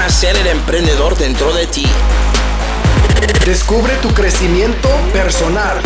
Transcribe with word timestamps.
nacer 0.00 0.34
el 0.34 0.46
emprendedor 0.46 1.14
dentro 1.18 1.52
de 1.52 1.66
ti. 1.66 1.84
Descubre 3.44 3.92
tu 4.00 4.08
crecimiento 4.14 4.88
personal. 5.12 5.76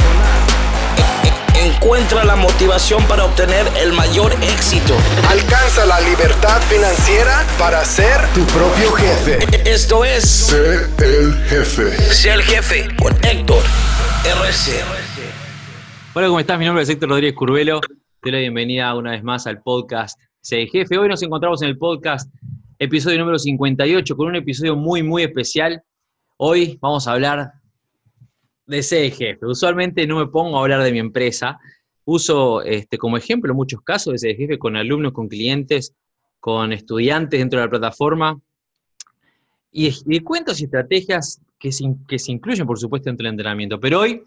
Encuentra 1.57 2.23
la 2.23 2.37
motivación 2.37 3.03
para 3.09 3.25
obtener 3.25 3.67
el 3.77 3.93
mayor 3.93 4.33
éxito. 4.41 4.95
Alcanza 5.29 5.85
la 5.85 6.01
libertad 6.01 6.63
financiera 6.63 7.45
para 7.59 7.85
ser 7.85 8.21
tu 8.35 8.45
propio 8.45 8.93
jefe. 8.93 9.39
Esto 9.69 10.05
es 10.05 10.23
Sé 10.23 10.87
el 10.99 11.35
jefe. 11.49 11.91
Sé 12.15 12.35
el 12.35 12.43
jefe 12.43 12.87
con 12.97 13.13
Héctor 13.25 13.65
RC. 14.25 14.81
Hola, 16.15 16.29
¿cómo 16.29 16.39
estás? 16.39 16.57
Mi 16.57 16.67
nombre 16.67 16.85
es 16.85 16.89
Héctor 16.89 17.09
Rodríguez 17.09 17.35
Curvelo. 17.35 17.81
Te 17.81 18.31
doy 18.31 18.31
la 18.31 18.39
bienvenida 18.39 18.95
una 18.95 19.11
vez 19.11 19.25
más 19.25 19.49
al 19.49 19.61
podcast 19.61 20.21
Sé 20.41 20.63
el 20.63 20.69
Jefe. 20.69 20.99
Hoy 20.99 21.09
nos 21.09 21.21
encontramos 21.25 21.63
en 21.63 21.69
el 21.71 21.79
podcast 21.79 22.31
episodio 22.85 23.19
número 23.19 23.39
58 23.39 24.17
con 24.17 24.29
un 24.29 24.37
episodio 24.37 24.77
muy, 24.77 25.03
muy 25.03 25.23
especial. 25.23 25.83
Hoy 26.37 26.79
vamos 26.81 27.09
a 27.09 27.13
hablar 27.13 27.53
de 28.67 28.83
Sé 28.83 29.07
el 29.07 29.13
Jefe. 29.13 29.47
Usualmente 29.47 30.07
no 30.07 30.19
me 30.19 30.27
pongo 30.27 30.59
a 30.59 30.61
hablar 30.61 30.83
de 30.83 30.93
mi 30.93 30.99
empresa. 30.99 31.59
Uso 32.05 32.63
este, 32.63 32.99
como 32.99 33.17
ejemplo 33.17 33.55
muchos 33.55 33.81
casos 33.81 34.21
de 34.21 34.35
Jefe 34.35 34.59
con 34.59 34.77
alumnos, 34.77 35.13
con 35.13 35.29
clientes, 35.29 35.95
con 36.41 36.73
estudiantes 36.73 37.41
dentro 37.41 37.59
de 37.59 37.67
la 37.67 37.71
plataforma 37.71 38.39
y, 39.73 39.91
y 40.07 40.21
cuentos 40.21 40.61
y 40.61 40.65
estrategias 40.65 41.41
que 41.59 41.73
se, 41.73 42.31
incluyen, 42.31 42.67
por 42.67 42.79
supuesto, 42.79 43.09
dentro 43.09 43.25
del 43.25 43.33
entrenamiento. 43.33 43.81
Pero 43.81 44.01
hoy 44.01 44.23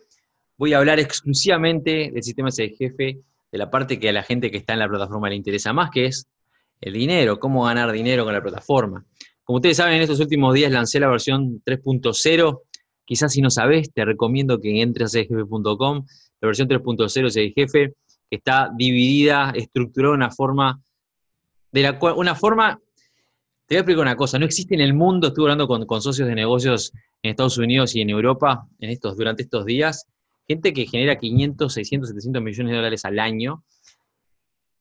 voy 0.58 0.74
a 0.74 0.80
hablar 0.80 1.00
exclusivamente 1.00 2.10
del 2.12 2.24
sistema 2.24 2.50
de 2.50 3.22
de 3.50 3.58
la 3.58 3.70
parte 3.70 4.00
que 4.00 4.10
a 4.10 4.14
la 4.14 4.24
gente 4.24 4.52
que 4.52 4.58
está 4.58 4.74
en 4.74 4.80
la 4.80 4.90
plataforma 4.90 5.30
le 5.30 5.36
interesa 5.36 5.72
más, 5.72 5.90
que 5.92 6.08
es 6.08 6.28
el 6.82 6.94
dinero, 6.94 7.40
cómo 7.40 7.64
ganar 7.64 7.92
dinero 7.92 8.24
con 8.24 8.34
la 8.34 8.42
plataforma. 8.42 9.06
Como 9.44 9.58
ustedes 9.58 9.78
saben, 9.78 9.96
en 9.96 10.02
estos 10.02 10.20
últimos 10.20 10.54
días 10.54 10.72
lancé 10.72 11.00
la 11.00 11.08
versión 11.08 11.62
3.0. 11.64 12.62
Quizás 13.06 13.32
si 13.32 13.42
no 13.42 13.50
sabes, 13.50 13.92
te 13.94 14.04
recomiendo 14.04 14.60
que 14.60 14.82
entres 14.82 15.16
a 15.16 15.20
cdjefe.com. 15.20 16.06
La 16.42 16.46
versión 16.46 16.68
3.0 16.68 17.28
es 17.28 17.54
jefe, 17.56 17.94
que 18.30 18.36
está 18.36 18.70
dividida, 18.76 19.52
estructurada 19.56 20.12
de 20.12 20.18
una 20.18 20.32
forma, 20.32 20.82
de 21.72 21.82
la 21.82 21.98
cual, 21.98 22.16
una 22.18 22.36
forma, 22.36 22.80
te 23.66 23.76
voy 23.76 23.78
a 23.78 23.80
explicar 23.80 24.02
una 24.02 24.16
cosa, 24.16 24.38
no 24.38 24.46
existe 24.46 24.76
en 24.76 24.82
el 24.82 24.94
mundo, 24.94 25.28
estuve 25.28 25.46
hablando 25.46 25.68
con, 25.68 25.86
con 25.86 26.02
socios 26.02 26.28
de 26.28 26.36
negocios 26.36 26.92
en 27.24 27.32
Estados 27.32 27.58
Unidos 27.58 27.96
y 27.96 28.02
en 28.02 28.10
Europa 28.10 28.68
en 28.80 28.90
estos, 28.90 29.18
durante 29.18 29.44
estos 29.44 29.66
días, 29.66 30.06
gente 30.48 30.74
que 30.74 30.86
genera 30.86 31.18
500, 31.18 31.74
600, 31.74 32.10
700 32.10 32.42
millones 32.42 32.72
de 32.72 32.76
dólares 32.76 33.06
al 33.06 33.20
año, 33.20 33.64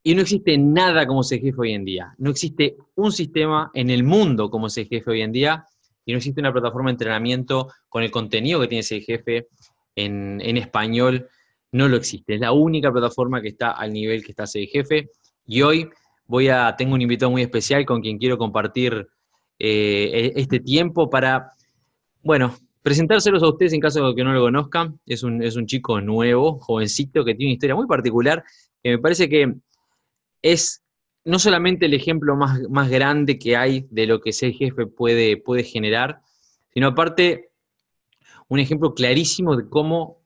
y 0.07 0.15
no 0.15 0.21
existe 0.21 0.57
nada 0.57 1.05
como 1.05 1.25
jefe 1.25 1.53
hoy 1.59 1.73
en 1.73 1.85
día. 1.85 2.15
No 2.19 2.31
existe 2.31 2.77
un 2.95 3.11
sistema 3.11 3.73
en 3.75 3.91
el 3.91 4.05
mundo 4.05 4.49
como 4.49 4.69
jefe 4.69 5.03
hoy 5.05 5.21
en 5.21 5.33
día, 5.33 5.67
y 6.05 6.13
no 6.13 6.19
existe 6.19 6.41
una 6.41 6.53
plataforma 6.53 6.91
de 6.91 6.93
entrenamiento 6.93 7.73
con 7.89 8.05
el 8.05 8.13
contenido 8.13 8.61
que 8.61 8.69
tiene 8.69 8.85
jefe 8.85 9.49
en, 9.97 10.41
en 10.41 10.59
español. 10.59 11.29
No 11.73 11.89
lo 11.89 11.97
existe. 11.97 12.35
Es 12.37 12.41
la 12.41 12.53
única 12.53 12.93
plataforma 12.93 13.43
que 13.43 13.49
está 13.49 13.73
al 13.73 13.93
nivel 13.93 14.25
que 14.25 14.31
está 14.31 14.47
jefe. 14.47 15.11
Y 15.45 15.63
hoy 15.63 15.89
voy 16.29 16.51
a, 16.51 16.77
tengo 16.79 16.95
un 16.95 17.03
invitado 17.03 17.33
muy 17.33 17.43
especial 17.43 17.85
con 17.85 18.01
quien 18.01 18.19
quiero 18.19 18.39
compartir 18.39 19.09
eh, 19.59 20.33
este 20.37 20.61
tiempo 20.61 21.11
para, 21.11 21.51
bueno, 22.23 22.55
presentárselos 22.81 23.43
a 23.43 23.49
ustedes 23.49 23.73
en 23.73 23.81
caso 23.81 24.07
de 24.07 24.15
que 24.15 24.23
no 24.23 24.33
lo 24.33 24.43
conozcan. 24.43 25.01
Es 25.05 25.25
un, 25.25 25.43
es 25.43 25.57
un 25.57 25.67
chico 25.67 26.01
nuevo, 26.01 26.61
jovencito, 26.61 27.25
que 27.25 27.35
tiene 27.35 27.51
una 27.51 27.55
historia 27.55 27.75
muy 27.75 27.89
particular, 27.89 28.45
que 28.81 28.91
me 28.91 28.99
parece 29.01 29.29
que 29.29 29.53
es 30.43 30.83
no 31.25 31.39
solamente 31.39 31.87
el 31.87 31.95
ejemplo 31.95 32.37
más, 32.37 32.61
más 32.71 32.89
grande 32.89 33.39
que 33.39 33.57
hay 33.57 33.87
de 33.91 34.07
lo 34.07 34.21
que 34.21 34.33
ser 34.33 34.53
jefe 34.53 34.87
puede, 34.87 35.37
puede 35.37 35.65
generar, 35.65 36.21
sino 36.73 36.89
aparte 36.89 37.51
un 38.49 38.61
ejemplo 38.61 38.95
clarísimo 38.95 39.57
de 39.57 39.69
cómo 39.69 40.23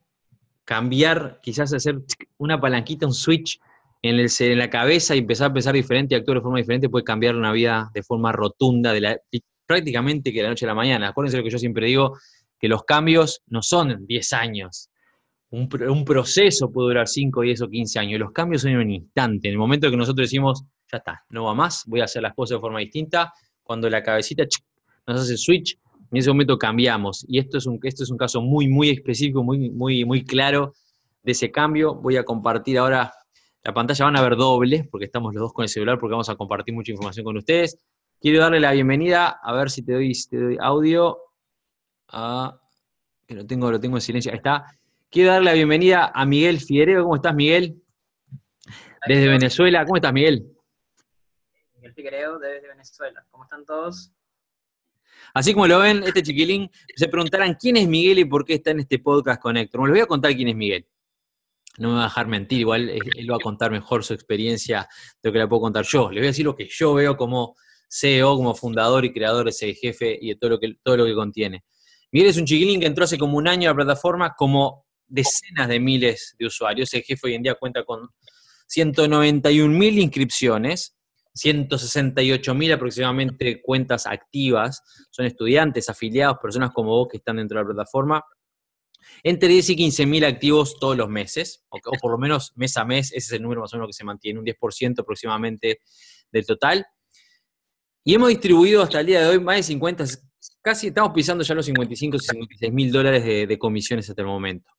cambiar, 0.64 1.40
quizás 1.42 1.72
hacer 1.72 2.00
una 2.36 2.60
palanquita, 2.60 3.06
un 3.06 3.14
switch 3.14 3.58
en, 4.02 4.16
el, 4.16 4.28
en 4.38 4.58
la 4.58 4.70
cabeza 4.70 5.14
y 5.14 5.20
empezar 5.20 5.50
a 5.50 5.54
pensar 5.54 5.74
diferente 5.74 6.14
y 6.14 6.18
actuar 6.18 6.38
de 6.38 6.42
forma 6.42 6.58
diferente 6.58 6.88
puede 6.88 7.04
cambiar 7.04 7.34
una 7.34 7.52
vida 7.52 7.90
de 7.94 8.02
forma 8.02 8.30
rotunda, 8.32 8.92
de 8.92 9.20
prácticamente 9.66 10.32
que 10.32 10.38
de 10.38 10.42
la 10.44 10.48
noche 10.50 10.66
a 10.66 10.68
la 10.68 10.74
mañana. 10.74 11.08
Acuérdense 11.08 11.38
lo 11.38 11.44
que 11.44 11.50
yo 11.50 11.58
siempre 11.58 11.86
digo, 11.86 12.18
que 12.58 12.68
los 12.68 12.84
cambios 12.84 13.42
no 13.46 13.62
son 13.62 14.06
10 14.06 14.32
años. 14.34 14.89
Un, 15.52 16.04
proceso 16.04 16.70
puede 16.70 16.88
durar 16.88 17.08
5, 17.08 17.40
10 17.40 17.62
o 17.62 17.68
15 17.68 17.98
años. 17.98 18.20
Los 18.20 18.30
cambios 18.30 18.62
son 18.62 18.70
en 18.70 18.78
un 18.78 18.90
instante. 18.90 19.48
En 19.48 19.52
el 19.52 19.58
momento 19.58 19.90
que 19.90 19.96
nosotros 19.96 20.26
decimos, 20.28 20.64
ya 20.90 20.98
está, 20.98 21.24
no 21.30 21.44
va 21.44 21.54
más, 21.54 21.84
voy 21.86 22.00
a 22.00 22.04
hacer 22.04 22.22
las 22.22 22.34
cosas 22.34 22.56
de 22.56 22.60
forma 22.60 22.78
distinta, 22.78 23.32
cuando 23.62 23.90
la 23.90 24.02
cabecita 24.02 24.44
nos 25.06 25.20
hace 25.20 25.36
switch, 25.36 25.76
en 26.12 26.18
ese 26.18 26.30
momento 26.30 26.56
cambiamos. 26.56 27.24
Y 27.28 27.38
esto 27.38 27.58
es 27.58 27.66
un, 27.66 27.80
esto 27.82 28.04
es 28.04 28.10
un 28.10 28.16
caso 28.16 28.40
muy, 28.40 28.68
muy 28.68 28.90
específico, 28.90 29.42
muy, 29.42 29.70
muy, 29.70 30.04
muy 30.04 30.24
claro 30.24 30.74
de 31.22 31.32
ese 31.32 31.50
cambio. 31.50 31.94
Voy 31.94 32.16
a 32.16 32.24
compartir 32.24 32.78
ahora 32.78 33.12
la 33.62 33.74
pantalla, 33.74 34.04
van 34.04 34.16
a 34.16 34.22
ver 34.22 34.36
doble, 34.36 34.88
porque 34.90 35.06
estamos 35.06 35.34
los 35.34 35.42
dos 35.42 35.52
con 35.52 35.64
el 35.64 35.68
celular, 35.68 35.98
porque 35.98 36.12
vamos 36.12 36.28
a 36.28 36.36
compartir 36.36 36.74
mucha 36.74 36.92
información 36.92 37.24
con 37.24 37.36
ustedes. 37.36 37.76
Quiero 38.20 38.40
darle 38.40 38.60
la 38.60 38.72
bienvenida, 38.72 39.40
a 39.42 39.52
ver 39.52 39.70
si 39.70 39.82
te 39.82 39.94
doy, 39.94 40.12
te 40.28 40.38
doy 40.38 40.56
audio. 40.60 41.18
Ah, 42.08 42.56
que 43.26 43.34
lo 43.34 43.46
tengo, 43.46 43.70
lo 43.70 43.80
tengo 43.80 43.96
en 43.96 44.00
silencio. 44.00 44.30
Ahí 44.32 44.38
está. 44.38 44.64
Quiero 45.12 45.32
darle 45.32 45.46
la 45.46 45.54
bienvenida 45.54 46.12
a 46.14 46.24
Miguel 46.24 46.60
Figueredo. 46.60 47.02
¿Cómo 47.02 47.16
estás, 47.16 47.34
Miguel? 47.34 47.82
Desde 49.08 49.26
Venezuela. 49.26 49.84
¿Cómo 49.84 49.96
estás, 49.96 50.12
Miguel? 50.12 50.46
Miguel 51.74 51.94
Figueredo, 51.94 52.38
desde 52.38 52.68
Venezuela. 52.68 53.26
¿Cómo 53.28 53.42
están 53.42 53.64
todos? 53.64 54.12
Así 55.34 55.52
como 55.52 55.66
lo 55.66 55.80
ven, 55.80 56.04
este 56.04 56.22
chiquilín, 56.22 56.70
se 56.94 57.08
preguntarán 57.08 57.56
quién 57.58 57.76
es 57.76 57.88
Miguel 57.88 58.20
y 58.20 58.24
por 58.24 58.44
qué 58.44 58.54
está 58.54 58.70
en 58.70 58.80
este 58.80 59.00
podcast 59.00 59.42
con 59.42 59.56
Héctor. 59.56 59.80
Bueno, 59.80 59.94
les 59.94 60.00
voy 60.00 60.04
a 60.04 60.06
contar 60.06 60.32
quién 60.36 60.46
es 60.46 60.54
Miguel. 60.54 60.86
No 61.78 61.88
me 61.88 61.94
va 61.96 62.02
a 62.02 62.04
dejar 62.04 62.28
mentir, 62.28 62.60
igual 62.60 62.88
él 62.88 63.30
va 63.32 63.34
a 63.34 63.40
contar 63.40 63.72
mejor 63.72 64.04
su 64.04 64.14
experiencia 64.14 64.88
de 65.20 65.28
lo 65.28 65.32
que 65.32 65.38
la 65.40 65.48
puedo 65.48 65.62
contar 65.62 65.84
yo. 65.84 66.12
Les 66.12 66.20
voy 66.20 66.26
a 66.26 66.30
decir 66.30 66.44
lo 66.44 66.54
que 66.54 66.68
yo 66.70 66.94
veo 66.94 67.16
como 67.16 67.56
CEO, 67.88 68.36
como 68.36 68.54
fundador 68.54 69.04
y 69.04 69.12
creador 69.12 69.46
de 69.46 69.50
ese 69.50 69.74
jefe 69.74 70.16
y 70.20 70.28
de 70.28 70.36
todo 70.36 70.50
lo 70.50 70.60
que, 70.60 70.76
todo 70.84 70.98
lo 70.98 71.04
que 71.04 71.14
contiene. 71.14 71.64
Miguel 72.12 72.30
es 72.30 72.36
un 72.36 72.44
chiquilín 72.44 72.78
que 72.78 72.86
entró 72.86 73.02
hace 73.02 73.18
como 73.18 73.38
un 73.38 73.48
año 73.48 73.68
a 73.68 73.72
la 73.72 73.76
plataforma 73.76 74.34
como 74.36 74.86
decenas 75.10 75.68
de 75.68 75.80
miles 75.80 76.34
de 76.38 76.46
usuarios. 76.46 76.94
El 76.94 77.02
jefe 77.02 77.26
hoy 77.26 77.34
en 77.34 77.42
día 77.42 77.54
cuenta 77.54 77.84
con 77.84 78.08
191 78.68 79.76
mil 79.76 79.98
inscripciones, 79.98 80.96
168 81.34 82.54
mil 82.54 82.72
aproximadamente 82.72 83.60
cuentas 83.60 84.06
activas. 84.06 84.82
Son 85.10 85.26
estudiantes, 85.26 85.88
afiliados, 85.88 86.38
personas 86.40 86.70
como 86.72 86.90
vos 86.90 87.08
que 87.10 87.18
están 87.18 87.36
dentro 87.36 87.58
de 87.58 87.64
la 87.64 87.74
plataforma. 87.74 88.24
Entre 89.22 89.48
10 89.48 89.70
y 89.70 89.76
15 89.76 90.06
mil 90.06 90.24
activos 90.24 90.78
todos 90.78 90.96
los 90.96 91.08
meses, 91.08 91.64
o, 91.70 91.78
por 92.00 92.12
lo 92.12 92.18
menos 92.18 92.52
mes 92.56 92.76
a 92.76 92.84
mes, 92.84 93.08
ese 93.08 93.18
es 93.18 93.32
el 93.32 93.42
número 93.42 93.62
más 93.62 93.72
o 93.72 93.76
menos 93.76 93.88
que 93.88 93.94
se 93.94 94.04
mantiene, 94.04 94.38
un 94.38 94.44
10% 94.44 95.00
aproximadamente 95.00 95.80
del 96.30 96.46
total. 96.46 96.86
Y 98.04 98.14
hemos 98.14 98.28
distribuido 98.28 98.82
hasta 98.82 99.00
el 99.00 99.06
día 99.06 99.20
de 99.22 99.28
hoy 99.28 99.40
más 99.40 99.56
de 99.56 99.62
50, 99.64 100.04
casi 100.62 100.88
estamos 100.88 101.12
pisando 101.12 101.44
ya 101.44 101.54
los 101.54 101.66
55 101.66 102.16
y 102.16 102.20
56 102.20 102.72
mil 102.72 102.92
dólares 102.92 103.24
de, 103.24 103.46
de, 103.46 103.58
comisiones 103.58 104.08
hasta 104.08 104.22
el 104.22 104.28
momento. 104.28 104.70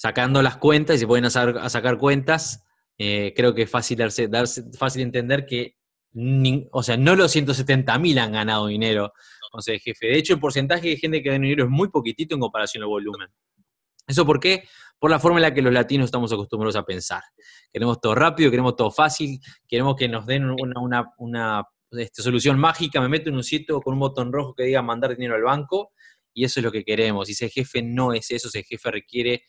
Sacando 0.00 0.42
las 0.42 0.58
cuentas, 0.58 0.94
y 0.94 0.98
se 1.00 1.06
pueden 1.08 1.24
a 1.24 1.30
sacar 1.30 1.98
cuentas, 1.98 2.64
eh, 2.98 3.32
creo 3.34 3.52
que 3.52 3.62
es 3.62 3.70
fácil, 3.70 3.98
darse, 3.98 4.62
fácil 4.78 5.02
entender 5.02 5.44
que, 5.44 5.76
o 6.70 6.82
sea, 6.84 6.96
no 6.96 7.16
los 7.16 7.32
170 7.32 7.98
mil 7.98 8.16
han 8.20 8.30
ganado 8.30 8.68
dinero 8.68 9.12
con 9.50 9.60
ser 9.60 9.80
jefe. 9.80 10.06
De 10.06 10.16
hecho, 10.16 10.34
el 10.34 10.40
porcentaje 10.40 10.88
de 10.88 10.96
gente 10.98 11.20
que 11.20 11.30
gana 11.30 11.42
dinero 11.42 11.64
es 11.64 11.70
muy 11.70 11.88
poquitito 11.88 12.36
en 12.36 12.40
comparación 12.40 12.84
al 12.84 12.90
volumen. 12.90 13.28
¿Eso 14.06 14.24
por 14.24 14.38
qué? 14.38 14.68
Por 15.00 15.10
la 15.10 15.18
forma 15.18 15.38
en 15.38 15.42
la 15.42 15.52
que 15.52 15.62
los 15.62 15.72
latinos 15.72 16.04
estamos 16.04 16.32
acostumbrados 16.32 16.76
a 16.76 16.84
pensar. 16.84 17.22
Queremos 17.72 18.00
todo 18.00 18.14
rápido, 18.14 18.52
queremos 18.52 18.76
todo 18.76 18.92
fácil, 18.92 19.40
queremos 19.66 19.96
que 19.96 20.06
nos 20.06 20.26
den 20.26 20.44
una, 20.48 20.80
una, 20.80 21.10
una 21.18 21.64
este, 21.90 22.22
solución 22.22 22.56
mágica, 22.56 23.00
me 23.00 23.08
meto 23.08 23.30
en 23.30 23.36
un 23.36 23.44
sitio 23.44 23.80
con 23.80 23.94
un 23.94 24.00
botón 24.00 24.32
rojo 24.32 24.54
que 24.54 24.62
diga 24.62 24.80
mandar 24.80 25.16
dinero 25.16 25.34
al 25.34 25.42
banco, 25.42 25.90
y 26.32 26.44
eso 26.44 26.60
es 26.60 26.64
lo 26.64 26.70
que 26.70 26.84
queremos. 26.84 27.28
Y 27.28 27.32
ese 27.32 27.48
jefe 27.48 27.82
no 27.82 28.12
es 28.12 28.30
eso, 28.30 28.46
ese 28.46 28.62
jefe 28.62 28.90
requiere 28.90 29.42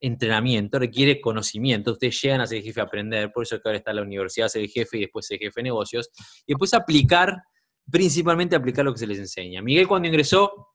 entrenamiento, 0.00 0.78
requiere 0.78 1.20
conocimiento. 1.20 1.92
Ustedes 1.92 2.20
llegan 2.20 2.40
a 2.40 2.46
ser 2.46 2.62
jefe 2.62 2.80
a 2.80 2.84
aprender, 2.84 3.32
por 3.32 3.44
eso 3.44 3.56
que 3.56 3.68
ahora 3.68 3.78
está 3.78 3.92
la 3.92 4.02
universidad, 4.02 4.48
ser 4.48 4.68
jefe 4.68 4.98
y 4.98 5.00
después 5.02 5.26
ser 5.26 5.38
jefe 5.38 5.60
de 5.60 5.64
negocios, 5.64 6.10
y 6.46 6.52
después 6.52 6.74
aplicar, 6.74 7.36
principalmente 7.90 8.56
aplicar 8.56 8.84
lo 8.84 8.92
que 8.92 8.98
se 8.98 9.06
les 9.06 9.18
enseña. 9.18 9.62
Miguel 9.62 9.88
cuando 9.88 10.08
ingresó, 10.08 10.68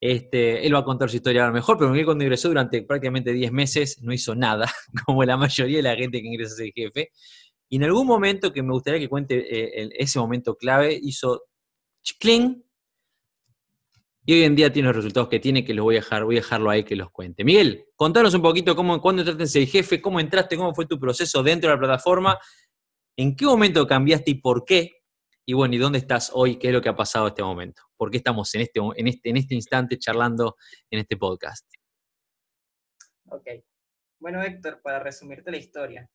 este, 0.00 0.64
él 0.66 0.74
va 0.74 0.80
a 0.80 0.84
contar 0.84 1.10
su 1.10 1.16
historia 1.16 1.42
ahora 1.42 1.52
mejor, 1.52 1.76
pero 1.76 1.90
Miguel 1.90 2.06
cuando 2.06 2.24
ingresó 2.24 2.48
durante 2.48 2.82
prácticamente 2.82 3.32
10 3.32 3.52
meses 3.52 4.02
no 4.02 4.12
hizo 4.12 4.34
nada, 4.34 4.70
como 5.06 5.24
la 5.24 5.36
mayoría 5.36 5.78
de 5.78 5.82
la 5.82 5.96
gente 5.96 6.20
que 6.20 6.26
ingresa 6.28 6.54
a 6.54 6.56
ser 6.56 6.72
jefe. 6.74 7.10
Y 7.68 7.76
en 7.76 7.84
algún 7.84 8.06
momento 8.06 8.52
que 8.52 8.62
me 8.62 8.72
gustaría 8.72 8.98
que 8.98 9.08
cuente 9.08 9.36
eh, 9.36 9.90
ese 9.98 10.18
momento 10.18 10.56
clave, 10.56 10.98
hizo 11.00 11.42
cling 12.18 12.64
y 14.28 14.34
hoy 14.34 14.42
en 14.44 14.54
día 14.54 14.70
tiene 14.70 14.88
los 14.88 14.96
resultados 14.96 15.30
que 15.30 15.40
tiene, 15.40 15.64
que 15.64 15.72
los 15.72 15.84
voy 15.84 15.96
a 15.96 16.00
dejar, 16.00 16.22
voy 16.22 16.36
a 16.36 16.40
dejarlo 16.40 16.68
ahí 16.68 16.84
que 16.84 16.94
los 16.94 17.10
cuente. 17.10 17.44
Miguel, 17.44 17.86
contanos 17.96 18.34
un 18.34 18.42
poquito 18.42 18.76
cómo, 18.76 19.00
cuándo 19.00 19.22
entraste 19.22 19.60
en 19.60 19.66
jefe, 19.66 20.02
cómo 20.02 20.20
entraste, 20.20 20.54
cómo 20.54 20.74
fue 20.74 20.84
tu 20.84 21.00
proceso 21.00 21.42
dentro 21.42 21.70
de 21.70 21.76
la 21.76 21.80
plataforma, 21.80 22.38
en 23.16 23.34
qué 23.34 23.46
momento 23.46 23.86
cambiaste 23.86 24.32
y 24.32 24.34
por 24.34 24.66
qué, 24.66 25.00
Y 25.46 25.54
bueno, 25.54 25.76
¿y 25.76 25.78
dónde 25.78 25.96
estás 25.96 26.30
hoy? 26.34 26.58
¿Qué 26.58 26.66
es 26.66 26.74
lo 26.74 26.82
que 26.82 26.90
ha 26.90 26.94
pasado 26.94 27.26
en 27.26 27.30
este 27.30 27.42
momento? 27.42 27.84
¿Por 27.96 28.10
qué 28.10 28.18
estamos 28.18 28.54
en 28.54 28.60
este, 28.60 28.80
en 28.96 29.08
este, 29.08 29.30
en 29.30 29.38
este 29.38 29.54
instante 29.54 29.98
charlando 29.98 30.56
en 30.90 30.98
este 30.98 31.16
podcast? 31.16 31.66
Ok. 33.30 33.48
Bueno, 34.20 34.42
Héctor, 34.42 34.82
para 34.82 34.98
resumirte 34.98 35.50
la 35.50 35.56
historia, 35.56 36.06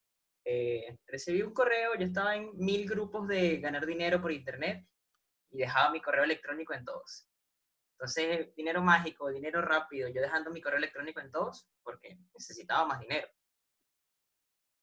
eh, 0.46 1.00
recibí 1.08 1.42
un 1.42 1.52
correo, 1.52 1.96
yo 1.98 2.06
estaba 2.06 2.36
en 2.36 2.52
mil 2.58 2.88
grupos 2.88 3.28
de 3.28 3.58
ganar 3.58 3.88
dinero 3.88 4.22
por 4.22 4.32
internet 4.32 4.86
y 5.50 5.58
dejaba 5.58 5.90
mi 5.90 6.00
correo 6.00 6.26
electrónico 6.26 6.76
en 6.76 6.86
todos. 6.86 7.28
Entonces, 7.94 8.54
dinero 8.56 8.82
mágico, 8.82 9.30
dinero 9.30 9.62
rápido, 9.62 10.10
yo 10.10 10.22
dejando 10.22 10.52
mi 10.52 10.62
correo 10.62 10.78
electrónico 10.78 11.20
en 11.22 11.32
todos 11.32 11.68
porque 11.84 12.18
necesitaba 12.34 12.86
más 12.86 13.00
dinero. 13.00 13.28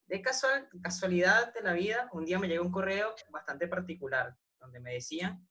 De 0.06 0.22
casual, 0.22 0.68
casualidad 0.82 1.52
de 1.52 1.62
la 1.62 1.72
vida, 1.72 2.08
un 2.12 2.24
día 2.24 2.38
me 2.38 2.48
llegó 2.48 2.64
un 2.64 2.72
correo 2.72 3.14
bastante 3.30 3.68
particular 3.68 4.36
donde 4.58 4.80
me 4.80 4.94
decían 4.94 5.46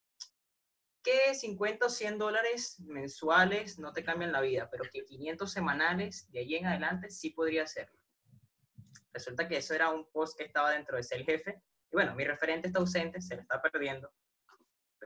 que 1.01 1.33
50 1.33 1.85
o 1.85 1.89
100 1.89 2.17
dólares 2.17 2.79
mensuales 2.81 3.79
no 3.79 3.93
te 3.93 4.03
cambian 4.03 4.31
la 4.31 4.41
vida, 4.41 4.69
pero 4.69 4.83
que 4.91 5.05
500 5.05 5.51
semanales 5.51 6.29
de 6.31 6.39
ahí 6.39 6.55
en 6.55 6.67
adelante 6.67 7.09
sí 7.09 7.29
podría 7.29 7.63
hacerlo. 7.63 7.97
Resulta 9.13 9.47
que 9.47 9.57
eso 9.57 9.73
era 9.73 9.89
un 9.89 10.09
post 10.11 10.37
que 10.37 10.43
estaba 10.45 10.71
dentro 10.71 10.97
de 10.97 11.03
ser 11.03 11.23
jefe. 11.23 11.63
Y 11.91 11.95
bueno, 11.95 12.13
mi 12.15 12.25
referente 12.25 12.67
está 12.67 12.79
ausente, 12.79 13.21
se 13.21 13.35
lo 13.35 13.41
está 13.41 13.61
perdiendo. 13.61 14.11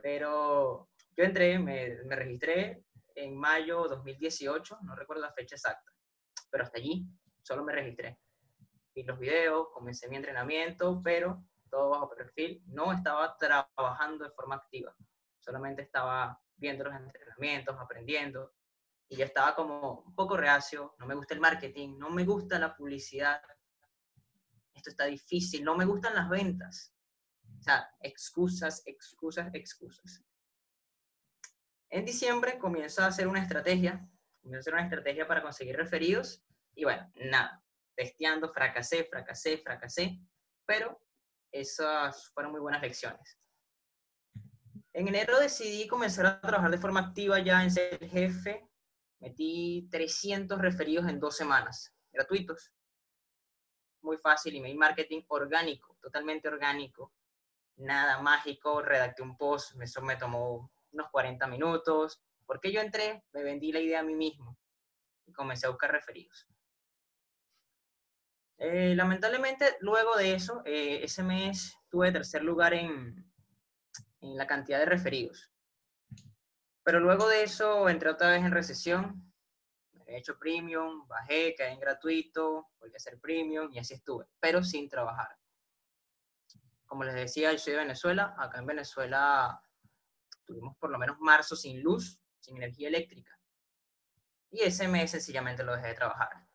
Pero 0.02 0.90
yo 1.16 1.24
entré, 1.24 1.58
me, 1.58 2.02
me 2.04 2.16
registré 2.16 2.84
en 3.14 3.36
mayo 3.36 3.86
2018, 3.88 4.78
no 4.82 4.94
recuerdo 4.94 5.22
la 5.22 5.32
fecha 5.32 5.54
exacta, 5.54 5.92
pero 6.50 6.64
hasta 6.64 6.78
allí 6.78 7.06
solo 7.42 7.64
me 7.64 7.72
registré. 7.72 8.18
Vi 8.94 9.02
los 9.02 9.18
videos, 9.18 9.68
comencé 9.72 10.08
mi 10.08 10.16
entrenamiento, 10.16 11.00
pero 11.02 11.44
todo 11.70 11.90
bajo 11.90 12.08
perfil. 12.10 12.62
No 12.66 12.92
estaba 12.92 13.36
trabajando 13.36 14.24
de 14.24 14.30
forma 14.30 14.56
activa, 14.56 14.94
solamente 15.38 15.82
estaba 15.82 16.40
viendo 16.56 16.84
los 16.84 16.94
entrenamientos, 16.94 17.76
aprendiendo. 17.78 18.52
Y 19.08 19.16
yo 19.16 19.24
estaba 19.24 19.54
como 19.54 20.00
un 20.06 20.14
poco 20.14 20.36
reacio, 20.36 20.94
no 20.98 21.06
me 21.06 21.14
gusta 21.14 21.34
el 21.34 21.40
marketing, 21.40 21.98
no 21.98 22.10
me 22.10 22.24
gusta 22.24 22.58
la 22.58 22.74
publicidad, 22.74 23.40
esto 24.72 24.90
está 24.90 25.04
difícil, 25.04 25.64
no 25.64 25.76
me 25.76 25.84
gustan 25.84 26.14
las 26.14 26.28
ventas. 26.28 26.94
O 27.58 27.62
sea, 27.62 27.88
excusas, 28.00 28.82
excusas, 28.86 29.50
excusas. 29.54 30.22
En 31.94 32.04
diciembre 32.04 32.58
comienzo 32.58 33.02
a 33.02 33.06
hacer 33.06 33.28
una 33.28 33.40
estrategia, 33.40 34.04
comienzo 34.42 34.58
a 34.58 34.62
hacer 34.62 34.74
una 34.74 34.82
estrategia 34.82 35.28
para 35.28 35.42
conseguir 35.42 35.76
referidos 35.76 36.42
y 36.74 36.82
bueno, 36.82 37.08
nada, 37.14 37.62
testeando, 37.94 38.52
fracasé, 38.52 39.04
fracasé, 39.04 39.58
fracasé, 39.58 40.18
pero 40.66 41.00
esas 41.52 42.32
fueron 42.32 42.50
muy 42.50 42.60
buenas 42.60 42.82
lecciones. 42.82 43.38
En 44.92 45.06
enero 45.06 45.38
decidí 45.38 45.86
comenzar 45.86 46.26
a 46.26 46.40
trabajar 46.40 46.72
de 46.72 46.78
forma 46.78 46.98
activa 46.98 47.38
ya 47.38 47.62
en 47.62 47.70
ser 47.70 48.04
jefe. 48.08 48.68
Metí 49.20 49.86
300 49.88 50.58
referidos 50.60 51.08
en 51.08 51.20
dos 51.20 51.36
semanas, 51.36 51.94
gratuitos 52.12 52.72
muy 54.02 54.18
fácil, 54.18 54.56
email 54.56 54.76
marketing 54.76 55.22
orgánico, 55.28 55.96
totalmente 56.02 56.48
orgánico, 56.48 57.12
nada 57.76 58.20
mágico, 58.20 58.82
redacté 58.82 59.22
un 59.22 59.36
post, 59.36 59.80
eso 59.80 60.02
me 60.02 60.16
tomó 60.16 60.73
unos 60.94 61.10
40 61.10 61.46
minutos, 61.46 62.22
porque 62.46 62.72
yo 62.72 62.80
entré, 62.80 63.24
me 63.32 63.42
vendí 63.42 63.72
la 63.72 63.80
idea 63.80 64.00
a 64.00 64.04
mí 64.04 64.14
mismo 64.14 64.56
y 65.26 65.32
comencé 65.32 65.66
a 65.66 65.70
buscar 65.70 65.92
referidos. 65.92 66.46
Eh, 68.58 68.94
lamentablemente, 68.94 69.76
luego 69.80 70.16
de 70.16 70.34
eso, 70.34 70.62
eh, 70.64 71.00
ese 71.02 71.22
mes 71.22 71.76
tuve 71.90 72.12
tercer 72.12 72.42
lugar 72.42 72.72
en, 72.72 73.30
en 74.20 74.36
la 74.36 74.46
cantidad 74.46 74.78
de 74.78 74.86
referidos. 74.86 75.50
Pero 76.82 77.00
luego 77.00 77.28
de 77.28 77.42
eso 77.42 77.88
entré 77.88 78.10
otra 78.10 78.30
vez 78.30 78.42
en 78.42 78.52
recesión 78.52 79.34
he 80.06 80.18
hecho 80.18 80.38
premium, 80.38 81.06
bajé, 81.08 81.54
caí 81.54 81.72
en 81.72 81.80
gratuito, 81.80 82.68
volví 82.78 82.94
a 82.94 82.96
hacer 82.96 83.18
premium 83.20 83.72
y 83.72 83.78
así 83.78 83.94
estuve, 83.94 84.26
pero 84.40 84.62
sin 84.62 84.88
trabajar. 84.88 85.28
Como 86.86 87.04
les 87.04 87.14
decía, 87.14 87.52
yo 87.52 87.58
soy 87.58 87.72
de 87.72 87.80
Venezuela. 87.80 88.34
Acá 88.38 88.58
en 88.58 88.66
Venezuela 88.66 89.60
tuvimos 90.46 90.76
por 90.78 90.90
lo 90.90 90.98
menos 90.98 91.18
marzo 91.20 91.56
sin 91.56 91.82
luz, 91.82 92.20
sin 92.40 92.56
energía 92.56 92.88
eléctrica. 92.88 93.38
Y 94.50 94.62
ese 94.62 94.86
mes 94.88 95.10
sencillamente 95.10 95.64
lo 95.64 95.74
dejé 95.74 95.88
de 95.88 95.94
trabajar. 95.94 96.46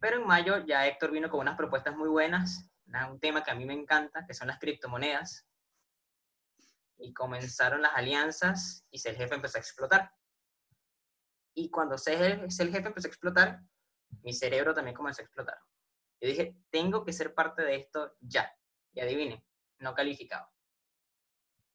Pero 0.00 0.16
en 0.16 0.26
mayo 0.26 0.64
ya 0.66 0.86
Héctor 0.86 1.10
vino 1.10 1.30
con 1.30 1.40
unas 1.40 1.56
propuestas 1.56 1.94
muy 1.96 2.08
buenas, 2.08 2.70
un 3.10 3.20
tema 3.20 3.42
que 3.44 3.50
a 3.50 3.54
mí 3.54 3.64
me 3.64 3.74
encanta, 3.74 4.26
que 4.26 4.34
son 4.34 4.48
las 4.48 4.58
criptomonedas. 4.58 5.46
Y 6.98 7.14
comenzaron 7.14 7.80
las 7.80 7.94
alianzas 7.94 8.84
y 8.90 9.00
el 9.08 9.16
jefe 9.16 9.34
empezó 9.34 9.58
a 9.58 9.60
explotar. 9.60 10.12
Y 11.54 11.70
cuando 11.70 11.94
el 11.94 12.02
jefe 12.70 12.88
empezó 12.88 13.06
a 13.06 13.10
explotar, 13.10 13.62
mi 14.22 14.32
cerebro 14.32 14.74
también 14.74 14.96
comenzó 14.96 15.22
a 15.22 15.24
explotar. 15.24 15.58
Yo 16.20 16.28
dije, 16.28 16.56
tengo 16.70 17.04
que 17.04 17.12
ser 17.12 17.34
parte 17.34 17.62
de 17.62 17.76
esto 17.76 18.16
ya. 18.20 18.52
Y 18.92 19.00
adivinen, 19.00 19.42
no 19.78 19.94
calificaba. 19.94 20.52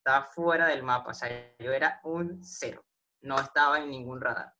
Estaba 0.06 0.24
fuera 0.28 0.68
del 0.68 0.84
mapa, 0.84 1.10
o 1.10 1.14
sea, 1.14 1.56
yo 1.58 1.72
era 1.72 2.00
un 2.04 2.40
cero. 2.40 2.80
No 3.22 3.40
estaba 3.40 3.80
en 3.80 3.90
ningún 3.90 4.20
radar. 4.20 4.54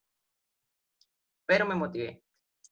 Pero 1.47 1.65
me 1.67 1.77
motivé. 1.77 2.25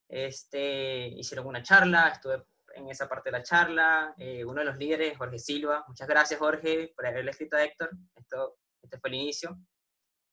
Este, 0.09 1.07
hicieron 1.07 1.47
una 1.47 1.63
charla, 1.63 2.09
estuve 2.09 2.43
en 2.75 2.89
esa 2.89 3.09
parte 3.09 3.31
de 3.31 3.39
la 3.39 3.45
charla. 3.45 4.13
Eh, 4.19 4.45
uno 4.45 4.59
de 4.59 4.65
los 4.65 4.77
líderes, 4.77 5.17
Jorge 5.17 5.39
Silva, 5.39 5.85
muchas 5.87 6.09
gracias 6.09 6.41
Jorge 6.41 6.93
por 6.97 7.07
haberle 7.07 7.31
escrito 7.31 7.57
a 7.57 7.63
Héctor. 7.63 7.91
Esto, 8.17 8.59
este 8.83 8.99
fue 8.99 9.11
el 9.11 9.15
inicio. 9.15 9.57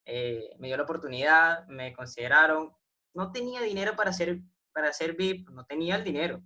Eh, 0.07 0.55
me 0.57 0.69
dio 0.69 0.77
la 0.77 0.83
oportunidad, 0.83 1.67
me 1.67 1.93
consideraron. 1.93 2.75
No 3.13 3.31
tenía 3.31 3.61
dinero 3.61 3.95
para 3.95 4.09
hacer, 4.09 4.39
para 4.73 4.89
hacer 4.89 5.15
VIP, 5.15 5.47
no 5.49 5.63
tenía 5.65 5.95
el 5.95 6.03
dinero. 6.03 6.41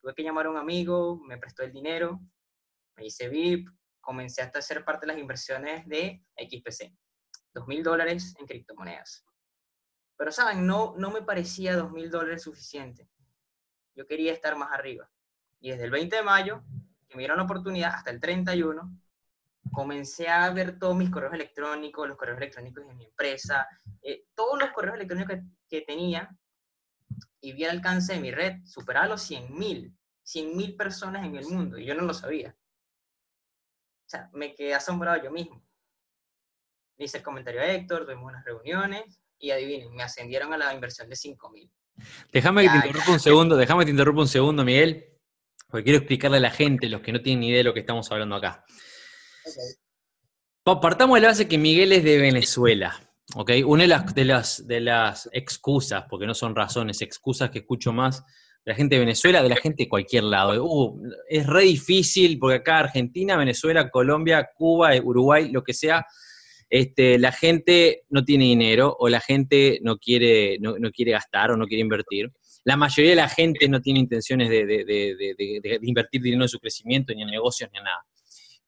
Tuve 0.00 0.14
que 0.14 0.22
llamar 0.22 0.46
a 0.46 0.50
un 0.50 0.58
amigo, 0.58 1.18
me 1.26 1.38
prestó 1.38 1.64
el 1.64 1.72
dinero, 1.72 2.20
me 2.96 3.06
hice 3.06 3.28
VIP, 3.28 3.68
comencé 4.10 4.42
a 4.42 4.50
hacer 4.52 4.84
parte 4.84 5.06
de 5.06 5.12
las 5.12 5.20
inversiones 5.20 5.86
de 5.86 6.20
XPC. 6.36 6.92
Dos 7.54 7.68
mil 7.68 7.80
dólares 7.80 8.34
en 8.40 8.44
criptomonedas. 8.44 9.24
Pero, 10.16 10.32
¿saben? 10.32 10.66
No, 10.66 10.94
no 10.98 11.12
me 11.12 11.22
parecía 11.22 11.76
dos 11.76 11.92
mil 11.92 12.10
dólares 12.10 12.42
suficiente. 12.42 13.08
Yo 13.94 14.08
quería 14.08 14.32
estar 14.32 14.56
más 14.56 14.72
arriba. 14.72 15.08
Y 15.60 15.70
desde 15.70 15.84
el 15.84 15.92
20 15.92 16.16
de 16.16 16.22
mayo, 16.24 16.64
que 17.08 17.14
me 17.14 17.20
dieron 17.20 17.36
la 17.36 17.44
oportunidad, 17.44 17.94
hasta 17.94 18.10
el 18.10 18.18
31, 18.18 18.98
comencé 19.70 20.26
a 20.26 20.50
ver 20.50 20.76
todos 20.76 20.96
mis 20.96 21.10
correos 21.10 21.34
electrónicos, 21.34 22.08
los 22.08 22.18
correos 22.18 22.38
electrónicos 22.38 22.84
de 22.88 22.94
mi 22.94 23.04
empresa, 23.04 23.68
eh, 24.02 24.24
todos 24.34 24.58
los 24.58 24.70
correos 24.70 24.96
electrónicos 24.96 25.36
que, 25.68 25.82
tenía 25.82 26.36
y 27.40 27.52
vi 27.52 27.62
el 27.62 27.70
alcance 27.70 28.14
de 28.14 28.20
mi 28.20 28.32
red, 28.32 28.56
superaba 28.64 29.06
los 29.06 29.22
100 29.22 29.56
mil, 29.56 29.96
100 30.24 30.56
mil 30.56 30.74
personas 30.74 31.24
en 31.24 31.36
el 31.36 31.46
mundo 31.46 31.78
y 31.78 31.84
yo 31.84 31.94
no 31.94 32.02
lo 32.02 32.12
sabía. 32.12 32.56
O 34.10 34.16
sea, 34.16 34.28
me 34.32 34.52
quedé 34.56 34.74
asombrado 34.74 35.22
yo 35.22 35.30
mismo. 35.30 35.64
Le 36.98 37.04
hice 37.04 37.18
el 37.18 37.22
comentario 37.22 37.60
a 37.60 37.66
Héctor, 37.66 38.06
tuvimos 38.06 38.24
unas 38.24 38.44
reuniones 38.44 39.20
y 39.38 39.52
adivinen, 39.52 39.94
me 39.94 40.02
ascendieron 40.02 40.52
a 40.52 40.58
la 40.58 40.74
inversión 40.74 41.08
de 41.08 41.14
5 41.14 41.48
mil. 41.50 41.70
Déjame 42.32 42.64
que 42.64 42.70
te 42.70 42.76
interrumpa 42.88 43.12
un 43.12 43.20
segundo, 43.20 43.56
déjame 43.56 43.82
que 43.82 43.84
te 43.84 43.90
interrumpa 43.92 44.22
un 44.22 44.26
segundo, 44.26 44.64
Miguel, 44.64 45.16
porque 45.68 45.84
quiero 45.84 45.98
explicarle 45.98 46.38
a 46.38 46.40
la 46.40 46.50
gente, 46.50 46.88
los 46.88 47.02
que 47.02 47.12
no 47.12 47.22
tienen 47.22 47.38
ni 47.38 47.48
idea 47.50 47.58
de 47.58 47.64
lo 47.64 47.72
que 47.72 47.80
estamos 47.80 48.10
hablando 48.10 48.34
acá. 48.34 48.64
Partamos 50.64 51.14
de 51.14 51.20
la 51.20 51.28
base 51.28 51.46
que 51.46 51.56
Miguel 51.56 51.92
es 51.92 52.02
de 52.02 52.18
Venezuela. 52.18 53.00
¿ok? 53.36 53.52
Una 53.64 53.84
de 53.84 53.88
las, 53.90 54.12
de, 54.12 54.24
las, 54.24 54.66
de 54.66 54.80
las 54.80 55.30
excusas, 55.32 56.06
porque 56.10 56.26
no 56.26 56.34
son 56.34 56.56
razones, 56.56 57.00
excusas 57.00 57.50
que 57.50 57.60
escucho 57.60 57.92
más 57.92 58.24
de 58.64 58.72
la 58.72 58.74
gente 58.74 58.94
de 58.96 59.00
Venezuela, 59.00 59.42
de 59.42 59.48
la 59.48 59.56
gente 59.56 59.84
de 59.84 59.88
cualquier 59.88 60.24
lado. 60.24 60.64
Uh, 60.64 61.00
es 61.28 61.46
re 61.46 61.62
difícil, 61.62 62.38
porque 62.38 62.56
acá 62.56 62.80
Argentina, 62.80 63.36
Venezuela, 63.36 63.90
Colombia, 63.90 64.48
Cuba, 64.54 64.90
Uruguay, 65.02 65.50
lo 65.50 65.62
que 65.62 65.74
sea, 65.74 66.06
este, 66.68 67.18
la 67.18 67.32
gente 67.32 68.02
no 68.10 68.24
tiene 68.24 68.44
dinero 68.44 68.94
o 68.98 69.08
la 69.08 69.20
gente 69.20 69.80
no 69.82 69.98
quiere, 69.98 70.58
no, 70.60 70.74
quiere 70.90 71.12
gastar 71.12 71.50
o 71.50 71.56
no 71.56 71.66
quiere 71.66 71.82
invertir. 71.82 72.30
La 72.64 72.76
mayoría 72.76 73.10
de 73.12 73.16
la 73.16 73.28
gente 73.28 73.68
no 73.68 73.80
tiene 73.80 74.00
intenciones 74.00 74.50
de, 74.50 74.66
de 74.66 75.78
invertir 75.82 76.20
dinero 76.20 76.42
en 76.42 76.48
su 76.48 76.58
crecimiento, 76.58 77.14
ni 77.14 77.22
en 77.22 77.30
negocios, 77.30 77.70
ni 77.72 77.78
en 77.78 77.84
nada. 77.84 78.04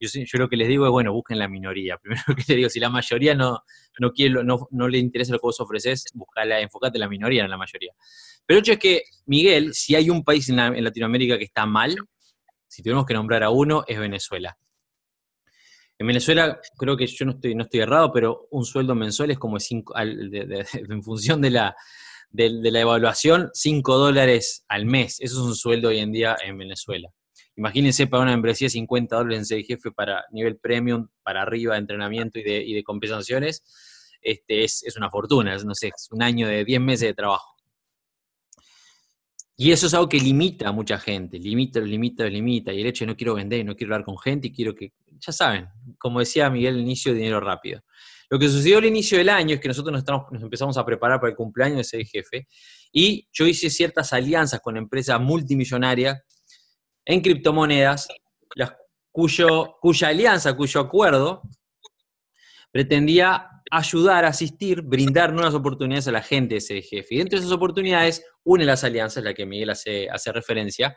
Yo, 0.07 0.39
lo 0.39 0.49
que 0.49 0.57
les 0.57 0.69
digo 0.69 0.85
es, 0.87 0.91
bueno, 0.91 1.13
busquen 1.13 1.39
la 1.39 1.49
minoría. 1.49 1.97
Primero 2.03 2.25
que 2.29 2.45
les 2.49 2.57
digo, 2.57 2.69
si 2.69 2.81
la 2.81 2.91
mayoría 2.91 3.35
no, 3.35 3.63
no, 3.99 4.13
quiere, 4.13 4.43
no, 4.45 4.69
no 4.71 4.89
le 4.89 4.99
interesa 4.99 5.33
lo 5.33 5.39
que 5.39 5.47
vos 5.47 5.61
ofreces, 5.61 6.05
buscala, 6.15 6.61
enfocate 6.61 6.97
en 6.97 7.01
la 7.01 7.09
minoría, 7.09 7.43
no 7.43 7.47
en 7.47 7.51
la 7.51 7.57
mayoría. 7.57 7.93
Pero 8.47 8.59
el 8.59 8.63
hecho 8.63 8.73
es 8.73 8.79
que, 8.79 9.03
Miguel, 9.27 9.75
si 9.75 9.95
hay 9.95 10.11
un 10.11 10.25
país 10.25 10.49
en, 10.49 10.57
Latinoamérica 10.57 11.39
que 11.39 11.45
está 11.45 11.67
mal, 11.67 11.97
si 12.67 12.83
tenemos 12.83 13.07
que 13.07 13.15
nombrar 13.15 13.43
a 13.43 13.51
uno, 13.51 13.85
es 13.87 13.99
Venezuela. 13.99 14.57
En 15.99 16.07
Venezuela, 16.07 16.59
creo 16.77 16.97
que 16.97 17.07
yo 17.07 17.25
no 17.27 17.33
estoy, 17.33 17.55
no 17.55 17.65
estoy 17.65 17.81
errado, 17.81 18.11
pero 18.13 18.49
un 18.51 18.65
sueldo 18.65 18.95
mensual 18.95 19.31
es 19.31 19.39
como 19.39 19.61
cinco, 19.61 19.95
en 19.99 21.03
función 21.03 21.41
de 21.41 21.51
la, 21.51 21.77
de, 22.33 22.71
la 22.71 22.81
evaluación, 22.81 23.51
5 23.53 23.99
dólares 23.99 24.65
al 24.69 24.87
mes. 24.87 25.21
Eso 25.21 25.41
es 25.41 25.47
un 25.47 25.55
sueldo 25.55 25.89
hoy 25.89 25.99
en 25.99 26.13
día 26.13 26.37
en 26.43 26.59
Venezuela. 26.59 27.11
Imagínense 27.57 28.07
para 28.07 28.23
una 28.23 28.33
membresía 28.33 28.69
50 28.69 29.17
dólares 29.17 29.51
en 29.51 29.65
jefe 29.65 29.91
para 29.91 30.25
nivel 30.31 30.57
premium, 30.57 31.09
para 31.23 31.43
arriba 31.43 31.75
de 31.75 31.81
entrenamiento 31.81 32.39
y 32.39 32.75
de, 32.75 32.83
compensaciones, 32.83 33.63
este, 34.23 34.65
es, 34.65 34.83
es, 34.85 34.97
una 34.97 35.11
fortuna, 35.11 35.55
es, 35.55 35.65
no 35.65 35.75
sé, 35.75 35.89
es 35.89 36.09
un 36.11 36.23
año 36.23 36.49
de 36.49 36.65
10 36.65 36.81
meses 36.81 37.09
de 37.09 37.15
trabajo. 37.15 37.53
Y 39.57 39.71
eso 39.71 39.87
es 39.87 39.95
algo 39.95 40.09
que 40.09 40.19
limita 40.19 40.69
a 40.69 40.73
mucha 40.73 40.99
gente, 40.99 41.39
limita, 41.39 41.79
limita, 41.79 42.25
limita. 42.25 42.73
Y 42.73 42.81
el 42.81 42.87
hecho 42.87 43.05
de 43.05 43.13
no 43.13 43.17
quiero 43.17 43.35
vender, 43.35 43.65
no 43.65 43.77
quiero 43.77 43.95
hablar 43.95 44.05
con 44.05 44.19
gente 44.19 44.49
y 44.49 44.53
quiero 44.53 44.75
que, 44.75 44.93
ya 45.21 45.33
saben, 45.33 45.69
como 45.99 46.21
decía 46.21 46.51
Miguel 46.51 46.75
al 46.75 46.81
inicio, 46.81 47.13
dinero 47.13 47.39
rápido. 47.39 47.81
Lo 48.31 48.39
que 48.39 48.49
sucedió 48.49 48.79
al 48.79 48.87
inicio 48.87 49.19
del 49.19 49.29
año 49.29 49.55
es 49.55 49.61
que 49.61 49.69
nosotros 49.69 49.93
nos, 49.93 50.01
estamos, 50.01 50.25
nos 50.33 50.43
empezamos 50.43 50.79
a 50.79 50.87
preparar 50.87 51.21
para 51.21 51.31
el 51.31 51.37
cumpleaños 51.37 51.77
de 51.77 51.83
ese 51.83 52.05
jefe 52.07 52.49
y 52.91 53.29
yo 53.31 53.47
hice 53.47 53.69
ciertas 53.69 54.13
alianzas 54.15 54.61
con 54.61 54.77
empresas 54.79 55.21
multimillonarias 55.21 56.23
en 57.05 57.21
criptomonedas, 57.21 58.09
cuya 59.11 60.09
alianza, 60.09 60.57
cuyo 60.57 60.81
acuerdo 60.81 61.43
pretendía 62.71 63.49
ayudar, 63.71 64.25
asistir, 64.25 64.83
brindar 64.83 65.33
nuevas 65.33 65.55
oportunidades 65.55 66.09
a 66.09 66.13
la 66.13 66.23
gente 66.23 66.57
de 66.57 66.83
jefe. 66.83 67.15
Y 67.15 67.19
dentro 67.19 67.39
de 67.39 67.45
esas 67.45 67.55
oportunidades, 67.55 68.25
una 68.45 68.63
de 68.63 68.67
las 68.67 68.85
alianzas, 68.85 69.23
la 69.23 69.35
que 69.35 69.47
Miguel 69.47 69.71
hace, 69.71 70.09
referencia, 70.33 70.97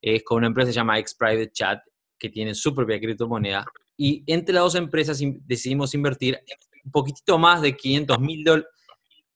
es 0.00 0.22
con 0.22 0.38
una 0.38 0.46
empresa 0.46 0.68
que 0.68 0.72
se 0.72 0.76
llama 0.76 0.98
X 0.98 1.14
Private 1.14 1.50
Chat, 1.52 1.80
que 2.18 2.28
tiene 2.28 2.54
su 2.54 2.74
propia 2.74 2.98
criptomoneda. 2.98 3.64
Y 3.96 4.22
entre 4.26 4.54
las 4.54 4.64
dos 4.64 4.74
empresas 4.74 5.20
decidimos 5.46 5.94
invertir 5.94 6.38
un 6.84 6.90
poquitito 6.90 7.38
más 7.38 7.62
de 7.62 7.76
500 7.76 8.18
mil 8.20 8.44
dólares, 8.44 8.68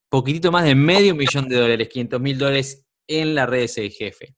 poquitito 0.08 0.50
más 0.50 0.64
de 0.64 0.74
medio 0.74 1.14
millón 1.14 1.48
de 1.48 1.56
dólares, 1.56 1.88
500 1.88 2.20
mil 2.20 2.38
dólares 2.38 2.86
en 3.06 3.34
la 3.34 3.46
red 3.46 3.70
de 3.70 3.90
jefe. 3.90 4.34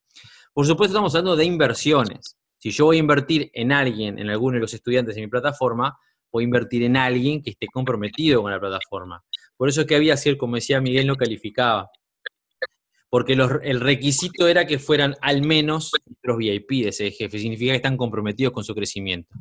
Por 0.53 0.67
supuesto, 0.67 0.93
estamos 0.93 1.15
hablando 1.15 1.37
de 1.37 1.45
inversiones. 1.45 2.37
Si 2.59 2.71
yo 2.71 2.87
voy 2.87 2.97
a 2.97 3.01
invertir 3.01 3.51
en 3.55 3.73
alguien, 3.73 4.19
en 4.19 4.29
alguno 4.29 4.57
de 4.57 4.61
los 4.61 4.75
estudiantes 4.75 5.15
de 5.15 5.23
mi 5.23 5.29
plataforma, 5.29 5.99
voy 6.33 6.45
a 6.45 6.47
invertir 6.47 6.83
en 6.83 6.97
alguien 6.97 7.43
que 7.43 7.51
esté 7.51 7.67
comprometido 7.67 8.43
con 8.43 8.51
la 8.51 8.61
plataforma. 8.61 9.23
Por 9.57 9.69
eso 9.69 9.83
es 9.83 9.87
que 9.87 9.97
había 9.97 10.17
cierto, 10.17 10.41
como 10.41 10.57
decía 10.57 10.81
Miguel, 10.81 11.07
no 11.07 11.17
calificaba. 11.17 11.89
Porque 13.09 13.33
el 13.33 13.81
requisito 13.81 14.47
era 14.47 14.67
que 14.67 14.79
fueran 14.79 15.17
al 15.21 15.43
menos 15.43 15.91
los 16.23 16.37
VIP 16.37 16.85
de 16.85 16.89
ese 16.89 17.11
jefe. 17.11 17.39
Significa 17.39 17.73
que 17.73 17.77
están 17.77 17.97
comprometidos 17.97 18.53
con 18.53 18.63
su 18.63 18.75
crecimiento. 18.75 19.35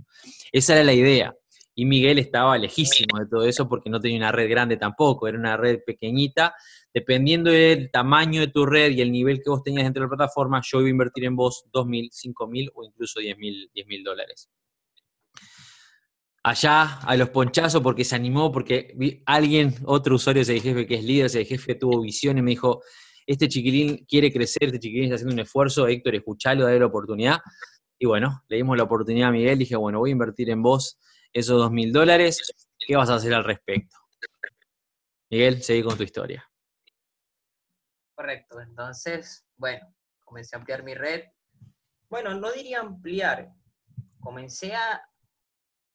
Esa 0.52 0.74
era 0.74 0.84
la 0.84 0.94
idea. 0.94 1.36
Y 1.76 1.86
Miguel 1.86 2.20
estaba 2.20 2.58
lejísimo 2.58 3.20
de 3.20 3.28
todo 3.28 3.46
eso 3.46 3.70
porque 3.70 3.90
no 3.90 4.00
tenía 4.00 4.18
una 4.18 4.32
red 4.32 4.50
grande 4.50 4.76
tampoco, 4.76 5.28
era 5.28 5.38
una 5.38 5.56
red 5.56 5.80
pequeñita. 5.86 6.54
Dependiendo 6.94 7.52
del 7.52 7.92
tamaño 7.92 8.42
de 8.42 8.48
tu 8.48 8.66
red 8.66 8.92
y 8.92 9.02
el 9.02 9.12
nivel 9.12 9.42
que 9.44 9.50
vos 9.50 9.62
tenías 9.64 9.84
dentro 9.84 10.02
de 10.02 10.06
la 10.06 10.16
plataforma, 10.16 10.62
yo 10.64 10.80
iba 10.80 10.88
a 10.88 10.92
invertir 10.92 11.26
en 11.26 11.36
vos 11.36 11.66
2.000, 11.72 12.10
5.000 12.10 12.72
o 12.74 12.84
incluso 12.84 13.20
10.000 13.20 13.70
10 13.74 14.04
dólares. 14.04 14.50
Allá 16.44 17.00
a 17.00 17.16
los 17.16 17.30
ponchazos 17.30 17.82
porque 17.84 18.04
se 18.04 18.16
animó, 18.16 18.52
porque 18.52 18.96
alguien, 19.26 19.76
otro 19.86 20.16
usuario 20.16 20.42
ese 20.42 20.60
jefe 20.60 20.88
que 20.88 20.96
es 20.96 21.04
líder, 21.04 21.28
ese 21.28 21.46
jefe 21.46 21.76
tuvo 21.76 22.02
visión 22.02 22.38
y 22.38 22.42
me 22.42 22.52
dijo, 22.52 22.82
este 23.28 23.48
chiquilín 23.48 24.06
quiere 24.08 24.32
crecer, 24.32 24.64
este 24.64 24.80
chiquilín 24.80 25.06
está 25.06 25.16
haciendo 25.16 25.34
un 25.34 25.42
esfuerzo, 25.42 25.88
Héctor, 25.88 26.16
escuchalo, 26.16 26.64
dale 26.64 26.80
la 26.80 26.88
oportunidad. 26.88 27.38
Y 28.00 28.08
bueno, 28.08 28.42
le 28.48 28.58
dimos 28.58 28.78
la 28.78 28.84
oportunidad 28.84 29.30
a 29.30 29.32
Miguel, 29.32 29.60
dije, 29.60 29.76
bueno, 29.76 30.00
voy 30.00 30.10
a 30.10 30.14
invertir 30.14 30.50
en 30.50 30.64
vos 30.64 30.98
esos 31.34 31.60
dos 31.60 31.72
mil 31.72 31.92
dólares, 31.92 32.42
¿qué 32.80 32.96
vas 32.96 33.10
a 33.10 33.16
hacer 33.16 33.34
al 33.34 33.44
respecto? 33.44 33.96
Miguel, 35.30 35.62
seguí 35.62 35.84
con 35.84 35.96
tu 35.96 36.04
historia. 36.04 36.49
Correcto, 38.20 38.60
entonces, 38.60 39.48
bueno, 39.56 39.96
comencé 40.26 40.54
a 40.54 40.60
ampliar 40.60 40.84
mi 40.84 40.94
red. 40.94 41.24
Bueno, 42.10 42.34
no 42.34 42.52
diría 42.52 42.82
ampliar, 42.82 43.54
comencé 44.20 44.76
a, 44.76 45.10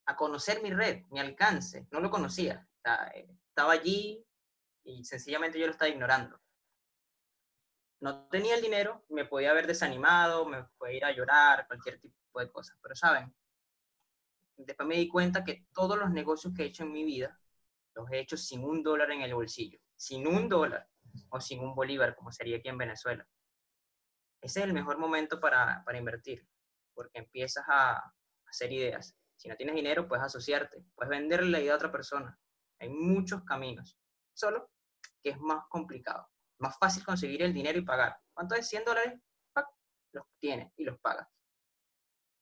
a 0.07 0.17
conocer 0.17 0.63
mi 0.63 0.73
red, 0.73 1.03
mi 1.11 1.21
alcance, 1.21 1.87
no 1.91 2.01
lo 2.01 2.11
conocía. 2.11 2.67
estaba 3.47 3.75
allí 3.75 4.27
y 4.85 5.05
sencillamente 5.05 5.59
yo 5.59 5.67
lo 5.67 5.73
estaba 5.73 5.91
ignorando. 5.91 6.41
No 8.01 8.27
tenía 8.29 8.55
el 8.55 8.63
dinero, 8.63 9.05
me 9.11 9.27
podía 9.27 9.51
haber 9.51 9.67
desanimado, 9.67 10.47
me 10.47 10.65
podía 10.79 10.97
ir 10.97 11.05
a 11.05 11.13
llorar, 11.13 11.67
cualquier 11.67 12.01
tipo 12.01 12.41
de 12.41 12.51
cosas, 12.51 12.79
pero 12.81 12.97
saben, 12.97 13.37
después 14.57 14.89
me 14.89 14.97
di 14.97 15.09
cuenta 15.09 15.45
que 15.45 15.67
todos 15.75 15.99
los 15.99 16.11
negocios 16.11 16.55
que 16.57 16.63
he 16.63 16.67
hecho 16.69 16.85
en 16.85 16.93
mi 16.93 17.05
vida 17.05 17.39
los 17.95 18.11
he 18.11 18.19
hecho 18.19 18.39
sin 18.39 18.65
un 18.65 18.83
dólar 18.83 19.11
en 19.11 19.21
el 19.21 19.35
bolsillo, 19.35 19.79
sin 19.95 20.27
un 20.27 20.49
dólar 20.49 20.89
o 21.31 21.41
sin 21.41 21.61
un 21.61 21.75
bolívar, 21.75 22.15
como 22.15 22.33
sería 22.33 22.59
aquí 22.59 22.69
en 22.69 22.79
Venezuela. 22.79 23.27
Ese 24.41 24.61
es 24.61 24.67
el 24.67 24.73
mejor 24.73 24.99
momento 24.99 25.41
para, 25.41 25.83
para 25.85 25.99
invertir, 25.99 26.47
porque 26.95 27.19
empiezas 27.19 27.65
a, 27.69 28.13
hacer 28.47 28.73
ideas. 28.73 29.17
Si 29.37 29.49
no 29.49 29.57
tienes 29.57 29.75
dinero, 29.75 30.07
puedes 30.07 30.25
asociarte, 30.25 30.85
puedes 30.95 31.11
venderle 31.11 31.51
la 31.51 31.61
idea 31.61 31.73
a 31.73 31.77
otra 31.77 31.91
persona. 31.91 32.39
Hay 32.79 32.89
muchos 32.89 33.43
caminos, 33.43 33.99
solo 34.33 34.71
que 35.23 35.31
es 35.31 35.41
más 35.41 35.65
complicado. 35.69 36.29
Más 36.59 36.79
fácil 36.79 37.05
conseguir 37.05 37.43
el 37.43 37.53
dinero 37.53 37.79
y 37.79 37.83
pagar. 37.83 38.17
¿Cuánto 38.33 38.55
es? 38.55 38.69
100 38.69 38.85
dólares, 38.85 39.21
los 40.13 40.25
tienes 40.39 40.73
y 40.77 40.85
los 40.85 41.01
pagas 41.01 41.27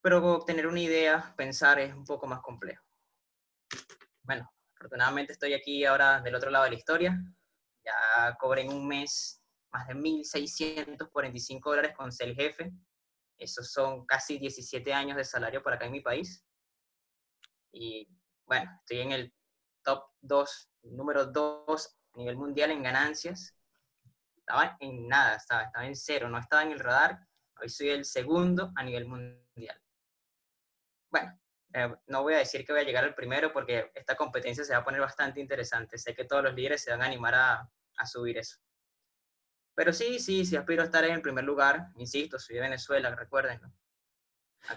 pero 0.03 0.35
obtener 0.35 0.67
una 0.67 0.81
idea, 0.81 1.33
pensar 1.37 1.79
es 1.79 1.95
un 1.95 2.05
poco 2.05 2.27
más 2.27 2.41
complejo. 2.41 2.85
Bueno, 4.23 4.53
afortunadamente 4.77 5.33
estoy 5.33 5.55
aquí 5.55 5.85
ahora 5.85 6.21
del 6.21 6.35
otro 6.35 6.51
lado 6.51 6.65
de 6.65 6.71
la 6.71 6.77
historia. 6.77 7.23
Ya 7.85 8.37
cobré 8.39 8.63
en 8.63 8.73
un 8.73 8.87
mes 8.87 9.43
más 9.73 9.87
de 9.89 9.95
1.645 9.95 11.71
dólares 11.71 11.97
con 11.97 12.13
ser 12.13 12.35
jefe. 12.35 12.73
Esos 13.39 13.73
son 13.73 14.07
casi 14.07 14.39
17 14.39 14.93
años 14.93 15.17
de 15.17 15.25
salario 15.25 15.63
por 15.63 15.73
acá 15.73 15.87
en 15.87 15.93
mi 15.93 16.01
país. 16.01 16.45
Y 17.73 18.09
bueno, 18.47 18.71
estoy 18.81 19.01
en 19.01 19.13
el 19.13 19.35
top 19.83 20.05
2, 20.21 20.71
número 20.83 21.27
2 21.27 21.97
a 22.15 22.19
nivel 22.19 22.37
mundial 22.37 22.71
en 22.71 22.83
ganancias. 22.83 23.57
Estaba 24.37 24.77
en 24.81 25.09
nada, 25.09 25.37
estaba, 25.37 25.63
estaba 25.63 25.87
en 25.87 25.97
cero, 25.97 26.29
no 26.29 26.39
estaba 26.39 26.63
en 26.63 26.73
el 26.73 26.81
radar. 26.81 27.27
Hoy 27.61 27.69
soy 27.69 27.89
el 27.91 28.05
segundo 28.05 28.73
a 28.77 28.83
nivel 28.85 29.07
mundial 29.07 29.43
bueno, 31.13 31.39
eh, 31.75 31.95
no 32.09 32.23
voy 32.23 32.35
a 32.35 32.39
decir 32.39 32.65
que 32.65 32.73
voy 32.73 32.83
a 32.83 32.85
llegar 32.85 33.05
al 33.05 33.15
primero 33.15 33.53
porque 33.53 33.91
esta 33.95 34.15
competencia 34.15 34.65
se 34.65 34.73
va 34.75 34.81
a 34.81 34.85
poner 34.85 35.01
bastante 35.01 35.41
interesante. 35.41 35.97
Sé 35.97 36.15
que 36.15 36.25
todos 36.25 36.45
los 36.45 36.55
líderes 36.55 36.83
se 36.83 36.91
van 36.91 37.03
a 37.03 37.07
animar 37.07 37.35
a, 37.35 37.69
subir 38.05 38.37
eso. 38.37 38.59
Pero 39.77 39.93
sí, 39.93 40.19
sí, 40.19 40.45
sí 40.45 40.57
aspiro 40.57 40.83
a 40.83 40.87
estar 40.87 41.05
en 41.05 41.13
el 41.13 41.23
primer 41.23 41.45
lugar. 41.45 41.87
Insisto, 41.97 42.39
soy 42.39 42.57
de 42.57 42.63
Venezuela, 42.63 43.15
recuerden. 43.15 43.61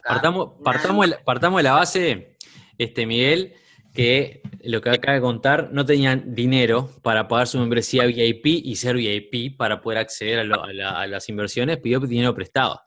partamos, 0.03 0.61
partamos, 0.63 1.07
partamos 1.25 1.57
de 1.57 1.63
la 1.63 1.71
base, 1.73 2.37
este, 2.77 3.07
Miguel, 3.07 3.55
que 3.93 4.43
lo 4.63 4.79
que 4.81 4.91
acaba 4.91 5.15
de 5.15 5.21
contar, 5.21 5.71
no 5.71 5.85
tenían 5.85 6.35
dinero 6.35 6.91
para 7.01 7.27
pagar 7.27 7.47
su 7.47 7.57
membresía 7.57 8.05
VIP 8.05 8.45
y 8.45 8.75
ser 8.75 8.95
VIP 8.95 9.57
para 9.57 9.81
poder 9.81 9.99
acceder 9.99 10.51
a, 10.53 11.07
las 11.07 11.29
inversiones, 11.29 11.79
pidió 11.79 11.99
dinero 11.99 12.35
prestado. 12.35 12.79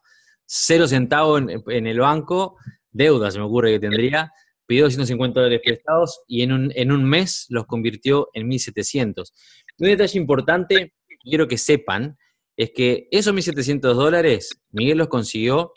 Cero 0.46 0.86
centavos 0.86 1.42
en 1.66 1.86
el 1.86 1.98
banco, 1.98 2.56
deuda, 2.90 3.30
se 3.30 3.38
me 3.38 3.45
ocurre 3.45 3.73
que 3.73 3.80
tendría, 3.80 4.33
pidió 4.66 4.85
250 4.85 5.40
dólares 5.40 5.61
prestados 5.64 6.21
y 6.26 6.42
en 6.42 6.52
un, 6.52 6.73
en 6.75 6.92
un 6.92 7.04
mes 7.04 7.47
los 7.49 7.66
convirtió 7.66 8.28
en 8.35 8.49
1.700. 8.49 9.33
Un 9.78 9.88
detalle 9.88 10.18
importante, 10.18 10.95
quiero 11.23 11.49
que 11.49 11.59
sepan, 11.59 12.18
es 12.57 12.71
que 12.75 13.09
esos 13.11 13.35
1.700 13.35 13.95
dólares, 13.95 14.61
Miguel 14.71 14.99
los 14.99 15.09
consiguió 15.09 15.73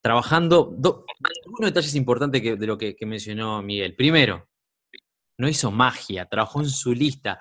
trabajando, 0.00 0.74
dos 0.76 1.04
detalles 1.60 1.94
importantes 1.94 2.42
de 2.42 2.66
lo 2.66 2.76
que, 2.76 2.96
que 2.96 3.06
mencionó 3.06 3.62
Miguel. 3.62 3.94
Primero, 3.94 4.48
no 5.38 5.48
hizo 5.48 5.70
magia, 5.70 6.26
trabajó 6.26 6.60
en 6.60 6.68
su 6.68 6.92
lista. 6.92 7.40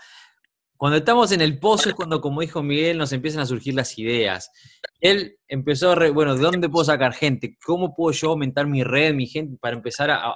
Cuando 0.81 0.97
estamos 0.97 1.31
en 1.31 1.41
el 1.41 1.59
pozo 1.59 1.89
es 1.89 1.95
cuando, 1.95 2.19
como 2.19 2.41
dijo 2.41 2.63
Miguel, 2.63 2.97
nos 2.97 3.13
empiezan 3.13 3.41
a 3.41 3.45
surgir 3.45 3.75
las 3.75 3.99
ideas. 3.99 4.49
Él 4.99 5.37
empezó 5.47 5.91
a, 5.91 6.09
bueno, 6.09 6.33
¿de 6.33 6.41
dónde 6.41 6.69
puedo 6.69 6.83
sacar 6.83 7.13
gente? 7.13 7.55
¿Cómo 7.63 7.93
puedo 7.93 8.11
yo 8.13 8.29
aumentar 8.31 8.65
mi 8.65 8.83
red, 8.83 9.13
mi 9.13 9.27
gente, 9.27 9.59
para 9.61 9.75
empezar 9.75 10.09
a, 10.09 10.33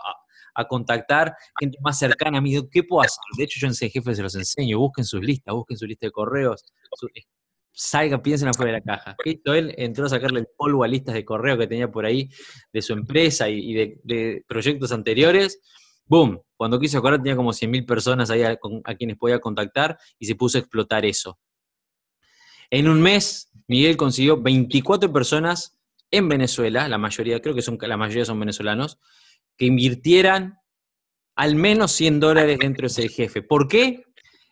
contactar 0.69 1.33
gente 1.59 1.79
más 1.81 1.97
cercana 1.97 2.37
a 2.37 2.41
mí? 2.41 2.55
¿Qué 2.69 2.83
puedo 2.83 3.01
hacer? 3.01 3.17
De 3.35 3.43
hecho, 3.43 3.59
yo 3.59 3.65
en 3.65 3.73
jefe 3.73 4.13
se 4.13 4.21
los 4.21 4.35
enseño, 4.35 4.77
busquen 4.77 5.03
sus 5.03 5.19
listas, 5.19 5.55
busquen 5.55 5.77
su 5.77 5.87
lista 5.87 6.05
de 6.05 6.11
correos, 6.11 6.63
salgan, 7.71 8.21
piensen 8.21 8.49
afuera 8.49 8.73
de 8.73 8.77
la 8.77 8.83
caja. 8.83 9.15
Él 9.25 9.73
entró 9.79 10.05
a 10.05 10.09
sacarle 10.09 10.41
el 10.41 10.47
polvo 10.55 10.83
a 10.83 10.87
listas 10.87 11.15
de 11.15 11.25
correo 11.25 11.57
que 11.57 11.65
tenía 11.65 11.89
por 11.89 12.05
ahí 12.05 12.29
de 12.71 12.83
su 12.83 12.93
empresa 12.93 13.49
y, 13.49 13.73
de, 13.73 13.99
de 14.03 14.43
proyectos 14.47 14.91
anteriores 14.91 15.59
boom, 16.07 16.39
cuando 16.57 16.79
quiso 16.79 16.97
acordar 16.97 17.21
tenía 17.21 17.35
como 17.35 17.51
100.000 17.51 17.85
personas 17.85 18.29
ahí 18.29 18.43
a, 18.43 18.57
quienes 18.97 19.17
podía 19.17 19.39
contactar 19.39 19.97
y 20.17 20.25
se 20.25 20.35
puso 20.35 20.57
a 20.57 20.62
explotar 20.62 21.05
eso. 21.05 21.39
En 22.69 22.88
un 22.88 23.01
mes, 23.01 23.51
Miguel 23.67 23.97
consiguió 23.97 24.41
24 24.41 25.12
personas 25.12 25.77
en 26.12 26.29
Venezuela, 26.29 26.88
la 26.88 26.97
mayoría, 26.97 27.41
creo 27.41 27.55
que 27.55 27.62
son, 27.62 27.77
la 27.81 27.97
mayoría 27.97 28.25
son 28.25 28.39
venezolanos, 28.39 29.00
que 29.57 29.65
invirtieran 29.65 30.59
al 31.35 31.55
menos 31.55 31.91
100 31.91 32.19
dólares 32.19 32.59
dentro 32.59 32.83
de 32.83 32.88
ese 32.88 33.09
jefe. 33.09 33.41
¿Por 33.41 33.67
qué? 33.67 34.03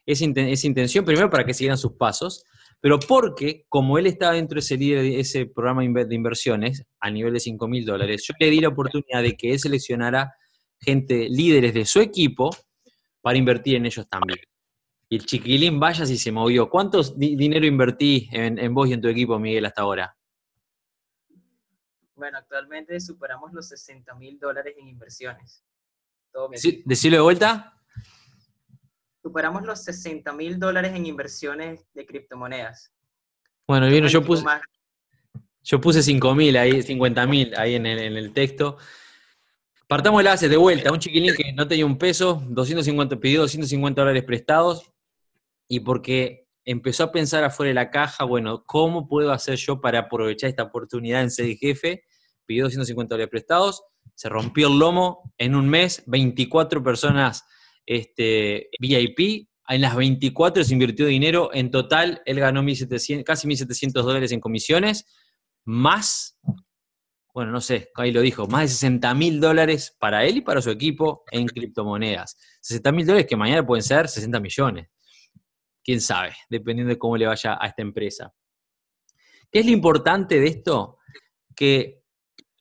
Esa, 0.06 0.26
intención, 0.26 1.06
primero 1.06 1.30
para 1.30 1.46
que 1.46 1.54
siguieran 1.54 1.78
sus 1.78 1.94
pasos, 1.94 2.44
pero 2.82 3.00
porque, 3.00 3.66
como 3.70 3.98
él 3.98 4.08
estaba 4.08 4.34
dentro 4.34 4.56
de 4.56 4.60
ese, 4.60 4.78
líder- 4.78 5.20
ese 5.20 5.46
programa 5.46 5.82
de 5.84 6.16
inversiones, 6.16 6.84
a 7.00 7.10
nivel 7.10 7.34
de 7.34 7.40
5 7.40 7.68
mil 7.70 7.86
dólares, 7.86 8.26
yo 8.28 8.34
le 8.38 8.50
di 8.50 8.60
la 8.60 8.68
oportunidad 8.68 9.22
de 9.22 9.38
que 9.38 9.54
él 9.54 9.60
seleccionara 9.60 10.34
gente, 10.84 11.28
líderes 11.30 11.74
de 11.74 11.86
su 11.86 12.00
equipo, 12.00 12.50
para 13.22 13.38
invertir 13.38 13.76
en 13.76 13.86
ellos 13.86 14.08
también. 14.10 14.40
Y 15.10 15.16
el 15.18 15.26
chiquilín 15.26 15.80
vaya 15.80 16.06
si 16.06 16.18
se 16.18 16.32
movió. 16.32 16.70
¿Cuánto 16.70 17.02
di- 17.04 17.36
dinero 17.36 17.66
invertí 17.66 18.28
en, 18.32 18.58
en 18.60 18.74
vos 18.74 18.90
y 18.90 18.94
en 18.94 19.02
tu 19.02 19.08
equipo, 19.08 19.38
Miguel, 19.40 19.66
hasta 19.66 19.82
ahora? 19.84 20.16
Bueno, 22.16 22.38
actualmente 22.38 23.00
superamos 23.00 23.52
los 23.54 23.68
60 23.68 24.14
mil 24.16 24.40
dólares 24.40 24.76
en 24.78 24.88
inversiones. 24.88 25.64
Todo. 26.32 26.50
Decirlo 26.86 27.18
de 27.18 27.22
vuelta. 27.24 27.74
Superamos 29.22 29.64
los 29.64 29.84
60 29.84 30.34
mil 30.34 30.60
dólares 30.60 30.94
en 30.96 31.06
inversiones 31.06 31.86
de 31.94 32.06
criptomonedas. 32.06 32.92
Bueno, 33.68 33.88
bien, 33.88 34.06
yo 34.08 34.22
puse, 34.24 34.44
yo 35.64 35.80
puse 35.80 36.02
5.000 36.02 36.58
ahí, 36.58 36.72
50.000 36.84 37.58
ahí 37.58 37.76
en 37.76 37.86
el, 37.86 38.00
en 38.00 38.18
el 38.18 38.34
texto. 38.34 38.78
Partamos 39.94 40.22
de 40.22 40.24
la 40.24 40.30
base, 40.32 40.50
de 40.50 40.58
vuelta, 40.58 40.92
un 40.92 40.98
chiquilín 40.98 41.36
que 41.36 41.54
no 41.54 41.68
tenía 41.68 41.86
un 41.86 42.00
peso, 42.00 42.42
250, 42.50 43.20
pidió 43.20 43.42
250 43.42 44.02
dólares 44.02 44.24
prestados, 44.24 44.92
y 45.68 45.82
porque 45.82 46.48
empezó 46.66 47.04
a 47.04 47.12
pensar 47.12 47.44
afuera 47.44 47.68
de 47.68 47.76
la 47.76 47.92
caja, 47.92 48.24
bueno, 48.24 48.64
¿cómo 48.66 49.08
puedo 49.08 49.32
hacer 49.32 49.56
yo 49.58 49.82
para 49.82 50.00
aprovechar 50.00 50.50
esta 50.50 50.64
oportunidad 50.64 51.22
en 51.22 51.30
ser 51.30 51.56
jefe? 51.58 52.06
Pidió 52.48 52.64
250 52.64 53.14
dólares 53.14 53.30
prestados, 53.30 53.84
se 54.16 54.30
rompió 54.30 54.68
el 54.70 54.80
lomo, 54.80 55.32
en 55.38 55.54
un 55.54 55.70
mes, 55.70 56.02
24 56.08 56.82
personas 56.84 57.44
este, 57.86 58.72
VIP, 58.80 59.48
en 59.68 59.82
las 59.82 59.96
24 59.96 60.64
se 60.64 60.74
invirtió 60.74 61.06
dinero, 61.06 61.52
en 61.54 61.70
total 61.70 62.24
él 62.26 62.40
ganó 62.40 62.64
1.700, 62.64 63.24
casi 63.24 63.48
1.700 63.48 63.92
dólares 64.02 64.32
en 64.32 64.40
comisiones, 64.40 65.06
más, 65.66 66.40
bueno, 67.34 67.52
no 67.52 67.62
sé, 67.62 67.90
ahí 67.96 68.12
lo 68.12 68.22
dijo, 68.22 68.48
más 68.48 68.62
de 68.62 68.68
60 68.68 69.14
mil 69.16 69.40
dólares 69.40 69.96
para 70.00 70.24
él 70.24 70.38
y 70.38 70.42
para 70.42 70.62
su 70.62 70.70
equipo 70.70 71.24
en 71.32 71.48
criptomonedas. 71.48 72.38
60 72.62 72.92
mil 72.92 73.08
dólares 73.08 73.26
que 73.28 73.36
mañana 73.36 73.66
pueden 73.66 73.84
ser 73.84 74.08
60 74.08 74.40
millones. 74.40 74.88
Quién 75.84 76.00
sabe, 76.00 76.34
dependiendo 76.50 76.94
de 76.94 77.00
cómo 77.00 77.18
le 77.18 77.26
vaya 77.26 77.58
a 77.60 77.68
esta 77.68 77.82
empresa. 77.82 78.32
¿Qué 79.52 79.60
es 79.60 79.66
lo 79.66 79.72
importante 79.72 80.40
de 80.40 80.48
esto? 80.48 81.00
Que 81.56 82.04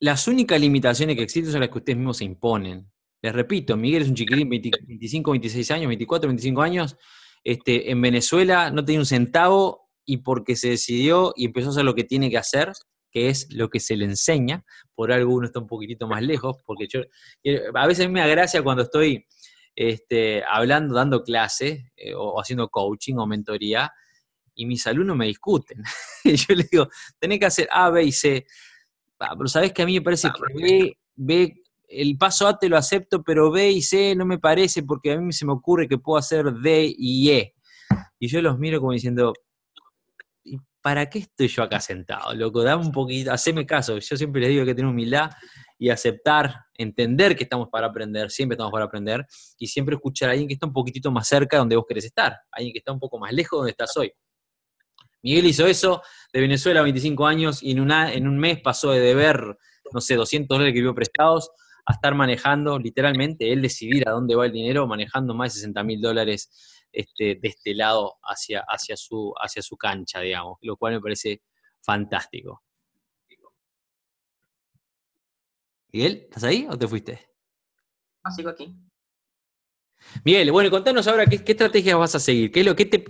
las 0.00 0.26
únicas 0.26 0.58
limitaciones 0.58 1.16
que 1.16 1.22
existen 1.22 1.52
son 1.52 1.60
las 1.60 1.68
que 1.68 1.78
ustedes 1.78 1.98
mismos 1.98 2.16
se 2.16 2.24
imponen. 2.24 2.90
Les 3.20 3.32
repito, 3.32 3.76
Miguel 3.76 4.02
es 4.02 4.08
un 4.08 4.14
chiquilín, 4.14 4.48
20 4.48 4.70
25, 4.84 5.30
26 5.30 5.70
años, 5.70 5.88
24, 5.88 6.28
25 6.28 6.62
años, 6.62 6.96
este, 7.44 7.90
en 7.90 8.00
Venezuela 8.00 8.70
no 8.70 8.84
tenía 8.84 9.00
un 9.00 9.06
centavo 9.06 9.90
y 10.04 10.18
porque 10.18 10.56
se 10.56 10.70
decidió 10.70 11.32
y 11.36 11.44
empezó 11.44 11.68
a 11.68 11.70
hacer 11.70 11.84
lo 11.84 11.94
que 11.94 12.04
tiene 12.04 12.30
que 12.30 12.38
hacer, 12.38 12.72
que 13.12 13.28
es 13.28 13.52
lo 13.52 13.68
que 13.68 13.78
se 13.78 13.94
le 13.94 14.06
enseña, 14.06 14.64
por 14.94 15.12
algo 15.12 15.34
uno 15.34 15.46
está 15.46 15.60
un 15.60 15.66
poquitito 15.66 16.08
más 16.08 16.22
lejos, 16.22 16.56
porque 16.64 16.88
yo, 16.88 17.00
eh, 17.44 17.60
a 17.72 17.86
veces 17.86 18.06
a 18.06 18.08
mí 18.08 18.14
me 18.14 18.20
da 18.20 18.26
gracia 18.26 18.62
cuando 18.62 18.82
estoy 18.82 19.26
este, 19.76 20.42
hablando, 20.44 20.94
dando 20.94 21.22
clase, 21.22 21.92
eh, 21.96 22.14
o 22.14 22.40
haciendo 22.40 22.68
coaching 22.68 23.16
o 23.16 23.26
mentoría, 23.26 23.92
y 24.54 24.66
mis 24.66 24.86
alumnos 24.86 25.16
me 25.16 25.26
discuten. 25.26 25.82
y 26.24 26.36
yo 26.36 26.54
les 26.54 26.70
digo, 26.70 26.88
tenés 27.18 27.38
que 27.38 27.46
hacer 27.46 27.68
A, 27.70 27.90
B 27.90 28.04
y 28.04 28.12
C. 28.12 28.46
Ah, 29.20 29.34
pero 29.36 29.48
sabés 29.48 29.72
que 29.72 29.82
a 29.82 29.86
mí 29.86 29.94
me 29.94 30.02
parece 30.02 30.28
que 30.28 30.62
B, 30.62 30.98
B, 31.14 31.54
el 31.88 32.16
paso 32.16 32.48
A 32.48 32.58
te 32.58 32.68
lo 32.68 32.76
acepto, 32.76 33.22
pero 33.22 33.50
B 33.50 33.70
y 33.70 33.82
C 33.82 34.14
no 34.16 34.24
me 34.24 34.38
parece 34.38 34.82
porque 34.82 35.12
a 35.12 35.18
mí 35.18 35.32
se 35.32 35.46
me 35.46 35.52
ocurre 35.52 35.86
que 35.86 35.98
puedo 35.98 36.18
hacer 36.18 36.52
D 36.52 36.92
y 36.96 37.30
E. 37.30 37.54
Y 38.18 38.28
yo 38.28 38.40
los 38.40 38.58
miro 38.58 38.80
como 38.80 38.92
diciendo, 38.92 39.32
¿y 39.32 39.51
para 40.82 41.08
qué 41.08 41.20
estoy 41.20 41.48
yo 41.48 41.62
acá 41.62 41.80
sentado? 41.80 42.34
Loco, 42.34 42.62
dame 42.62 42.84
un 42.84 42.92
poquito, 42.92 43.32
haceme 43.32 43.64
caso. 43.64 43.98
Yo 43.98 44.16
siempre 44.16 44.40
les 44.40 44.50
digo 44.50 44.64
que 44.64 44.74
tener 44.74 44.90
humildad 44.90 45.30
y 45.78 45.90
aceptar, 45.90 46.54
entender 46.74 47.36
que 47.36 47.44
estamos 47.44 47.68
para 47.70 47.86
aprender, 47.86 48.30
siempre 48.30 48.54
estamos 48.54 48.72
para 48.72 48.84
aprender, 48.84 49.24
y 49.58 49.66
siempre 49.68 49.94
escuchar 49.94 50.28
a 50.28 50.32
alguien 50.32 50.48
que 50.48 50.54
está 50.54 50.66
un 50.66 50.72
poquitito 50.72 51.10
más 51.10 51.26
cerca 51.26 51.56
de 51.56 51.58
donde 51.60 51.76
vos 51.76 51.84
querés 51.88 52.04
estar, 52.04 52.36
alguien 52.50 52.72
que 52.72 52.78
está 52.78 52.92
un 52.92 53.00
poco 53.00 53.18
más 53.18 53.32
lejos 53.32 53.56
de 53.56 53.58
donde 53.58 53.70
estás 53.70 53.96
hoy. 53.96 54.12
Miguel 55.22 55.46
hizo 55.46 55.66
eso 55.66 56.02
de 56.32 56.40
Venezuela 56.40 56.80
a 56.80 56.82
25 56.82 57.26
años 57.26 57.62
y 57.62 57.72
en, 57.72 57.90
en 57.90 58.28
un 58.28 58.38
mes 58.38 58.60
pasó 58.60 58.90
de 58.90 59.00
deber, 59.00 59.56
no 59.92 60.00
sé, 60.00 60.16
200 60.16 60.48
dólares 60.56 60.74
que 60.74 60.80
vio 60.80 60.94
prestados 60.94 61.50
a 61.86 61.94
estar 61.94 62.14
manejando, 62.14 62.78
literalmente, 62.78 63.52
él 63.52 63.62
decidir 63.62 64.08
a 64.08 64.12
dónde 64.12 64.34
va 64.34 64.46
el 64.46 64.52
dinero, 64.52 64.86
manejando 64.86 65.34
más 65.34 65.54
de 65.54 65.60
60 65.60 65.82
mil 65.84 66.00
dólares 66.00 66.81
este, 66.92 67.36
de 67.36 67.48
este 67.48 67.74
lado 67.74 68.18
hacia, 68.22 68.64
hacia, 68.68 68.96
su, 68.96 69.32
hacia 69.40 69.62
su 69.62 69.76
cancha, 69.76 70.20
digamos, 70.20 70.58
lo 70.60 70.76
cual 70.76 70.94
me 70.94 71.00
parece 71.00 71.42
fantástico. 71.80 72.62
Miguel, 75.92 76.22
¿estás 76.24 76.44
ahí 76.44 76.66
o 76.70 76.78
te 76.78 76.88
fuiste? 76.88 77.28
Ah, 78.22 78.30
sigo 78.30 78.50
aquí. 78.50 78.74
Miguel, 80.24 80.50
bueno, 80.50 80.70
contanos 80.70 81.06
ahora 81.06 81.26
qué, 81.26 81.44
qué 81.44 81.52
estrategias 81.52 81.98
vas 81.98 82.14
a 82.14 82.20
seguir, 82.20 82.50
qué 82.50 82.60
es 82.60 82.66
lo 82.66 82.74
que 82.74 82.86
te, 82.86 83.04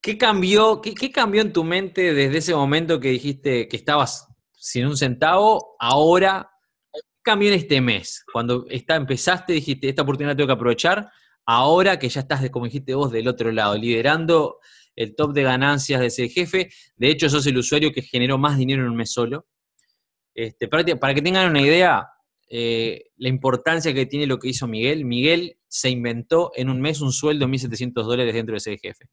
qué 0.00 0.18
cambió, 0.18 0.80
qué, 0.80 0.94
qué 0.94 1.10
cambió 1.10 1.42
en 1.42 1.52
tu 1.52 1.64
mente 1.64 2.12
desde 2.12 2.38
ese 2.38 2.54
momento 2.54 3.00
que 3.00 3.08
dijiste 3.08 3.68
que 3.68 3.76
estabas 3.76 4.26
sin 4.52 4.86
un 4.86 4.96
centavo, 4.96 5.76
ahora, 5.78 6.50
¿qué 6.92 7.00
cambió 7.22 7.48
en 7.48 7.58
este 7.58 7.80
mes? 7.80 8.24
Cuando 8.30 8.66
está, 8.68 8.96
empezaste, 8.96 9.52
dijiste, 9.54 9.88
esta 9.88 10.02
oportunidad 10.02 10.32
la 10.32 10.36
tengo 10.36 10.48
que 10.48 10.52
aprovechar, 10.54 11.10
ahora 11.46 11.98
que 11.98 12.08
ya 12.08 12.20
estás, 12.20 12.48
como 12.50 12.66
dijiste 12.66 12.94
vos, 12.94 13.10
del 13.10 13.28
otro 13.28 13.52
lado, 13.52 13.76
liderando 13.76 14.58
el 14.96 15.14
top 15.14 15.32
de 15.32 15.42
ganancias 15.42 16.00
de 16.00 16.06
ese 16.06 16.28
jefe, 16.28 16.70
de 16.96 17.10
hecho 17.10 17.30
sos 17.30 17.46
el 17.46 17.58
usuario 17.58 17.92
que 17.92 18.02
generó 18.02 18.38
más 18.38 18.58
dinero 18.58 18.82
en 18.82 18.90
un 18.90 18.96
mes 18.96 19.12
solo. 19.12 19.46
Este, 20.34 20.68
para, 20.68 20.84
que 20.84 21.22
tengan 21.22 21.50
una 21.50 21.60
idea, 21.60 22.08
eh, 22.48 23.06
la 23.16 23.28
importancia 23.28 23.92
que 23.94 24.06
tiene 24.06 24.26
lo 24.26 24.38
que 24.38 24.48
hizo 24.48 24.66
Miguel, 24.66 25.04
Miguel 25.04 25.58
se 25.68 25.90
inventó 25.90 26.52
en 26.54 26.68
un 26.68 26.80
mes 26.80 27.00
un 27.00 27.12
sueldo 27.12 27.46
de 27.46 27.52
1.700 27.52 27.92
dólares 28.04 28.34
dentro 28.34 28.54
de 28.54 28.58
ese 28.58 28.78
jefe. 28.78 29.06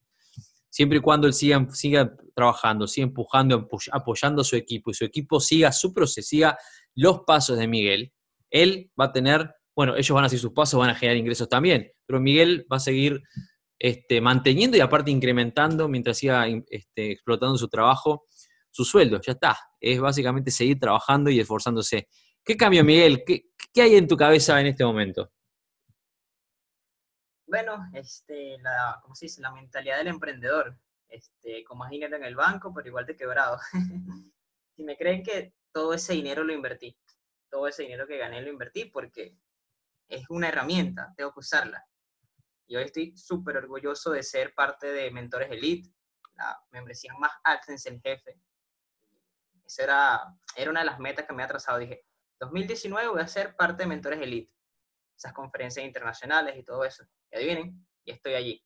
Siempre 0.69 0.99
y 0.99 1.01
cuando 1.01 1.27
él 1.27 1.33
siga, 1.33 1.65
siga 1.71 2.15
trabajando, 2.35 2.87
siga 2.87 3.07
empujando, 3.07 3.67
apoyando 3.91 4.41
a 4.41 4.45
su 4.45 4.55
equipo 4.55 4.91
y 4.91 4.93
su 4.93 5.05
equipo 5.05 5.39
siga 5.39 5.71
su 5.71 5.93
proceso, 5.93 6.27
siga 6.27 6.57
los 6.93 7.21
pasos 7.25 7.57
de 7.57 7.67
Miguel, 7.67 8.13
él 8.49 8.91
va 8.99 9.05
a 9.05 9.11
tener, 9.11 9.49
bueno, 9.77 9.95
ellos 9.95 10.09
van 10.09 10.25
a 10.25 10.29
seguir 10.29 10.41
sus 10.41 10.53
pasos, 10.53 10.79
van 10.79 10.89
a 10.89 10.95
generar 10.95 11.17
ingresos 11.17 11.47
también, 11.47 11.91
pero 12.07 12.19
Miguel 12.19 12.65
va 12.71 12.77
a 12.77 12.79
seguir 12.79 13.21
este, 13.77 14.19
manteniendo 14.21 14.75
y 14.75 14.79
aparte 14.79 15.11
incrementando 15.11 15.87
mientras 15.87 16.17
siga 16.17 16.47
este, 16.47 17.11
explotando 17.11 17.59
su 17.59 17.67
trabajo, 17.69 18.25
su 18.71 18.83
sueldo, 18.83 19.21
ya 19.21 19.33
está. 19.33 19.55
Es 19.79 19.99
básicamente 19.99 20.49
seguir 20.49 20.79
trabajando 20.79 21.29
y 21.29 21.39
esforzándose. 21.39 22.07
¿Qué 22.43 22.57
cambio, 22.57 22.83
Miguel? 22.83 23.23
¿Qué, 23.23 23.51
¿Qué, 23.71 23.83
hay 23.83 23.95
en 23.97 24.07
tu 24.07 24.17
cabeza 24.17 24.59
en 24.59 24.65
este 24.65 24.83
momento? 24.83 25.31
Bueno, 27.45 27.77
este, 27.93 28.57
¿cómo 29.03 29.13
se 29.13 29.25
dice? 29.25 29.41
La 29.41 29.51
mentalidad 29.51 29.99
del 29.99 30.07
emprendedor. 30.07 30.75
Este, 31.07 31.63
con 31.63 31.77
más 31.77 31.91
dinero 31.91 32.17
en 32.17 32.23
el 32.23 32.35
banco, 32.35 32.73
pero 32.73 32.87
igual 32.87 33.05
de 33.05 33.15
quebrado. 33.15 33.59
si 34.75 34.83
me 34.83 34.97
creen 34.97 35.21
que 35.21 35.53
todo 35.71 35.93
ese 35.93 36.13
dinero 36.13 36.43
lo 36.43 36.51
invertí, 36.51 36.97
todo 37.51 37.67
ese 37.67 37.83
dinero 37.83 38.07
que 38.07 38.17
gané 38.17 38.41
lo 38.41 38.49
invertí 38.49 38.85
porque 38.85 39.37
es 40.07 40.29
una 40.29 40.49
herramienta, 40.49 41.13
tengo 41.15 41.33
que 41.33 41.39
usarla. 41.39 41.85
Y 42.67 42.75
hoy 42.75 42.83
estoy 42.83 43.15
súper 43.15 43.57
orgulloso 43.57 44.11
de 44.11 44.23
ser 44.23 44.53
parte 44.53 44.87
de 44.87 45.11
Mentores 45.11 45.49
Elite, 45.51 45.89
la 46.35 46.57
membresía 46.71 47.13
más 47.17 47.31
alta 47.43 47.65
en 47.73 47.93
el 47.93 48.01
jefe. 48.01 48.39
Esa 49.65 49.83
era, 49.83 50.21
era 50.55 50.71
una 50.71 50.81
de 50.81 50.85
las 50.85 50.99
metas 50.99 51.25
que 51.25 51.33
me 51.33 51.43
ha 51.43 51.47
trazado. 51.47 51.79
Dije, 51.79 52.05
2019 52.39 53.09
voy 53.09 53.21
a 53.21 53.27
ser 53.27 53.55
parte 53.55 53.83
de 53.83 53.89
Mentores 53.89 54.21
Elite, 54.21 54.51
esas 55.15 55.33
conferencias 55.33 55.85
internacionales 55.85 56.55
y 56.57 56.63
todo 56.63 56.83
eso. 56.83 57.03
Y 57.31 57.37
adivinen, 57.37 57.85
y 58.03 58.11
estoy 58.11 58.33
allí. 58.33 58.63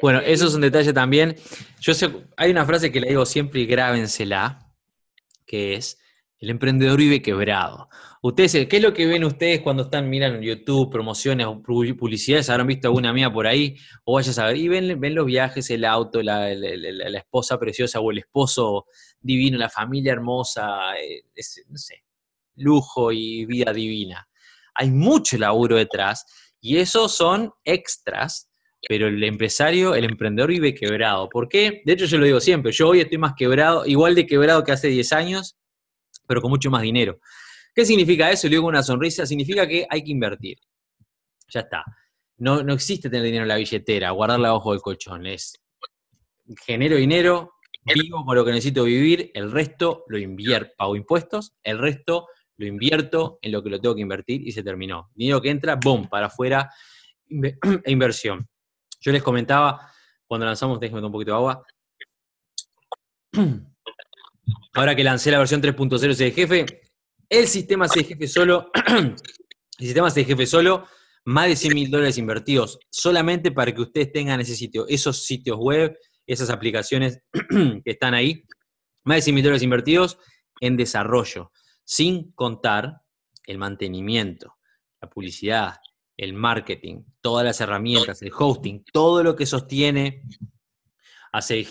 Bueno, 0.00 0.20
eso 0.20 0.46
es 0.46 0.54
un 0.54 0.60
detalle 0.60 0.92
también. 0.92 1.36
Yo 1.80 1.94
sé, 1.94 2.10
hay 2.36 2.50
una 2.50 2.64
frase 2.64 2.90
que 2.90 3.00
le 3.00 3.08
digo 3.08 3.26
siempre 3.26 3.60
y 3.60 3.66
grábensela, 3.66 4.72
que 5.46 5.74
es, 5.74 5.98
el 6.44 6.50
emprendedor 6.50 6.98
vive 6.98 7.22
quebrado. 7.22 7.88
Ustedes, 8.20 8.66
¿qué 8.68 8.76
es 8.76 8.82
lo 8.82 8.92
que 8.92 9.06
ven 9.06 9.24
ustedes 9.24 9.62
cuando 9.62 9.84
están, 9.84 10.10
miran 10.10 10.42
YouTube, 10.42 10.90
promociones 10.90 11.46
o 11.46 11.62
publicidades? 11.62 12.50
¿Habrán 12.50 12.66
visto 12.66 12.88
alguna 12.88 13.14
mía 13.14 13.32
por 13.32 13.46
ahí? 13.46 13.76
O 14.04 14.14
vayas 14.14 14.38
a 14.38 14.46
ver, 14.46 14.58
y 14.58 14.68
ven, 14.68 15.00
ven 15.00 15.14
los 15.14 15.24
viajes, 15.24 15.70
el 15.70 15.86
auto, 15.86 16.22
la, 16.22 16.52
esposa 16.52 17.58
preciosa 17.58 18.00
o 18.00 18.10
el 18.10 18.18
esposo 18.18 18.86
divino, 19.20 19.56
la 19.56 19.70
familia 19.70 20.12
hermosa, 20.12 20.94
es, 21.34 21.64
no 21.68 21.78
sé, 21.78 22.04
lujo 22.56 23.10
y 23.10 23.46
vida 23.46 23.72
divina. 23.72 24.28
Hay 24.74 24.90
mucho 24.90 25.38
laburo 25.38 25.76
detrás 25.76 26.26
y 26.60 26.76
esos 26.76 27.12
son 27.12 27.52
extras, 27.64 28.50
pero 28.86 29.08
el 29.08 29.24
empresario, 29.24 29.94
el 29.94 30.04
emprendedor 30.04 30.50
vive 30.50 30.74
quebrado. 30.74 31.30
¿Por 31.30 31.48
qué? 31.48 31.80
De 31.86 31.94
hecho, 31.94 32.04
yo 32.04 32.18
lo 32.18 32.26
digo 32.26 32.40
siempre, 32.40 32.70
yo 32.72 32.88
hoy 32.88 33.00
estoy 33.00 33.16
más 33.16 33.32
quebrado, 33.34 33.86
igual 33.86 34.14
de 34.14 34.26
quebrado 34.26 34.62
que 34.62 34.72
hace 34.72 34.88
10 34.88 35.12
años, 35.14 35.56
pero 36.26 36.40
con 36.40 36.50
mucho 36.50 36.70
más 36.70 36.82
dinero. 36.82 37.18
¿Qué 37.74 37.84
significa 37.84 38.30
eso? 38.30 38.48
Digo 38.48 38.62
con 38.62 38.70
una 38.70 38.82
sonrisa, 38.82 39.26
significa 39.26 39.66
que 39.66 39.86
hay 39.88 40.04
que 40.04 40.12
invertir. 40.12 40.58
Ya 41.48 41.60
está. 41.60 41.84
No, 42.38 42.62
no 42.62 42.74
existe 42.74 43.10
tener 43.10 43.24
dinero 43.24 43.44
en 43.44 43.48
la 43.48 43.56
billetera, 43.56 44.10
guardarla 44.10 44.48
abajo 44.48 44.72
del 44.72 44.80
colchón. 44.80 45.26
Es 45.26 45.60
genero 46.66 46.96
dinero, 46.96 47.54
vivo 47.84 48.24
con 48.24 48.36
lo 48.36 48.44
que 48.44 48.52
necesito 48.52 48.84
vivir, 48.84 49.30
el 49.34 49.50
resto 49.50 50.04
lo 50.08 50.18
invierto, 50.18 50.72
pago 50.76 50.96
impuestos, 50.96 51.54
el 51.62 51.78
resto 51.78 52.28
lo 52.56 52.66
invierto 52.66 53.38
en 53.42 53.52
lo 53.52 53.62
que 53.62 53.70
lo 53.70 53.80
tengo 53.80 53.94
que 53.94 54.02
invertir 54.02 54.46
y 54.46 54.52
se 54.52 54.62
terminó. 54.62 55.10
Dinero 55.14 55.40
que 55.40 55.50
entra, 55.50 55.76
boom, 55.76 56.08
para 56.08 56.26
afuera, 56.26 56.70
e 57.28 57.90
inversión. 57.90 58.46
Yo 59.00 59.12
les 59.12 59.22
comentaba 59.22 59.90
cuando 60.26 60.46
lanzamos, 60.46 60.80
déjenme 60.80 61.04
un 61.04 61.12
poquito 61.12 61.32
de 61.32 61.36
agua. 61.36 61.66
Ahora 64.74 64.94
que 64.94 65.04
lancé 65.04 65.30
la 65.30 65.38
versión 65.38 65.62
3.0 65.62 66.16
de 66.16 66.30
jefe, 66.30 66.66
el 67.28 67.46
sistema 67.46 67.86
de 67.86 68.04
jefe 68.04 68.28
solo, 68.28 68.70
el 68.88 69.16
sistema 69.78 70.10
de 70.10 70.24
jefe 70.24 70.46
solo, 70.46 70.86
más 71.24 71.48
de 71.48 71.56
100 71.56 71.74
mil 71.74 71.90
dólares 71.90 72.18
invertidos 72.18 72.78
solamente 72.90 73.50
para 73.50 73.72
que 73.74 73.80
ustedes 73.80 74.12
tengan 74.12 74.40
ese 74.40 74.54
sitio, 74.54 74.86
esos 74.88 75.24
sitios 75.24 75.56
web, 75.58 75.96
esas 76.26 76.50
aplicaciones 76.50 77.20
que 77.50 77.90
están 77.90 78.14
ahí, 78.14 78.44
más 79.04 79.16
de 79.16 79.22
100 79.22 79.34
mil 79.34 79.44
dólares 79.44 79.62
invertidos 79.62 80.18
en 80.60 80.76
desarrollo, 80.76 81.50
sin 81.84 82.32
contar 82.32 83.00
el 83.46 83.58
mantenimiento, 83.58 84.54
la 85.00 85.08
publicidad, 85.08 85.76
el 86.16 86.32
marketing, 86.32 87.02
todas 87.20 87.44
las 87.44 87.60
herramientas, 87.60 88.22
el 88.22 88.32
hosting, 88.36 88.84
todo 88.92 89.22
lo 89.22 89.34
que 89.34 89.46
sostiene 89.46 90.22
a 91.34 91.40
el 91.50 91.66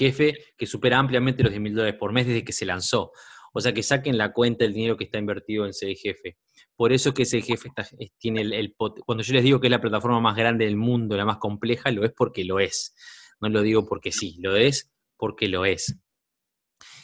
que 0.57 0.65
supera 0.65 0.99
ampliamente 0.99 1.41
los 1.41 1.51
10 1.51 1.61
mil 1.61 1.73
dólares 1.73 1.95
por 1.97 2.11
mes 2.11 2.27
desde 2.27 2.43
que 2.43 2.51
se 2.51 2.65
lanzó. 2.65 3.13
O 3.53 3.61
sea, 3.61 3.73
que 3.73 3.81
saquen 3.81 4.17
la 4.17 4.33
cuenta 4.33 4.65
del 4.65 4.73
dinero 4.73 4.97
que 4.97 5.05
está 5.05 5.19
invertido 5.19 5.65
en 5.65 5.71
jefe. 5.73 6.37
Por 6.75 6.91
eso 6.91 7.13
que 7.13 7.23
ese 7.23 7.41
jefe 7.41 7.69
tiene 8.17 8.41
el, 8.41 8.75
Cuando 8.75 9.23
yo 9.23 9.33
les 9.33 9.43
digo 9.43 9.61
que 9.61 9.67
es 9.67 9.71
la 9.71 9.79
plataforma 9.79 10.19
más 10.19 10.35
grande 10.35 10.65
del 10.65 10.75
mundo, 10.75 11.15
la 11.15 11.23
más 11.23 11.37
compleja, 11.37 11.91
lo 11.91 12.03
es 12.03 12.11
porque 12.11 12.43
lo 12.43 12.59
es. 12.59 12.93
No 13.39 13.47
lo 13.47 13.61
digo 13.61 13.85
porque 13.87 14.11
sí, 14.11 14.35
lo 14.41 14.57
es 14.57 14.91
porque 15.15 15.47
lo 15.47 15.63
es. 15.63 15.97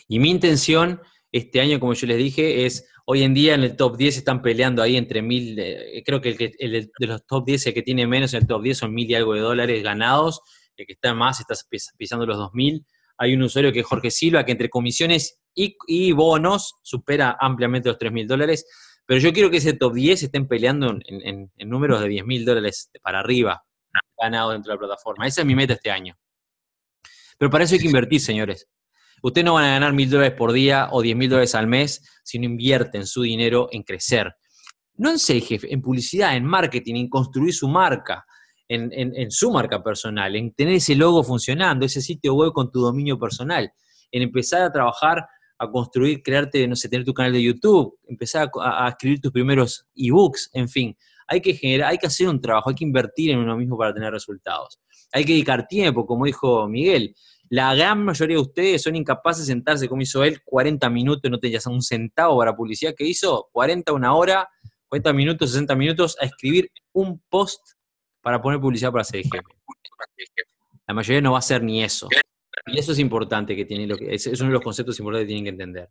Y 0.09 0.19
mi 0.19 0.29
intención 0.29 0.99
este 1.31 1.61
año, 1.61 1.79
como 1.79 1.93
yo 1.93 2.07
les 2.07 2.17
dije, 2.17 2.65
es 2.65 2.89
hoy 3.05 3.23
en 3.23 3.33
día 3.33 3.53
en 3.53 3.63
el 3.63 3.77
top 3.77 3.95
10 3.95 4.17
están 4.17 4.41
peleando 4.41 4.81
ahí 4.81 4.97
entre 4.97 5.21
mil, 5.21 5.57
eh, 5.59 6.03
creo 6.05 6.19
que 6.19 6.55
el, 6.59 6.91
de 6.99 7.07
los 7.07 7.25
top 7.25 7.45
10, 7.45 7.67
el 7.67 7.73
que 7.73 7.83
tiene 7.83 8.05
menos 8.05 8.33
en 8.33 8.41
el 8.41 8.47
top 8.47 8.63
10 8.63 8.79
son 8.79 8.93
mil 8.93 9.09
y 9.09 9.15
algo 9.15 9.33
de 9.33 9.39
dólares 9.39 9.81
ganados, 9.81 10.41
el 10.81 10.87
que 10.87 10.93
está 10.93 11.13
más 11.13 11.39
está 11.39 11.55
pisando 11.97 12.25
los 12.25 12.37
2000. 12.37 12.85
Hay 13.17 13.33
un 13.33 13.43
usuario 13.43 13.71
que 13.71 13.81
es 13.81 13.85
Jorge 13.85 14.11
Silva, 14.11 14.45
que 14.45 14.53
entre 14.53 14.69
comisiones 14.69 15.39
y, 15.53 16.11
bonos 16.13 16.75
supera 16.83 17.37
ampliamente 17.39 17.89
los 17.89 17.97
3 17.97 18.11
mil 18.11 18.27
dólares. 18.27 18.65
Pero 19.05 19.19
yo 19.19 19.33
quiero 19.33 19.49
que 19.49 19.57
ese 19.57 19.73
top 19.73 19.93
10 19.93 20.23
estén 20.23 20.47
peleando 20.47 20.97
en, 21.05 21.51
números 21.57 22.01
de 22.01 22.07
10 22.07 22.25
mil 22.25 22.45
dólares 22.45 22.91
para 23.01 23.19
arriba, 23.19 23.63
ganado 24.17 24.51
dentro 24.51 24.71
de 24.71 24.75
la 24.75 24.79
plataforma. 24.79 25.27
Esa 25.27 25.41
es 25.41 25.47
mi 25.47 25.55
meta 25.55 25.73
este 25.73 25.91
año. 25.91 26.15
Pero 27.37 27.49
para 27.49 27.63
eso 27.63 27.73
hay 27.73 27.81
que 27.81 27.87
invertir, 27.87 28.21
señores. 28.21 28.67
Ustedes 29.21 29.45
no 29.45 29.55
van 29.55 29.65
a 29.65 29.71
ganar 29.71 29.93
mil 29.93 30.09
dólares 30.09 30.33
por 30.37 30.53
día 30.53 30.87
o 30.91 31.01
10 31.01 31.17
mil 31.17 31.29
dólares 31.29 31.55
al 31.55 31.67
mes 31.67 32.01
si 32.23 32.39
no 32.39 32.45
invierten 32.45 33.05
su 33.05 33.23
dinero 33.23 33.67
en 33.71 33.83
crecer. 33.83 34.33
No 34.95 35.09
en 35.09 35.19
ser 35.19 35.41
jefe, 35.41 35.73
en 35.73 35.81
publicidad, 35.81 36.35
en 36.35 36.45
marketing, 36.45 36.95
en 36.95 37.09
construir 37.09 37.53
su 37.53 37.67
marca, 37.67 38.25
en, 38.69 39.32
su 39.32 39.51
marca 39.51 39.84
personal, 39.84 40.36
en 40.36 40.53
tener 40.53 40.75
ese 40.75 40.95
logo 40.95 41.23
funcionando, 41.23 41.86
ese 41.86 42.01
sitio 42.01 42.36
web 42.36 42.53
con 42.53 42.71
tu 42.71 42.79
dominio 42.79 43.17
personal, 43.17 43.71
en 44.12 44.21
empezar 44.21 44.62
a 44.62 44.71
trabajar, 44.71 45.25
a 45.58 45.69
construir, 45.69 46.21
crearte, 46.21 46.67
no 46.67 46.75
sé, 46.75 46.88
tener 46.88 47.05
tu 47.05 47.13
canal 47.13 47.34
de 47.34 47.43
YouTube, 47.43 47.97
empezar 48.08 48.49
a, 48.62 48.88
escribir 48.88 49.19
tus 49.19 49.32
primeros 49.32 49.86
ebooks, 49.95 50.51
en 50.53 50.69
fin. 50.69 50.97
Hay 51.27 51.41
que 51.41 51.53
generar, 51.53 51.91
hay 51.91 51.97
que 51.97 52.08
hacer 52.08 52.27
un 52.27 52.39
trabajo, 52.39 52.69
hay 52.69 52.75
que 52.75 52.86
invertir 52.86 53.32
en 53.32 53.39
uno 53.39 53.58
mismo 53.58 53.77
para 53.77 53.93
tener 53.93 54.12
resultados. 54.12 54.79
Hay 55.12 55.25
que 55.25 55.34
dedicar 55.34 55.67
tiempo, 55.67 56.05
como 56.05 56.25
dijo 56.25 56.67
Miguel. 56.67 57.15
La 57.49 57.73
gran 57.73 58.05
mayoría 58.05 58.38
de 58.38 58.41
ustedes 58.41 58.84
son 58.84 58.95
incapaces 58.95 59.47
de 59.47 59.53
sentarse, 59.53 59.88
como 59.89 60.03
hizo 60.03 60.23
él, 60.23 60.41
40 60.45 60.89
minutos, 60.89 61.29
no 61.29 61.39
tenías 61.39 61.65
un 61.65 61.82
centavo 61.82 62.38
para 62.38 62.55
publicidad. 62.55 62.93
¿Qué 62.95 63.05
hizo? 63.05 63.49
40, 63.51 63.91
una 63.93 64.15
hora, 64.15 64.47
40 64.88 65.13
minutos, 65.13 65.51
60 65.51 65.75
minutos 65.75 66.15
a 66.21 66.25
escribir 66.25 66.71
un 66.93 67.19
post 67.29 67.62
para 68.21 68.41
poner 68.41 68.60
publicidad 68.60 68.91
para 68.91 69.03
ser 69.03 69.23
jefe. 69.23 69.41
La 70.88 70.93
mayoría 70.93 71.21
no 71.21 71.32
va 71.32 71.38
a 71.38 71.39
hacer 71.39 71.63
ni 71.63 71.84
eso. 71.84 72.08
Y 72.65 72.77
eso 72.77 72.91
es 72.91 72.99
importante 72.99 73.55
que 73.55 73.65
tiene, 73.65 73.88
es 74.10 74.27
uno 74.27 74.49
de 74.49 74.53
los 74.53 74.62
conceptos 74.62 74.99
importantes 74.99 75.25
que 75.25 75.34
tienen 75.34 75.43
que 75.43 75.49
entender. 75.49 75.89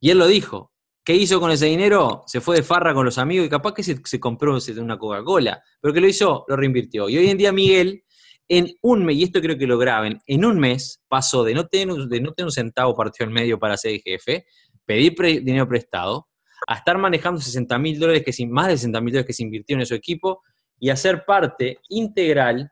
Y 0.00 0.10
él 0.10 0.18
lo 0.18 0.26
dijo. 0.26 0.72
¿Qué 1.04 1.14
hizo 1.14 1.40
con 1.40 1.50
ese 1.50 1.64
dinero? 1.64 2.24
Se 2.26 2.42
fue 2.42 2.56
de 2.56 2.62
farra 2.62 2.92
con 2.92 3.06
los 3.06 3.16
amigos 3.16 3.46
y 3.46 3.48
capaz 3.48 3.72
que 3.72 3.82
se, 3.82 3.98
se 4.04 4.20
compró 4.20 4.58
una 4.78 4.98
Coca-Cola. 4.98 5.62
Pero 5.80 5.94
que 5.94 6.02
lo 6.02 6.06
hizo, 6.06 6.44
lo 6.46 6.54
reinvirtió. 6.54 7.08
Y 7.08 7.16
hoy 7.16 7.30
en 7.30 7.38
día 7.38 7.50
Miguel 7.50 8.04
en 8.48 8.74
un 8.82 9.04
mes, 9.04 9.16
y 9.16 9.24
esto 9.24 9.40
creo 9.40 9.58
que 9.58 9.66
lo 9.66 9.78
graben, 9.78 10.20
en 10.26 10.44
un 10.44 10.58
mes 10.58 11.02
pasó 11.08 11.44
de 11.44 11.54
no 11.54 11.66
tener, 11.66 11.94
de 11.94 12.20
no 12.20 12.32
tener 12.32 12.46
un 12.46 12.52
centavo 12.52 12.94
partido 12.94 13.26
en 13.26 13.32
medio 13.32 13.58
para 13.58 13.76
ser 13.76 14.00
jefe, 14.00 14.46
pedir 14.86 15.14
dinero 15.44 15.68
prestado, 15.68 16.28
a 16.66 16.76
estar 16.76 16.96
manejando 16.98 17.40
60 17.40 17.78
mil 17.78 17.98
dólares, 17.98 18.22
que 18.24 18.46
más 18.46 18.68
de 18.68 18.76
60 18.76 19.00
mil 19.00 19.12
dólares 19.12 19.26
que 19.26 19.34
se 19.34 19.42
invirtió 19.42 19.78
en 19.78 19.86
su 19.86 19.94
equipo, 19.94 20.42
y 20.78 20.90
a 20.90 20.96
ser 20.96 21.24
parte 21.24 21.80
integral, 21.88 22.70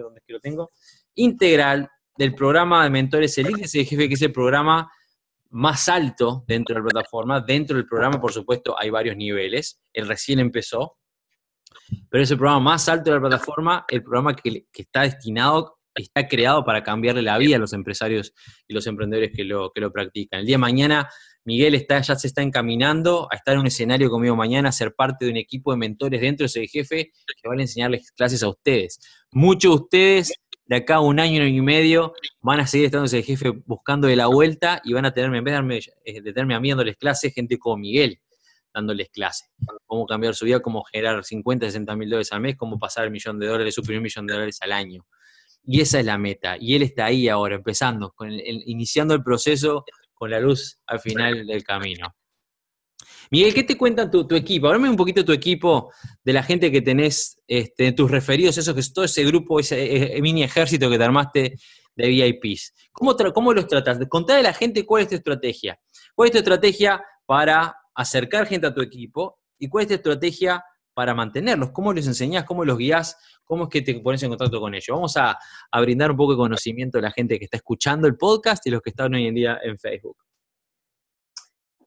donde 0.00 0.20
que 0.26 0.32
lo 0.32 0.40
tengo, 0.40 0.70
integral 1.14 1.88
del 2.16 2.34
programa 2.34 2.84
de 2.84 2.90
mentores 2.90 3.36
el 3.38 3.50
índice 3.50 3.78
de 3.78 3.84
jefe, 3.84 4.08
que 4.08 4.14
es 4.14 4.22
el 4.22 4.32
programa 4.32 4.90
más 5.50 5.88
alto 5.88 6.44
dentro 6.46 6.74
de 6.74 6.80
la 6.80 6.88
plataforma. 6.88 7.40
Dentro 7.40 7.76
del 7.76 7.86
programa, 7.86 8.20
por 8.20 8.32
supuesto, 8.32 8.78
hay 8.78 8.90
varios 8.90 9.16
niveles. 9.16 9.80
Él 9.92 10.08
recién 10.08 10.38
empezó, 10.38 10.98
pero 12.10 12.22
es 12.22 12.30
el 12.30 12.38
programa 12.38 12.60
más 12.60 12.88
alto 12.88 13.10
de 13.10 13.16
la 13.16 13.28
plataforma, 13.28 13.84
el 13.88 14.02
programa 14.02 14.34
que, 14.34 14.66
está 14.72 15.02
destinado, 15.02 15.78
está 15.94 16.26
creado 16.26 16.64
para 16.64 16.82
cambiarle 16.82 17.22
la 17.22 17.38
vida 17.38 17.56
a 17.56 17.58
los 17.58 17.72
empresarios 17.72 18.32
y 18.66 18.74
los 18.74 18.86
emprendedores 18.86 19.32
que 19.34 19.44
lo, 19.44 19.70
que 19.72 19.80
lo 19.80 19.92
practican. 19.92 20.40
El 20.40 20.46
día 20.46 20.54
de 20.54 20.58
mañana, 20.58 21.08
Miguel 21.46 21.76
está, 21.76 22.00
ya 22.00 22.16
se 22.16 22.26
está 22.26 22.42
encaminando 22.42 23.28
a 23.30 23.36
estar 23.36 23.54
en 23.54 23.60
un 23.60 23.68
escenario 23.68 24.10
conmigo 24.10 24.34
mañana, 24.34 24.68
a 24.68 24.72
ser 24.72 24.94
parte 24.94 25.24
de 25.24 25.30
un 25.30 25.36
equipo 25.36 25.70
de 25.70 25.78
mentores 25.78 26.20
dentro 26.20 26.42
de 26.42 26.46
ese 26.46 26.66
jefe 26.66 27.12
que 27.40 27.48
van 27.48 27.60
a 27.60 27.62
enseñarles 27.62 28.10
clases 28.10 28.42
a 28.42 28.48
ustedes. 28.48 28.98
Muchos 29.30 29.70
de 29.70 29.82
ustedes 29.84 30.32
de 30.64 30.76
acá 30.76 30.96
a 30.96 31.00
un 31.00 31.20
año, 31.20 31.40
un 31.42 31.48
y 31.48 31.60
medio, 31.60 32.14
van 32.40 32.58
a 32.58 32.66
seguir 32.66 32.86
estando 32.86 33.06
ese 33.06 33.22
jefe 33.22 33.50
buscando 33.64 34.08
de 34.08 34.16
la 34.16 34.26
vuelta 34.26 34.80
y 34.82 34.92
van 34.92 35.04
a 35.04 35.12
tenerme, 35.12 35.38
en 35.38 35.44
vez 35.44 35.52
de, 35.52 35.54
darme, 35.54 35.78
eh, 36.04 36.20
de 36.20 36.32
tenerme 36.32 36.56
a 36.56 36.60
mí 36.60 36.70
dándoles 36.70 36.96
clases, 36.96 37.32
gente 37.32 37.56
como 37.58 37.76
Miguel, 37.76 38.18
dándoles 38.74 39.08
clases. 39.10 39.48
Cómo 39.86 40.04
cambiar 40.04 40.34
su 40.34 40.46
vida, 40.46 40.58
cómo 40.58 40.82
generar 40.82 41.24
50, 41.24 41.66
60 41.66 41.94
mil 41.94 42.10
dólares 42.10 42.32
al 42.32 42.40
mes, 42.40 42.56
cómo 42.56 42.76
pasar 42.80 43.04
el 43.04 43.12
millón 43.12 43.38
de 43.38 43.46
dólares, 43.46 43.72
su 43.72 43.82
primer 43.84 44.02
millón 44.02 44.26
de 44.26 44.34
dólares 44.34 44.58
al 44.62 44.72
año. 44.72 45.06
Y 45.62 45.80
esa 45.80 46.00
es 46.00 46.06
la 46.06 46.18
meta. 46.18 46.56
Y 46.58 46.74
él 46.74 46.82
está 46.82 47.04
ahí 47.04 47.28
ahora, 47.28 47.54
empezando, 47.54 48.10
con 48.16 48.32
iniciando 48.32 49.14
el 49.14 49.22
proceso 49.22 49.84
con 50.16 50.30
la 50.30 50.40
luz 50.40 50.80
al 50.86 50.98
final 50.98 51.46
del 51.46 51.62
camino. 51.62 52.16
Miguel, 53.30 53.52
¿qué 53.52 53.64
te 53.64 53.76
cuenta 53.76 54.10
tu, 54.10 54.26
equipo? 54.34 54.68
Háblame 54.68 54.88
un 54.88 54.96
poquito 54.96 55.20
de 55.20 55.26
tu 55.26 55.32
equipo, 55.32 55.92
de 56.24 56.32
la 56.32 56.42
gente 56.42 56.72
que 56.72 56.80
tenés, 56.80 57.40
este, 57.46 57.92
tus 57.92 58.10
referidos, 58.10 58.56
esos 58.56 58.74
que 58.74 58.82
todo 58.94 59.04
ese 59.04 59.24
grupo, 59.24 59.60
ese, 59.60 60.18
mini 60.22 60.42
ejército 60.42 60.88
que 60.88 60.96
te 60.96 61.04
armaste 61.04 61.56
de 61.94 62.08
VIPs. 62.08 62.72
¿Cómo, 62.92 63.14
¿Cómo 63.34 63.52
los 63.52 63.66
tratas? 63.66 63.98
Contá 64.08 64.38
a 64.38 64.42
la 64.42 64.54
gente 64.54 64.86
cuál 64.86 65.02
es 65.02 65.08
tu 65.08 65.16
estrategia. 65.16 65.78
¿Cuál 66.14 66.28
es 66.28 66.32
tu 66.32 66.38
estrategia 66.38 67.02
para 67.26 67.76
acercar 67.94 68.46
gente 68.46 68.68
a 68.68 68.74
tu 68.74 68.80
equipo 68.80 69.38
y 69.58 69.68
cuál 69.68 69.82
es 69.82 69.88
tu 69.88 69.94
estrategia 69.94 70.64
para 70.96 71.12
mantenerlos, 71.12 71.72
cómo 71.72 71.92
les 71.92 72.06
enseñás, 72.06 72.44
cómo 72.44 72.64
los 72.64 72.78
guías, 72.78 73.18
cómo 73.44 73.64
es 73.64 73.68
que 73.68 73.82
te 73.82 74.00
pones 74.00 74.22
en 74.22 74.30
contacto 74.30 74.58
con 74.58 74.74
ellos. 74.74 74.88
Vamos 74.88 75.14
a, 75.18 75.38
brindar 75.78 76.10
un 76.10 76.16
poco 76.16 76.32
de 76.32 76.38
conocimiento 76.38 76.96
a 76.96 77.02
la 77.02 77.10
gente 77.10 77.38
que 77.38 77.44
está 77.44 77.58
escuchando 77.58 78.06
el 78.08 78.16
podcast 78.16 78.66
y 78.66 78.70
los 78.70 78.80
que 78.80 78.90
están 78.90 79.12
hoy 79.12 79.26
en 79.26 79.34
día 79.34 79.60
en 79.62 79.78
Facebook. 79.78 80.16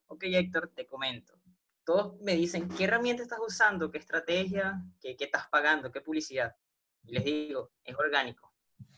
Ok, 0.06 0.26
Héctor, 0.26 0.72
te 0.76 0.86
comento. 0.86 1.34
Todos 1.84 2.22
me 2.22 2.36
dicen, 2.36 2.69
¿qué 2.69 2.84
herramienta 2.84 3.24
estás 3.24 3.39
usando? 3.43 3.89
¿Qué 3.89 3.98
estrategia? 3.98 4.80
¿Qué, 5.02 5.17
qué 5.17 5.24
estás 5.24 5.48
pagando? 5.50 5.91
¿Qué 5.91 6.02
publicidad? 6.02 6.56
Y 7.04 7.13
les 7.13 7.26
digo, 7.26 7.72
es 7.84 7.95
orgánico. 7.95 8.54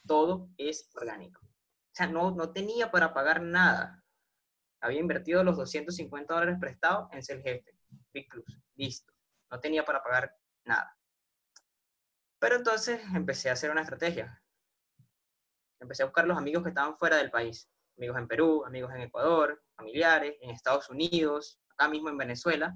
Todo 0.05 0.49
es 0.57 0.89
orgánico. 0.93 1.39
O 1.41 1.93
sea, 1.93 2.07
no, 2.07 2.31
no 2.31 2.51
tenía 2.51 2.91
para 2.91 3.13
pagar 3.13 3.41
nada 3.41 4.01
había 4.81 4.99
invertido 4.99 5.43
los 5.43 5.55
250 5.57 6.33
dólares 6.33 6.57
prestados 6.59 7.07
en 7.13 7.23
ser 7.23 7.41
jefe, 7.41 7.75
Big 8.11 8.27
Plus, 8.27 8.45
listo. 8.75 9.13
No 9.51 9.59
tenía 9.59 9.85
para 9.85 10.01
pagar 10.01 10.35
nada. 10.65 10.97
Pero 12.39 12.55
entonces 12.55 13.01
empecé 13.13 13.49
a 13.49 13.53
hacer 13.53 13.69
una 13.69 13.81
estrategia. 13.81 14.41
Empecé 15.79 16.03
a 16.03 16.05
buscar 16.05 16.25
los 16.25 16.37
amigos 16.37 16.63
que 16.63 16.69
estaban 16.69 16.97
fuera 16.97 17.17
del 17.17 17.29
país. 17.29 17.69
Amigos 17.97 18.17
en 18.17 18.27
Perú, 18.27 18.63
amigos 18.65 18.93
en 18.95 19.01
Ecuador, 19.01 19.61
familiares, 19.75 20.37
en 20.41 20.51
Estados 20.51 20.89
Unidos, 20.89 21.59
acá 21.69 21.87
mismo 21.87 22.09
en 22.09 22.17
Venezuela. 22.17 22.75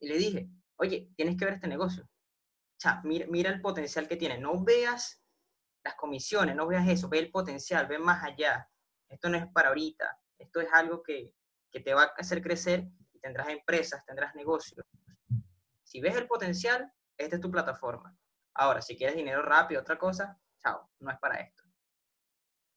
Y 0.00 0.08
le 0.08 0.16
dije, 0.16 0.48
oye, 0.76 1.10
tienes 1.16 1.36
que 1.36 1.44
ver 1.44 1.54
este 1.54 1.68
negocio. 1.68 2.04
O 2.04 3.00
mira, 3.04 3.26
mira 3.28 3.50
el 3.50 3.60
potencial 3.60 4.08
que 4.08 4.16
tiene. 4.16 4.38
No 4.38 4.62
veas 4.62 5.22
las 5.84 5.94
comisiones, 5.94 6.54
no 6.56 6.66
veas 6.66 6.88
eso, 6.88 7.08
ve 7.08 7.18
el 7.18 7.30
potencial, 7.30 7.86
ve 7.86 7.98
más 7.98 8.22
allá. 8.24 8.68
Esto 9.08 9.28
no 9.28 9.36
es 9.36 9.46
para 9.52 9.68
ahorita, 9.68 10.18
esto 10.38 10.60
es 10.60 10.68
algo 10.72 11.02
que, 11.02 11.34
te 11.70 11.94
va 11.94 12.04
a 12.04 12.12
hacer 12.18 12.42
crecer 12.42 12.86
y 13.12 13.18
tendrás 13.18 13.48
empresas, 13.48 14.04
tendrás 14.04 14.34
negocios. 14.34 14.84
Si 15.92 16.00
ves 16.00 16.16
el 16.16 16.26
potencial, 16.26 16.90
esta 17.18 17.36
es 17.36 17.42
tu 17.42 17.50
plataforma. 17.50 18.16
Ahora, 18.54 18.80
si 18.80 18.96
quieres 18.96 19.14
dinero 19.14 19.42
rápido, 19.42 19.82
otra 19.82 19.98
cosa, 19.98 20.40
chao, 20.58 20.90
no 21.00 21.10
es 21.10 21.18
para 21.18 21.38
esto. 21.40 21.64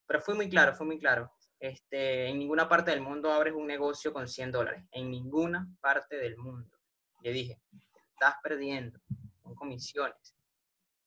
pero 0.06 0.20
fue 0.20 0.34
muy 0.34 0.50
claro, 0.50 0.74
fue 0.74 0.84
muy 0.84 0.98
claro. 0.98 1.32
Este, 1.58 2.28
en 2.28 2.38
ninguna 2.38 2.68
parte 2.68 2.90
del 2.90 3.00
mundo 3.00 3.32
abres 3.32 3.54
un 3.54 3.66
negocio 3.66 4.12
con 4.12 4.28
100 4.28 4.52
dólares, 4.52 4.84
en 4.90 5.10
ninguna 5.10 5.66
parte 5.80 6.18
del 6.18 6.36
mundo. 6.36 6.76
Le 7.22 7.32
dije, 7.32 7.62
estás 8.10 8.34
perdiendo 8.42 9.00
con 9.40 9.54
comisiones. 9.54 10.36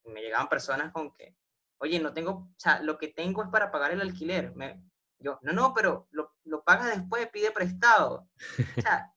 Y 0.02 0.10
me 0.10 0.20
llegaban 0.20 0.48
personas 0.48 0.92
con 0.92 1.14
que, 1.14 1.36
oye, 1.78 2.00
no 2.00 2.12
tengo, 2.12 2.32
o 2.32 2.54
sea, 2.56 2.82
lo 2.82 2.98
que 2.98 3.06
tengo 3.06 3.44
es 3.44 3.50
para 3.50 3.70
pagar 3.70 3.92
el 3.92 4.00
alquiler. 4.00 4.52
Me, 4.56 4.82
yo, 5.20 5.38
no, 5.42 5.52
no, 5.52 5.72
pero 5.72 6.08
lo, 6.10 6.34
lo 6.42 6.64
pagas 6.64 6.96
después, 6.96 7.30
pide 7.30 7.52
prestado. 7.52 8.28
O 8.76 8.80
sea, 8.80 9.14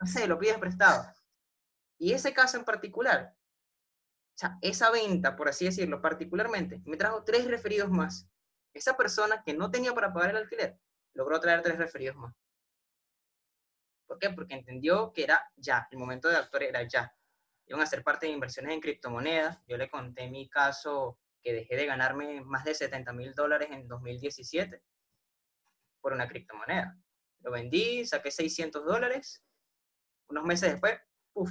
no 0.00 0.06
sé, 0.08 0.26
lo 0.26 0.36
pides 0.36 0.58
prestado. 0.58 1.14
Y 1.98 2.12
ese 2.12 2.32
caso 2.32 2.56
en 2.56 2.64
particular, 2.64 3.34
o 4.34 4.36
sea, 4.36 4.58
esa 4.62 4.90
venta, 4.90 5.36
por 5.36 5.48
así 5.48 5.64
decirlo, 5.64 6.02
particularmente, 6.02 6.82
me 6.84 6.96
trajo 6.96 7.22
tres 7.22 7.46
referidos 7.46 7.90
más. 7.90 8.28
Esa 8.72 8.96
persona 8.96 9.42
que 9.44 9.54
no 9.54 9.70
tenía 9.70 9.94
para 9.94 10.12
pagar 10.12 10.30
el 10.30 10.38
alquiler, 10.38 10.78
logró 11.14 11.38
traer 11.40 11.62
tres 11.62 11.78
referidos 11.78 12.16
más. 12.16 12.34
¿Por 14.06 14.18
qué? 14.18 14.30
Porque 14.30 14.54
entendió 14.54 15.12
que 15.12 15.24
era 15.24 15.40
ya, 15.56 15.86
el 15.90 15.98
momento 15.98 16.28
de 16.28 16.36
actuar 16.36 16.64
era 16.64 16.82
ya. 16.82 17.14
Iban 17.66 17.80
a 17.80 17.86
ser 17.86 18.02
parte 18.02 18.26
de 18.26 18.32
inversiones 18.32 18.74
en 18.74 18.80
criptomonedas. 18.80 19.62
Yo 19.66 19.76
le 19.76 19.88
conté 19.88 20.28
mi 20.28 20.48
caso 20.48 21.18
que 21.40 21.52
dejé 21.52 21.76
de 21.76 21.86
ganarme 21.86 22.40
más 22.42 22.64
de 22.64 22.74
70 22.74 23.12
mil 23.12 23.34
dólares 23.34 23.68
en 23.70 23.86
2017 23.88 24.82
por 26.00 26.12
una 26.12 26.28
criptomoneda. 26.28 26.98
Lo 27.40 27.50
vendí, 27.50 28.04
saqué 28.04 28.30
600 28.30 28.84
dólares. 28.84 29.42
Unos 30.28 30.44
meses 30.44 30.72
después, 30.72 30.98
uff, 31.34 31.50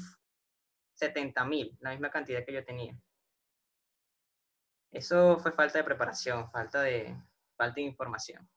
70 0.93 1.45
mil, 1.45 1.77
la 1.81 1.91
misma 1.91 2.09
cantidad 2.09 2.45
que 2.45 2.53
yo 2.53 2.63
tenía. 2.63 2.95
Eso 4.91 5.37
fue 5.39 5.51
falta 5.51 5.79
de 5.79 5.83
preparación, 5.83 6.49
falta 6.51 6.81
de, 6.81 7.15
falta 7.57 7.75
de 7.75 7.81
información. 7.81 8.47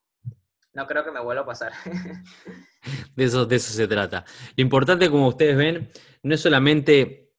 No 0.74 0.86
creo 0.86 1.02
que 1.02 1.10
me 1.10 1.20
vuelva 1.20 1.42
a 1.42 1.46
pasar. 1.46 1.72
de, 3.16 3.24
eso, 3.24 3.46
de 3.46 3.56
eso 3.56 3.72
se 3.72 3.88
trata. 3.88 4.24
Lo 4.54 4.62
importante, 4.62 5.10
como 5.10 5.28
ustedes 5.28 5.56
ven, 5.56 5.90
no 6.22 6.34
es 6.34 6.40
solamente... 6.40 7.32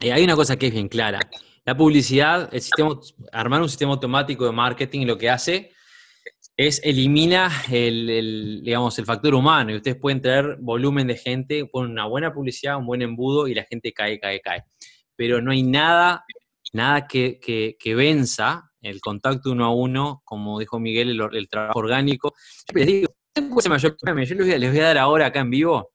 Eh, 0.00 0.12
hay 0.12 0.22
una 0.22 0.36
cosa 0.36 0.56
que 0.56 0.68
es 0.68 0.72
bien 0.72 0.88
clara. 0.88 1.18
La 1.64 1.76
publicidad, 1.76 2.48
el 2.52 2.60
sistema, 2.60 2.90
armar 3.32 3.60
un 3.60 3.68
sistema 3.68 3.92
automático 3.92 4.44
de 4.44 4.52
marketing 4.52 5.06
lo 5.06 5.18
que 5.18 5.28
hace 5.28 5.72
es 6.58 6.80
elimina 6.82 7.52
el, 7.70 8.62
digamos, 8.64 8.98
el 8.98 9.04
factor 9.04 9.32
humano 9.32 9.70
y 9.70 9.76
ustedes 9.76 9.96
pueden 9.96 10.20
tener 10.20 10.56
volumen 10.58 11.06
de 11.06 11.16
gente, 11.16 11.64
ponen 11.66 11.92
una 11.92 12.06
buena 12.06 12.34
publicidad, 12.34 12.78
un 12.78 12.86
buen 12.86 13.00
embudo 13.00 13.46
y 13.46 13.54
la 13.54 13.62
gente 13.62 13.92
cae, 13.92 14.18
cae, 14.18 14.40
cae. 14.40 14.64
Pero 15.14 15.40
no 15.40 15.52
hay 15.52 15.62
nada, 15.62 16.24
nada 16.72 17.06
que, 17.06 17.38
que, 17.38 17.94
venza 17.94 18.72
el 18.80 19.00
contacto 19.00 19.52
uno 19.52 19.66
a 19.66 19.72
uno, 19.72 20.20
como 20.24 20.58
dijo 20.58 20.80
Miguel, 20.80 21.20
el, 21.32 21.48
trabajo 21.48 21.78
orgánico. 21.78 22.34
Les 22.74 22.86
digo, 22.88 23.14
yo 23.36 23.90
les 24.02 24.36
voy, 24.36 24.52
a, 24.52 24.58
les 24.58 24.70
voy 24.72 24.80
a 24.80 24.84
dar 24.84 24.98
ahora 24.98 25.26
acá 25.26 25.38
en 25.38 25.50
vivo, 25.50 25.92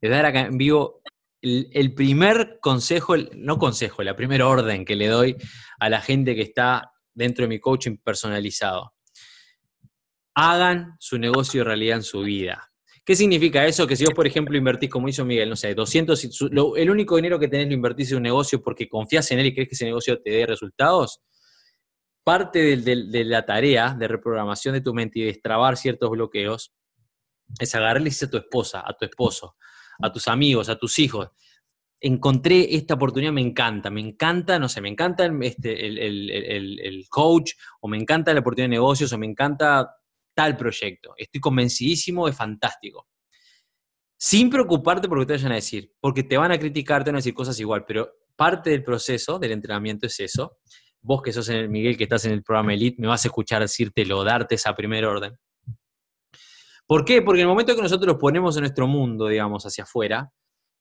les 0.00 0.10
voy 0.10 0.14
a 0.14 0.22
dar 0.22 0.26
acá 0.26 0.40
en 0.46 0.56
vivo 0.56 1.02
el, 1.42 1.92
primer 1.92 2.58
consejo, 2.62 3.18
no 3.36 3.58
consejo, 3.58 4.02
la 4.02 4.16
primera 4.16 4.48
orden 4.48 4.86
que 4.86 4.96
le 4.96 5.08
doy 5.08 5.36
a 5.78 5.90
la 5.90 6.00
gente 6.00 6.34
que 6.34 6.42
está 6.42 6.90
dentro 7.12 7.42
de 7.42 7.48
mi 7.48 7.60
coaching 7.60 7.98
personalizado 7.98 8.94
hagan 10.40 10.96
su 10.98 11.18
negocio 11.18 11.64
realidad 11.64 11.98
en 11.98 12.02
su 12.02 12.20
vida. 12.20 12.66
¿Qué 13.04 13.14
significa 13.14 13.66
eso? 13.66 13.86
Que 13.86 13.94
si 13.94 14.04
vos, 14.04 14.14
por 14.14 14.26
ejemplo, 14.26 14.56
invertís, 14.56 14.88
como 14.88 15.06
hizo 15.06 15.22
Miguel, 15.24 15.50
no 15.50 15.56
sé, 15.56 15.74
200, 15.74 16.50
el 16.76 16.90
único 16.90 17.16
dinero 17.16 17.38
que 17.38 17.48
tenés 17.48 17.68
lo 17.68 17.74
invertís 17.74 18.10
en 18.12 18.18
un 18.18 18.22
negocio 18.22 18.62
porque 18.62 18.88
confías 18.88 19.30
en 19.32 19.40
él 19.40 19.46
y 19.46 19.54
crees 19.54 19.68
que 19.68 19.74
ese 19.74 19.84
negocio 19.84 20.18
te 20.22 20.30
dé 20.30 20.46
resultados, 20.46 21.20
parte 22.24 22.78
de, 22.78 23.24
la 23.24 23.44
tarea 23.44 23.94
de 23.98 24.08
reprogramación 24.08 24.74
de 24.74 24.80
tu 24.80 24.94
mente 24.94 25.18
y 25.18 25.24
destrabar 25.24 25.76
ciertos 25.76 26.08
bloqueos 26.10 26.72
es 27.58 27.74
agarrarle 27.74 28.10
a 28.10 28.30
tu 28.30 28.36
esposa, 28.38 28.82
a 28.86 28.94
tu 28.94 29.04
esposo, 29.04 29.56
a 30.00 30.10
tus 30.10 30.26
amigos, 30.26 30.70
a 30.70 30.76
tus 30.76 30.98
hijos. 31.00 31.28
Encontré 32.00 32.74
esta 32.76 32.94
oportunidad, 32.94 33.32
me 33.32 33.42
encanta, 33.42 33.90
me 33.90 34.00
encanta, 34.00 34.58
no 34.58 34.70
sé, 34.70 34.80
me 34.80 34.88
encanta 34.88 35.30
este, 35.42 35.86
el 35.86 37.06
coach, 37.10 37.52
o 37.80 37.88
me 37.88 37.98
encanta 37.98 38.32
la 38.32 38.40
oportunidad 38.40 38.70
de 38.70 38.76
negocios, 38.76 39.12
o 39.12 39.18
me 39.18 39.26
encanta 39.26 39.99
tal 40.34 40.56
proyecto. 40.56 41.14
Estoy 41.16 41.40
convencidísimo, 41.40 42.28
es 42.28 42.36
fantástico. 42.36 43.08
Sin 44.16 44.50
preocuparte 44.50 45.08
por 45.08 45.18
lo 45.18 45.22
que 45.22 45.28
te 45.28 45.32
vayan 45.34 45.52
a 45.52 45.56
decir, 45.56 45.92
porque 45.98 46.22
te 46.22 46.36
van 46.36 46.52
a 46.52 46.58
criticar, 46.58 47.02
te 47.02 47.10
van 47.10 47.16
a 47.16 47.18
decir 47.18 47.34
cosas 47.34 47.58
igual, 47.58 47.84
pero 47.86 48.10
parte 48.36 48.70
del 48.70 48.84
proceso 48.84 49.38
del 49.38 49.52
entrenamiento 49.52 50.06
es 50.06 50.20
eso. 50.20 50.58
Vos 51.00 51.22
que 51.22 51.32
sos 51.32 51.48
en 51.48 51.56
el 51.56 51.68
Miguel, 51.70 51.96
que 51.96 52.04
estás 52.04 52.26
en 52.26 52.32
el 52.32 52.42
programa 52.42 52.74
Elite, 52.74 53.00
me 53.00 53.08
vas 53.08 53.24
a 53.24 53.28
escuchar 53.28 53.62
decírtelo, 53.62 54.22
darte 54.22 54.56
esa 54.56 54.74
primera 54.74 55.08
orden. 55.08 55.38
¿Por 56.86 57.04
qué? 57.04 57.22
Porque 57.22 57.40
en 57.40 57.46
el 57.46 57.50
momento 57.50 57.74
que 57.74 57.82
nosotros 57.82 58.16
ponemos 58.20 58.56
en 58.56 58.62
nuestro 58.62 58.86
mundo, 58.86 59.28
digamos, 59.28 59.64
hacia 59.64 59.84
afuera, 59.84 60.30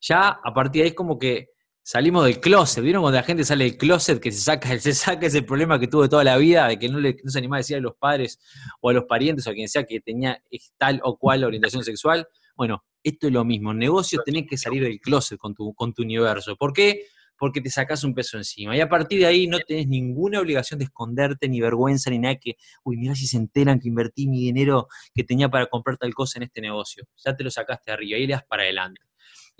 ya 0.01 0.39
a 0.43 0.53
partir 0.53 0.81
de 0.81 0.83
ahí 0.83 0.89
es 0.89 0.95
como 0.95 1.19
que 1.19 1.49
salimos 1.83 2.25
del 2.25 2.39
closet. 2.39 2.83
¿Vieron 2.83 3.01
cuando 3.01 3.17
la 3.17 3.23
gente 3.23 3.43
sale 3.43 3.65
del 3.65 3.77
closet 3.77 4.19
que 4.19 4.31
se 4.31 4.41
saca, 4.41 4.69
se 4.79 4.93
saca 4.93 5.27
ese 5.27 5.41
problema 5.41 5.79
que 5.79 5.87
tuvo 5.87 6.07
toda 6.09 6.23
la 6.23 6.37
vida, 6.37 6.67
de 6.67 6.79
que 6.79 6.89
no, 6.89 6.99
le, 6.99 7.17
no 7.23 7.31
se 7.31 7.39
animaba 7.39 7.57
a 7.57 7.59
decir 7.59 7.77
a 7.77 7.79
los 7.79 7.95
padres 7.95 8.39
o 8.81 8.89
a 8.89 8.93
los 8.93 9.05
parientes 9.05 9.47
o 9.47 9.51
a 9.51 9.53
quien 9.53 9.67
sea 9.67 9.83
que 9.83 9.99
tenía 9.99 10.41
tal 10.77 10.99
o 11.03 11.17
cual 11.17 11.43
orientación 11.43 11.83
sexual? 11.83 12.27
Bueno, 12.55 12.83
esto 13.03 13.27
es 13.27 13.33
lo 13.33 13.45
mismo. 13.45 13.71
En 13.71 13.79
negocio 13.79 14.21
tenés 14.23 14.45
que 14.47 14.57
salir 14.57 14.83
del 14.83 14.99
closet 14.99 15.37
con 15.37 15.53
tu, 15.55 15.73
con 15.73 15.93
tu 15.93 16.03
universo. 16.03 16.55
¿Por 16.55 16.73
qué? 16.73 17.05
Porque 17.37 17.61
te 17.61 17.69
sacas 17.69 18.03
un 18.03 18.13
peso 18.13 18.37
encima. 18.37 18.75
Y 18.75 18.81
a 18.81 18.89
partir 18.89 19.21
de 19.21 19.27
ahí 19.27 19.47
no 19.47 19.59
tenés 19.59 19.87
ninguna 19.87 20.41
obligación 20.41 20.77
de 20.77 20.85
esconderte, 20.85 21.47
ni 21.47 21.61
vergüenza, 21.61 22.09
ni 22.09 22.19
nada 22.19 22.35
que, 22.35 22.57
uy, 22.83 22.97
mira 22.97 23.15
si 23.15 23.27
se 23.27 23.37
enteran 23.37 23.79
que 23.79 23.87
invertí 23.87 24.27
mi 24.27 24.41
dinero 24.41 24.87
que 25.13 25.23
tenía 25.23 25.49
para 25.49 25.67
comprar 25.67 25.97
tal 25.97 26.13
cosa 26.13 26.39
en 26.39 26.43
este 26.43 26.59
negocio. 26.59 27.05
Ya 27.25 27.35
te 27.35 27.43
lo 27.45 27.49
sacaste 27.49 27.91
arriba 27.91 28.17
y 28.17 28.27
le 28.27 28.33
das 28.33 28.43
para 28.43 28.63
adelante 28.63 29.08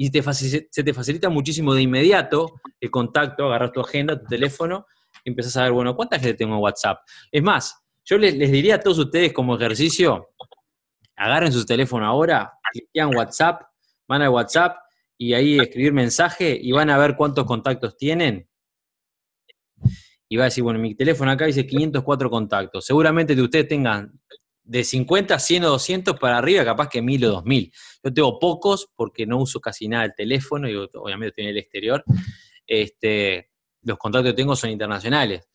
y 0.01 0.07
se 0.07 0.83
te 0.83 0.93
facilita 0.93 1.27
muchísimo 1.27 1.73
de 1.73 1.81
inmediato 1.81 2.61
el 2.79 2.89
contacto, 2.89 3.47
agarras 3.47 3.73
tu 3.73 3.81
agenda, 3.81 4.17
tu 4.17 4.27
teléfono, 4.27 4.85
y 5.25 5.31
empezás 5.31 5.57
a 5.57 5.63
ver, 5.63 5.73
bueno, 5.73 5.93
¿cuánta 5.93 6.17
gente 6.17 6.35
tengo 6.35 6.55
en 6.55 6.61
WhatsApp? 6.61 6.99
Es 7.29 7.43
más, 7.43 7.75
yo 8.05 8.17
les, 8.17 8.39
diría 8.39 8.75
a 8.75 8.79
todos 8.79 8.97
ustedes 8.97 9.33
como 9.33 9.57
ejercicio, 9.57 10.29
agarren 11.17 11.51
su 11.51 11.65
teléfono 11.65 12.05
ahora, 12.05 12.49
cliquean 12.71 13.13
WhatsApp, 13.13 13.63
van 14.07 14.21
a 14.21 14.29
WhatsApp 14.29 14.77
y 15.17 15.33
ahí 15.33 15.59
escribir 15.59 15.91
mensaje 15.91 16.57
y 16.57 16.71
van 16.71 16.89
a 16.89 16.97
ver 16.97 17.17
cuántos 17.17 17.43
contactos 17.43 17.97
tienen. 17.97 18.47
Y 20.29 20.37
va 20.37 20.43
a 20.43 20.45
decir, 20.45 20.63
bueno, 20.63 20.79
mi 20.79 20.95
teléfono 20.95 21.29
acá 21.29 21.45
dice 21.45 21.67
504 21.67 22.29
contactos. 22.29 22.85
Seguramente 22.85 23.35
de 23.35 23.41
ustedes 23.41 23.67
tengan 23.67 24.17
de 24.69 24.83
50, 24.83 25.39
100 25.39 25.63
o 25.63 25.69
200 25.69 26.19
para 26.19 26.37
arriba, 26.37 26.63
capaz 26.63 26.89
que 26.89 27.01
1000 27.01 27.25
o 27.25 27.29
2000. 27.31 27.73
Yo 28.03 28.13
tengo 28.13 28.39
pocos 28.39 28.87
porque 28.95 29.25
no 29.25 29.39
uso 29.39 29.59
casi 29.59 29.87
nada 29.87 30.05
el 30.05 30.13
teléfono 30.15 30.69
y 30.69 30.75
obviamente 30.75 31.41
en 31.41 31.47
el 31.47 31.57
exterior. 31.57 32.03
Este, 32.67 33.49
los 33.81 33.97
contactos 33.97 34.31
que 34.31 34.35
tengo 34.37 34.55
son 34.55 34.69
internacionales. 34.69 35.49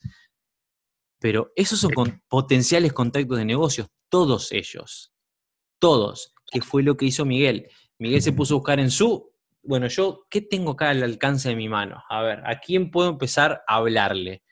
Pero 1.20 1.53
esos 1.55 1.79
son 1.79 1.92
potenciales 2.29 2.92
contactos 2.92 3.38
de 3.38 3.44
negocios, 3.44 3.87
todos 4.09 4.50
ellos. 4.50 5.12
Todos. 5.79 6.35
Que 6.50 6.61
fue 6.61 6.83
lo 6.83 6.96
que 6.96 7.07
hizo 7.07 7.24
Miguel. 7.24 7.68
Miguel 7.98 8.20
se 8.20 8.33
puso 8.33 8.55
a 8.55 8.59
buscar 8.59 8.81
en 8.81 8.90
su. 8.90 9.33
Bueno, 9.62 9.87
yo, 9.87 10.27
¿qué 10.29 10.40
tengo 10.40 10.72
acá 10.72 10.90
al 10.90 11.05
alcance 11.05 11.50
de 11.50 11.57
mi 11.57 11.68
mano? 11.68 12.03
A 12.11 12.20
ver, 12.22 12.42
¿a 12.44 12.59
quién 12.59 12.90
puedo 12.90 13.11
empezar 13.11 13.62
a 13.68 13.77
hablarle? 13.77 14.42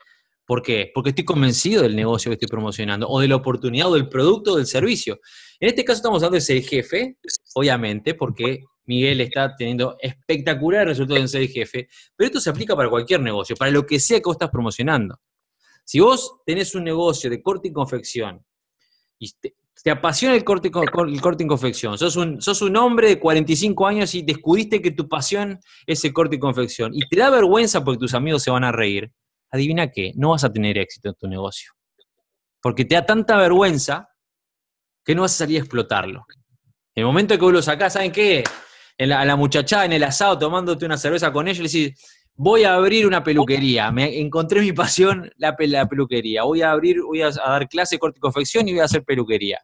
¿Por 0.52 0.60
qué? 0.60 0.90
Porque 0.92 1.08
estoy 1.08 1.24
convencido 1.24 1.82
del 1.82 1.96
negocio 1.96 2.28
que 2.28 2.34
estoy 2.34 2.48
promocionando, 2.48 3.08
o 3.08 3.20
de 3.20 3.26
la 3.26 3.36
oportunidad, 3.36 3.88
o 3.88 3.94
del 3.94 4.10
producto, 4.10 4.52
o 4.52 4.56
del 4.56 4.66
servicio. 4.66 5.18
En 5.58 5.70
este 5.70 5.82
caso 5.82 5.96
estamos 5.96 6.18
hablando 6.18 6.34
de 6.34 6.42
ser 6.42 6.62
jefe, 6.62 7.16
obviamente, 7.54 8.12
porque 8.12 8.60
Miguel 8.84 9.22
está 9.22 9.56
teniendo 9.56 9.96
espectacular 9.98 10.86
resultados 10.86 11.22
en 11.22 11.28
ser 11.30 11.48
jefe, 11.48 11.88
pero 12.14 12.26
esto 12.26 12.38
se 12.38 12.50
aplica 12.50 12.76
para 12.76 12.90
cualquier 12.90 13.22
negocio, 13.22 13.56
para 13.56 13.70
lo 13.70 13.86
que 13.86 13.98
sea 13.98 14.18
que 14.18 14.24
vos 14.24 14.34
estás 14.34 14.50
promocionando. 14.50 15.18
Si 15.86 16.00
vos 16.00 16.40
tenés 16.44 16.74
un 16.74 16.84
negocio 16.84 17.30
de 17.30 17.40
corte 17.40 17.68
y 17.68 17.72
confección, 17.72 18.44
y 19.18 19.30
te, 19.30 19.90
apasiona 19.90 20.34
el 20.34 20.44
corte, 20.44 20.68
el 20.68 21.20
corte 21.22 21.44
y 21.44 21.46
confección, 21.46 21.96
sos 21.96 22.14
un, 22.16 22.42
sos 22.42 22.60
un 22.60 22.76
hombre 22.76 23.08
de 23.08 23.18
45 23.18 23.86
años 23.86 24.14
y 24.14 24.20
descubriste 24.20 24.82
que 24.82 24.90
tu 24.90 25.08
pasión 25.08 25.60
es 25.86 26.04
el 26.04 26.12
corte 26.12 26.36
y 26.36 26.38
confección, 26.38 26.92
y 26.94 27.08
te 27.08 27.16
da 27.16 27.30
vergüenza 27.30 27.82
porque 27.82 28.00
tus 28.00 28.12
amigos 28.12 28.42
se 28.42 28.50
van 28.50 28.64
a 28.64 28.72
reír, 28.72 29.10
adivina 29.52 29.90
qué, 29.90 30.12
no 30.16 30.30
vas 30.30 30.44
a 30.44 30.52
tener 30.52 30.78
éxito 30.78 31.10
en 31.10 31.14
tu 31.14 31.28
negocio. 31.28 31.72
Porque 32.60 32.84
te 32.84 32.94
da 32.94 33.04
tanta 33.04 33.36
vergüenza 33.36 34.08
que 35.04 35.14
no 35.14 35.22
vas 35.22 35.34
a 35.34 35.38
salir 35.38 35.58
a 35.58 35.60
explotarlo. 35.60 36.24
En 36.94 37.02
el 37.02 37.04
momento 37.04 37.34
que 37.34 37.44
vos 37.44 37.52
lo 37.52 37.62
sacás, 37.62 37.92
¿saben 37.92 38.12
qué? 38.12 38.44
En 38.96 39.10
la, 39.10 39.20
a 39.20 39.24
la 39.24 39.36
muchachada 39.36 39.84
en 39.84 39.92
el 39.92 40.04
asado 40.04 40.38
tomándote 40.38 40.86
una 40.86 40.96
cerveza 40.96 41.32
con 41.32 41.48
ellos, 41.48 41.58
le 41.58 41.68
decís, 41.68 42.00
voy 42.34 42.64
a 42.64 42.74
abrir 42.74 43.06
una 43.06 43.22
peluquería. 43.22 43.90
Me 43.90 44.20
encontré 44.20 44.60
mi 44.60 44.72
pasión, 44.72 45.30
la, 45.36 45.54
la 45.58 45.86
peluquería. 45.86 46.44
Voy 46.44 46.62
a 46.62 46.70
abrir, 46.70 47.02
voy 47.02 47.22
a, 47.22 47.30
dar 47.30 47.68
clase 47.68 47.96
de 47.96 48.00
corte 48.00 48.18
y 48.18 48.20
confección 48.20 48.68
y 48.68 48.72
voy 48.72 48.80
a 48.80 48.84
hacer 48.84 49.04
peluquería. 49.04 49.60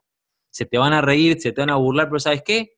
Se 0.51 0.67
te 0.67 0.77
van 0.77 0.93
a 0.93 1.01
reír, 1.01 1.41
se 1.41 1.53
te 1.53 1.61
van 1.61 1.71
a 1.71 1.77
burlar, 1.77 2.09
pero 2.09 2.21
¿sabes 2.21 2.43
qué? 2.45 2.73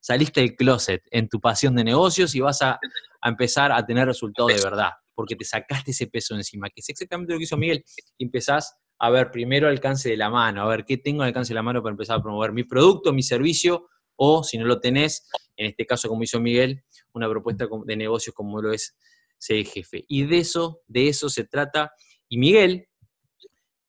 Saliste 0.00 0.40
del 0.40 0.54
closet 0.54 1.02
en 1.10 1.28
tu 1.28 1.40
pasión 1.40 1.74
de 1.74 1.84
negocios 1.84 2.34
y 2.34 2.40
vas 2.40 2.62
a, 2.62 2.78
a 3.20 3.28
empezar 3.28 3.72
a 3.72 3.84
tener 3.84 4.06
resultados 4.06 4.54
de 4.54 4.62
verdad 4.62 4.90
porque 5.14 5.36
te 5.36 5.44
sacaste 5.44 5.92
ese 5.92 6.06
peso 6.06 6.34
encima, 6.34 6.68
que 6.68 6.80
es 6.80 6.88
exactamente 6.88 7.32
lo 7.32 7.38
que 7.38 7.44
hizo 7.44 7.56
Miguel, 7.56 7.84
empezás 8.18 8.76
a 8.98 9.10
ver, 9.10 9.30
primero 9.30 9.68
alcance 9.68 10.08
de 10.08 10.16
la 10.16 10.30
mano, 10.30 10.62
a 10.62 10.66
ver 10.68 10.84
qué 10.84 10.96
tengo 10.96 11.22
al 11.22 11.28
alcance 11.28 11.52
de 11.52 11.56
la 11.56 11.62
mano 11.62 11.82
para 11.82 11.92
empezar 11.92 12.18
a 12.18 12.22
promover 12.22 12.52
mi 12.52 12.64
producto, 12.64 13.12
mi 13.12 13.22
servicio, 13.22 13.88
o 14.16 14.44
si 14.44 14.58
no 14.58 14.64
lo 14.64 14.80
tenés, 14.80 15.28
en 15.56 15.66
este 15.66 15.84
caso, 15.84 16.08
como 16.08 16.22
hizo 16.22 16.40
Miguel, 16.40 16.84
una 17.12 17.28
propuesta 17.28 17.66
de 17.84 17.96
negocio 17.96 18.32
como 18.32 18.62
lo 18.62 18.72
es 18.72 18.96
jefe. 19.40 20.04
Y 20.08 20.24
de 20.24 20.38
eso, 20.38 20.80
de 20.86 21.08
eso 21.08 21.28
se 21.28 21.44
trata. 21.44 21.92
Y 22.28 22.38
Miguel 22.38 22.88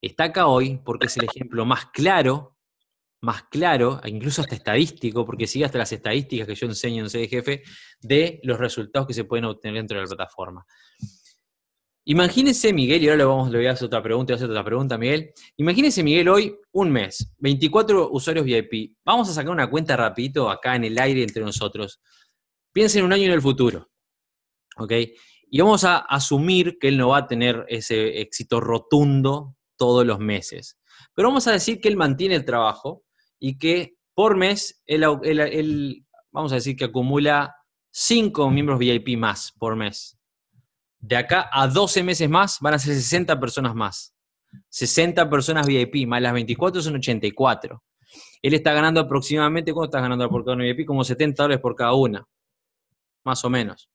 está 0.01 0.25
acá 0.25 0.47
hoy 0.47 0.81
porque 0.83 1.07
es 1.07 1.17
el 1.17 1.25
ejemplo 1.25 1.65
más 1.65 1.85
claro 1.87 2.54
más 3.25 3.43
claro, 3.49 3.99
incluso 4.05 4.41
hasta 4.41 4.55
estadístico, 4.55 5.25
porque 5.25 5.47
sigue 5.47 5.65
hasta 5.65 5.79
las 5.79 5.91
estadísticas 5.91 6.47
que 6.47 6.55
yo 6.55 6.67
enseño 6.67 7.03
en 7.03 7.09
CDGF, 7.09 7.67
de 7.99 8.39
los 8.43 8.59
resultados 8.59 9.07
que 9.07 9.15
se 9.15 9.23
pueden 9.23 9.45
obtener 9.45 9.77
dentro 9.77 9.97
de 9.97 10.03
la 10.03 10.07
plataforma. 10.07 10.65
Imagínese, 12.07 12.71
Miguel, 12.71 13.01
y 13.01 13.07
ahora 13.07 13.17
le, 13.17 13.23
vamos, 13.23 13.51
voy 13.51 13.65
a 13.65 13.71
hacer 13.71 13.87
otra 13.87 14.03
pregunta, 14.03 14.31
voy 14.31 14.35
a 14.35 14.37
hacer 14.37 14.49
otra 14.51 14.63
pregunta, 14.63 14.95
Miguel. 14.95 15.33
Imagínese, 15.57 16.03
Miguel, 16.03 16.29
hoy 16.29 16.55
un 16.71 16.91
mes, 16.91 17.33
24 17.39 18.11
usuarios 18.11 18.45
VIP. 18.45 18.95
Vamos 19.03 19.27
a 19.27 19.33
sacar 19.33 19.51
una 19.51 19.67
cuenta 19.67 19.97
rapidito 19.97 20.47
acá 20.51 20.75
en 20.75 20.83
el 20.83 20.99
aire 20.99 21.23
entre 21.23 21.43
nosotros. 21.43 21.99
Piensen 22.71 22.99
en 22.99 23.05
un 23.05 23.13
año 23.13 23.23
en 23.23 23.31
el 23.31 23.41
futuro, 23.41 23.89
¿ok? 24.77 24.91
Y 25.49 25.59
vamos 25.59 25.83
a 25.83 25.97
asumir 25.97 26.77
que 26.79 26.89
él 26.89 26.97
no 26.97 27.09
va 27.09 27.17
a 27.19 27.27
tener 27.27 27.65
ese 27.69 28.21
éxito 28.21 28.61
rotundo 28.61 29.55
todos 29.75 30.05
los 30.05 30.19
meses. 30.19 30.77
Pero 31.15 31.29
vamos 31.29 31.47
a 31.47 31.53
decir 31.53 31.81
que 31.81 31.87
él 31.87 31.97
mantiene 31.97 32.35
el 32.35 32.45
trabajo, 32.45 33.03
y 33.39 33.57
que 33.57 33.95
por 34.13 34.37
mes 34.37 34.81
él, 34.85 36.05
vamos 36.31 36.51
a 36.51 36.55
decir 36.55 36.75
que 36.75 36.85
acumula 36.85 37.55
5 37.91 38.49
miembros 38.49 38.79
VIP 38.79 39.17
más 39.17 39.51
por 39.51 39.75
mes. 39.75 40.17
De 40.99 41.15
acá 41.15 41.49
a 41.51 41.67
12 41.67 42.03
meses 42.03 42.29
más 42.29 42.59
van 42.61 42.73
a 42.73 42.79
ser 42.79 42.95
60 42.95 43.39
personas 43.39 43.75
más. 43.75 44.15
60 44.69 45.29
personas 45.29 45.67
VIP, 45.67 46.07
más 46.07 46.21
las 46.21 46.33
24 46.33 46.81
son 46.81 46.95
84. 46.95 47.83
Él 48.41 48.53
está 48.53 48.73
ganando 48.73 49.01
aproximadamente, 49.01 49.73
¿cuánto 49.73 49.89
está 49.89 50.01
ganando 50.01 50.29
por 50.29 50.43
cada 50.43 50.55
uno 50.55 50.63
VIP? 50.63 50.85
Como 50.85 51.03
70 51.03 51.43
dólares 51.43 51.61
por 51.61 51.75
cada 51.75 51.93
una. 51.93 52.25
Más 53.25 53.43
o 53.43 53.49
menos. 53.49 53.89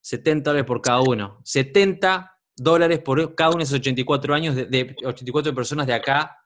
70 0.00 0.50
dólares 0.50 0.66
por 0.66 0.80
cada 0.80 1.00
uno. 1.00 1.40
70 1.44 2.32
dólares 2.56 2.98
por 3.00 3.34
cada 3.34 3.50
uno 3.50 3.58
de 3.58 3.64
esos 3.64 3.78
84 3.78 4.34
años, 4.34 4.56
de 4.56 4.96
84 5.04 5.54
personas 5.54 5.86
de 5.86 5.94
acá 5.94 6.36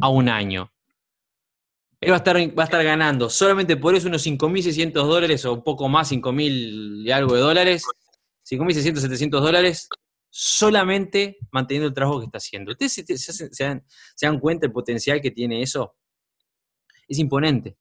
a 0.00 0.08
un 0.08 0.28
año 0.28 0.72
él 2.06 2.12
va 2.12 2.62
a 2.62 2.64
estar, 2.64 2.84
ganando 2.84 3.28
solamente 3.28 3.76
por 3.76 3.96
eso 3.96 4.06
unos 4.06 4.24
5.600 4.24 4.92
dólares 4.92 5.44
o 5.44 5.54
un 5.54 5.64
poco 5.64 5.88
más, 5.88 6.12
5.000 6.12 7.04
y 7.04 7.10
algo 7.10 7.34
de 7.34 7.40
dólares, 7.40 7.82
5.600, 8.48 8.98
700 8.98 9.42
dólares, 9.42 9.88
solamente 10.30 11.38
manteniendo 11.50 11.88
el 11.88 11.94
trabajo 11.94 12.20
que 12.20 12.26
está 12.26 12.38
haciendo. 12.38 12.70
¿Ustedes 12.70 12.92
se, 12.92 14.26
dan, 14.26 14.38
cuenta 14.38 14.66
del 14.66 14.72
potencial 14.72 15.20
que 15.20 15.32
tiene 15.32 15.62
eso? 15.62 15.96
Es 17.08 17.18
imponente. 17.18 17.76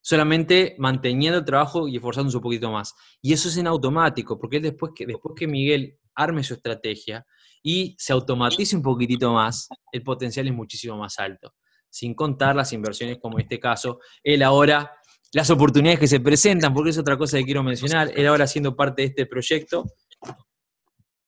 Solamente 0.00 0.74
manteniendo 0.78 1.38
el 1.38 1.44
trabajo 1.44 1.86
y 1.86 1.94
esforzándose 1.94 2.38
un 2.38 2.42
poquito 2.42 2.72
más. 2.72 2.92
Y 3.22 3.32
eso 3.32 3.48
es 3.48 3.56
en 3.56 3.68
automático, 3.68 4.36
porque 4.36 4.56
él 4.56 4.64
después 4.64 4.90
que, 4.96 5.06
después 5.06 5.36
que 5.38 5.46
Miguel 5.46 5.96
arme 6.16 6.42
su 6.42 6.54
estrategia 6.54 7.24
y 7.62 7.94
se 8.00 8.12
automatice 8.12 8.74
un 8.74 8.82
poquitito 8.82 9.32
más, 9.32 9.68
el 9.92 10.02
potencial 10.02 10.48
es 10.48 10.54
muchísimo 10.54 10.96
más 10.96 11.20
alto 11.20 11.54
sin 11.90 12.14
contar 12.14 12.56
las 12.56 12.72
inversiones 12.72 13.18
como 13.18 13.38
en 13.38 13.42
este 13.42 13.60
caso. 13.60 14.00
Él 14.22 14.42
ahora, 14.42 14.92
las 15.32 15.50
oportunidades 15.50 16.00
que 16.00 16.06
se 16.06 16.20
presentan, 16.20 16.72
porque 16.72 16.90
es 16.90 16.98
otra 16.98 17.18
cosa 17.18 17.36
que 17.38 17.44
quiero 17.44 17.62
mencionar, 17.62 18.12
él 18.14 18.26
ahora 18.26 18.46
siendo 18.46 18.74
parte 18.74 19.02
de 19.02 19.08
este 19.08 19.26
proyecto, 19.26 19.84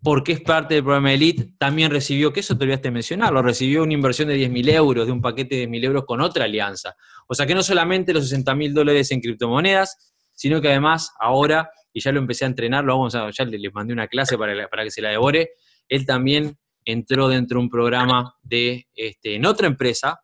porque 0.02 0.32
es 0.32 0.40
parte 0.40 0.74
del 0.74 0.82
programa 0.82 1.12
Elite, 1.12 1.54
también 1.58 1.90
recibió, 1.90 2.32
que 2.32 2.40
eso 2.40 2.56
te 2.58 2.64
olvidaste 2.64 2.88
de 2.88 2.92
mencionarlo, 2.92 3.40
recibió 3.40 3.84
una 3.84 3.92
inversión 3.92 4.28
de 4.28 4.36
10.000 4.36 4.70
euros, 4.70 5.06
de 5.06 5.12
un 5.12 5.20
paquete 5.20 5.56
de 5.56 5.68
10.000 5.68 5.84
euros 5.84 6.04
con 6.04 6.20
otra 6.20 6.44
alianza. 6.44 6.96
O 7.28 7.34
sea 7.34 7.46
que 7.46 7.54
no 7.54 7.62
solamente 7.62 8.12
los 8.12 8.32
60.000 8.32 8.72
dólares 8.72 9.12
en 9.12 9.20
criptomonedas, 9.20 10.12
sino 10.32 10.60
que 10.60 10.68
además 10.68 11.12
ahora, 11.20 11.70
y 11.92 12.00
ya 12.00 12.10
lo 12.10 12.18
empecé 12.18 12.44
a 12.44 12.48
entrenar, 12.48 12.84
lo 12.84 12.96
vamos 12.96 13.14
a, 13.14 13.30
ya 13.30 13.44
les 13.44 13.72
mandé 13.72 13.92
una 13.92 14.08
clase 14.08 14.36
para, 14.36 14.68
para 14.68 14.82
que 14.82 14.90
se 14.90 15.02
la 15.02 15.10
devore, 15.10 15.50
él 15.88 16.04
también 16.04 16.58
entró 16.84 17.28
dentro 17.28 17.58
de 17.58 17.64
un 17.64 17.70
programa 17.70 18.34
de, 18.42 18.88
este, 18.94 19.36
en 19.36 19.46
otra 19.46 19.68
empresa, 19.68 20.20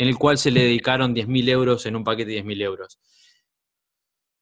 en 0.00 0.08
el 0.08 0.16
cual 0.16 0.38
se 0.38 0.50
le 0.50 0.62
dedicaron 0.62 1.14
10.000 1.14 1.50
euros 1.50 1.84
en 1.84 1.94
un 1.94 2.04
paquete 2.04 2.30
de 2.30 2.42
10.000 2.42 2.62
euros. 2.62 2.98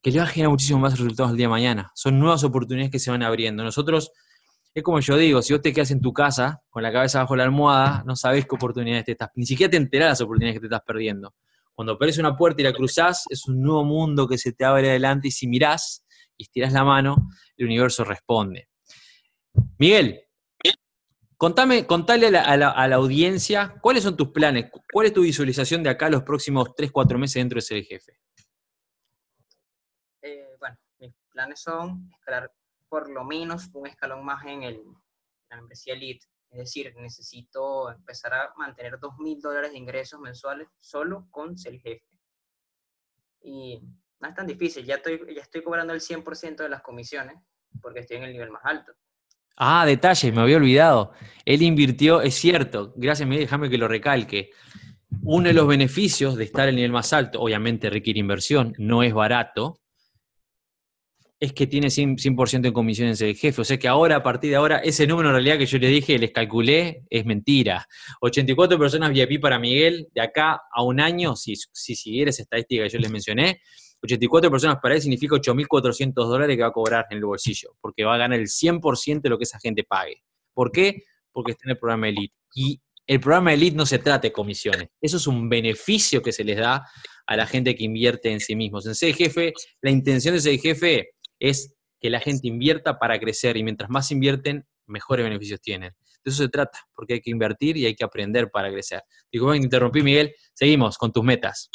Que 0.01 0.12
le 0.12 0.18
va 0.18 0.25
a 0.25 0.29
generar 0.29 0.51
muchísimo 0.53 0.79
más 0.79 0.97
resultados 0.97 1.33
el 1.33 1.37
día 1.37 1.47
de 1.47 1.51
mañana. 1.51 1.90
Son 1.97 2.16
nuevas 2.16 2.44
oportunidades 2.44 2.92
que 2.92 3.01
se 3.01 3.11
van 3.11 3.25
abriendo. 3.25 3.64
Nosotros, 3.64 4.12
es 4.73 4.85
como 4.85 5.01
yo 5.01 5.16
digo, 5.16 5.42
si 5.42 5.53
vos 5.53 5.61
te 5.61 5.73
quedas 5.73 5.90
en 5.90 6.01
tu 6.01 6.12
casa 6.12 6.62
con 6.71 6.85
la 6.85 6.92
cabeza 6.92 7.18
bajo 7.18 7.35
la 7.35 7.42
almohada, 7.42 8.05
no 8.07 8.14
sabés 8.14 8.47
qué 8.47 8.55
oportunidades 8.55 9.07
te 9.07 9.12
estás, 9.12 9.31
ni 9.35 9.47
siquiera 9.47 9.68
te 9.68 9.79
enterás 9.79 10.11
las 10.11 10.21
oportunidades 10.21 10.59
que 10.59 10.61
te 10.61 10.66
estás 10.66 10.83
perdiendo. 10.87 11.35
Cuando 11.75 11.94
aparece 11.94 12.21
una 12.21 12.37
puerta 12.37 12.61
y 12.61 12.64
la 12.64 12.73
cruzás, 12.73 13.25
es 13.29 13.49
un 13.49 13.61
nuevo 13.61 13.83
mundo 13.85 14.29
que 14.29 14.38
se 14.38 14.53
te 14.53 14.64
abre 14.64 14.90
adelante 14.90 15.27
y 15.27 15.33
si 15.33 15.49
mirás 15.49 16.07
y 16.37 16.44
estirás 16.44 16.73
la 16.73 16.85
mano, 16.85 17.31
el 17.57 17.66
universo 17.66 18.05
responde. 18.05 18.68
Miguel, 19.77 20.21
Contame, 21.38 21.87
contale 21.87 22.27
a 22.37 22.57
la, 22.57 22.96
audiencia 22.96 23.77
cuáles 23.81 24.03
son 24.03 24.16
tus 24.16 24.33
planes, 24.33 24.72
cuál 24.92 25.07
es 25.07 25.12
tu 25.12 25.22
visualización 25.22 25.85
de 25.85 25.90
acá 25.90 26.11
los 26.11 26.24
próximos 26.24 26.74
3, 26.74 26.90
4 26.90 27.16
meses 27.16 27.35
dentro 27.35 27.59
de 27.59 27.61
ser 27.61 27.85
jefe. 27.85 28.18
Eh, 30.20 30.57
bueno, 30.59 30.77
mis 30.98 31.14
planes 31.31 31.61
son 31.61 32.11
escalar 32.12 32.53
por 32.88 33.09
lo 33.09 33.22
menos 33.22 33.70
un 33.72 33.87
escalón 33.87 34.24
más 34.24 34.44
en, 34.46 34.64
el, 34.64 34.83
la 35.48 35.59
membresía 35.59 35.94
Elite. 35.94 36.27
Es 36.51 36.59
decir, 36.59 36.92
necesito 36.96 37.88
empezar 37.92 38.35
a 38.35 38.53
mantener 38.57 38.98
2.000 38.98 39.40
dólares 39.40 39.70
de 39.70 39.79
ingresos 39.79 40.18
mensuales 40.18 40.66
solo 40.81 41.29
con 41.31 41.57
ser 41.57 41.79
jefe. 41.79 42.18
Y 43.42 43.81
no 44.18 44.29
es 44.29 44.35
tan 44.35 44.46
difícil, 44.48 44.85
ya 44.85 44.96
estoy, 44.96 45.20
ya 45.37 45.42
estoy 45.42 45.62
cobrando 45.62 45.92
el 45.92 46.01
100% 46.01 46.57
de 46.57 46.68
las 46.68 46.83
comisiones 46.83 47.40
porque 47.81 48.01
estoy 48.01 48.16
en 48.16 48.24
el 48.24 48.33
nivel 48.33 48.51
más 48.51 48.64
alto. 48.64 48.92
Ah, 49.61 49.85
detalle, 49.85 50.31
me 50.31 50.40
había 50.40 50.57
olvidado. 50.57 51.12
Él 51.44 51.62
invirtió, 51.62 52.23
es 52.23 52.37
cierto, 52.37 52.92
gracias 52.97 53.29
Miguel, 53.29 53.47
déjame 53.47 53.68
que 53.68 53.77
lo 53.77 53.88
recalque. 53.88 54.51
Uno 55.23 55.49
de 55.49 55.55
los 55.55 55.66
beneficios 55.66 56.37
de 56.37 56.44
estar 56.44 56.64
en 56.64 56.71
el 56.71 56.77
nivel 56.77 56.92
más 56.92 57.12
alto, 57.12 57.40
obviamente 57.40 57.90
requiere 57.90 58.21
inversión, 58.21 58.75
no 58.79 59.03
es 59.03 59.12
barato, 59.12 59.81
es 61.40 61.53
que 61.53 61.66
tiene 61.66 61.88
100%, 61.88 62.61
de 62.61 62.73
comisiones 62.73 63.21
el 63.21 63.35
jefe. 63.35 63.61
O 63.61 63.64
sea 63.64 63.79
que 63.79 63.88
ahora, 63.88 64.16
a 64.16 64.23
partir 64.23 64.51
de 64.51 64.57
ahora, 64.57 64.79
ese 64.79 65.07
número 65.07 65.29
en 65.29 65.35
realidad 65.35 65.59
que 65.59 65.66
yo 65.66 65.79
les 65.79 65.90
dije, 65.90 66.18
les 66.18 66.31
calculé, 66.31 67.03
es 67.11 67.25
mentira. 67.25 67.87
84 68.21 68.79
personas 68.79 69.12
VIP 69.12 69.40
para 69.40 69.59
Miguel, 69.59 70.09
de 70.14 70.21
acá 70.21 70.61
a 70.73 70.83
un 70.83 71.01
año, 71.01 71.35
si, 71.35 71.55
si 71.57 71.97
siguiera 71.97 72.31
esa 72.31 72.42
estadística 72.42 72.85
que 72.85 72.90
yo 72.90 72.99
les 72.99 73.11
mencioné, 73.11 73.61
84 74.03 74.51
personas 74.51 74.79
para 74.81 74.95
él 74.95 75.03
significa 75.03 75.37
8.400 75.37 76.13
dólares 76.15 76.57
que 76.57 76.63
va 76.63 76.69
a 76.69 76.73
cobrar 76.73 77.07
en 77.11 77.19
el 77.19 77.25
bolsillo, 77.25 77.77
porque 77.81 78.05
va 78.05 78.15
a 78.15 78.19
ganar 78.19 78.39
el 78.39 78.47
100% 78.47 79.21
de 79.21 79.29
lo 79.29 79.39
que 79.39 79.45
esa 79.45 79.59
gente 79.59 79.85
pague. 79.85 80.23
¿Por 80.55 80.71
qué? 80.71 81.03
Porque 81.33 81.53
está 81.53 81.63
en 81.67 81.71
el 81.71 81.79
programa 81.79 82.09
Elite. 82.09 82.35
Y 82.55 82.81
el 83.07 83.21
programa 83.21 83.55
Elite 83.55 83.77
no 83.77 83.87
se 83.87 83.99
trata 83.99 84.29
de 84.29 84.33
comisiones. 84.33 84.89
Eso 85.01 85.17
es 85.17 85.27
un 85.27 85.49
beneficio 85.49 86.23
que 86.23 86.33
se 86.33 86.45
les 86.45 86.57
da 86.57 86.87
a 87.27 87.37
la 87.37 87.47
gente 87.47 87.75
que 87.75 87.85
invierte 87.85 88.31
en 88.31 88.41
sí 88.41 88.55
mismos. 88.55 88.87
En 88.87 89.15
jefe, 89.15 89.53
la 89.81 89.91
intención 89.91 90.35
de 90.35 90.39
ese 90.39 90.59
jefe 90.59 91.11
es 91.39 91.75
que 92.01 92.11
la 92.11 92.21
gente 92.21 92.49
invierta 92.49 92.99
para 92.99 93.19
crecer 93.19 93.57
y 93.57 93.65
mientras 93.65 93.91
más 93.91 94.11
invierten, 94.11 94.67
mejores 94.87 95.25
beneficios 95.25 95.61
tienen. 95.61 95.95
De 96.25 96.31
eso 96.31 96.43
se 96.43 96.49
trata, 96.49 96.79
porque 96.95 97.15
hay 97.15 97.21
que 97.21 97.31
invertir 97.31 97.77
y 97.77 97.87
hay 97.87 97.95
que 97.95 98.05
aprender 98.05 98.51
para 98.51 98.71
crecer. 98.71 99.03
Digo, 99.33 99.49
me 99.49 99.57
interrumpí, 99.57 100.03
Miguel. 100.03 100.35
Seguimos 100.55 100.99
con 100.99 101.13
tus 101.13 101.25
metas. 101.25 101.71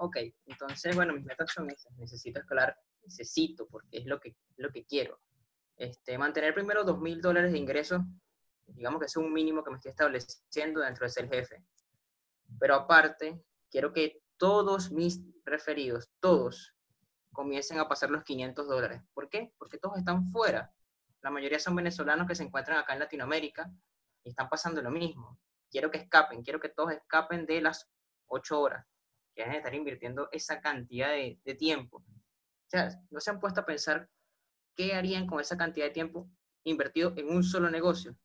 Ok, 0.00 0.16
entonces, 0.46 0.94
bueno, 0.94 1.12
mis 1.12 1.24
metas 1.24 1.50
son 1.52 1.68
esas. 1.70 1.92
Necesito 1.96 2.38
escalar, 2.38 2.76
necesito, 3.02 3.66
porque 3.66 3.98
es 3.98 4.06
lo 4.06 4.20
que, 4.20 4.36
lo 4.56 4.70
que 4.70 4.84
quiero. 4.84 5.20
Este, 5.76 6.16
mantener 6.16 6.54
primero 6.54 6.84
dos 6.84 7.00
mil 7.00 7.20
dólares 7.20 7.50
de 7.50 7.58
ingresos, 7.58 8.00
digamos 8.66 9.00
que 9.00 9.06
es 9.06 9.16
un 9.16 9.32
mínimo 9.32 9.64
que 9.64 9.70
me 9.70 9.76
estoy 9.76 9.90
estableciendo 9.90 10.80
dentro 10.80 11.04
de 11.04 11.10
ser 11.10 11.28
jefe. 11.28 11.64
Pero 12.60 12.76
aparte, 12.76 13.42
quiero 13.70 13.92
que 13.92 14.22
todos 14.36 14.92
mis 14.92 15.20
referidos, 15.44 16.08
todos, 16.20 16.76
comiencen 17.32 17.80
a 17.80 17.88
pasar 17.88 18.10
los 18.10 18.22
500 18.22 18.68
dólares. 18.68 19.02
¿Por 19.12 19.28
qué? 19.28 19.52
Porque 19.58 19.78
todos 19.78 19.98
están 19.98 20.28
fuera. 20.30 20.72
La 21.22 21.30
mayoría 21.30 21.58
son 21.58 21.74
venezolanos 21.74 22.28
que 22.28 22.36
se 22.36 22.44
encuentran 22.44 22.78
acá 22.78 22.92
en 22.92 23.00
Latinoamérica 23.00 23.68
y 24.22 24.30
están 24.30 24.48
pasando 24.48 24.80
lo 24.80 24.92
mismo. 24.92 25.40
Quiero 25.68 25.90
que 25.90 25.98
escapen, 25.98 26.44
quiero 26.44 26.60
que 26.60 26.68
todos 26.68 26.92
escapen 26.92 27.46
de 27.46 27.60
las 27.62 27.90
8 28.28 28.60
horas 28.60 28.86
que 29.38 29.44
a 29.44 29.54
estar 29.54 29.72
invirtiendo 29.72 30.28
esa 30.32 30.60
cantidad 30.60 31.10
de, 31.10 31.54
tiempo. 31.54 31.98
O 31.98 32.70
sea, 32.70 32.90
no 33.10 33.20
se 33.20 33.30
han 33.30 33.38
puesto 33.38 33.60
a 33.60 33.64
pensar 33.64 34.08
qué 34.74 34.94
harían 34.94 35.28
con 35.28 35.40
esa 35.40 35.56
cantidad 35.56 35.86
de 35.86 35.92
tiempo 35.92 36.28
invertido 36.64 37.14
en 37.16 37.28
un 37.28 37.44
solo 37.44 37.70
negocio. 37.70 38.16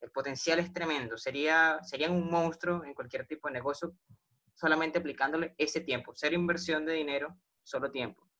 El 0.00 0.12
potencial 0.12 0.60
es 0.60 0.72
tremendo. 0.72 1.18
Sería, 1.18 1.80
serían 1.82 2.12
un 2.12 2.30
monstruo 2.30 2.84
en 2.84 2.94
cualquier 2.94 3.26
tipo 3.26 3.48
de 3.48 3.54
negocio 3.54 3.96
solamente 4.54 5.00
aplicándole 5.00 5.56
ese 5.58 5.80
tiempo. 5.80 6.14
Ser 6.14 6.34
inversión 6.34 6.86
de 6.86 6.92
dinero, 6.92 7.36
solo 7.64 7.90
tiempo. 7.90 8.30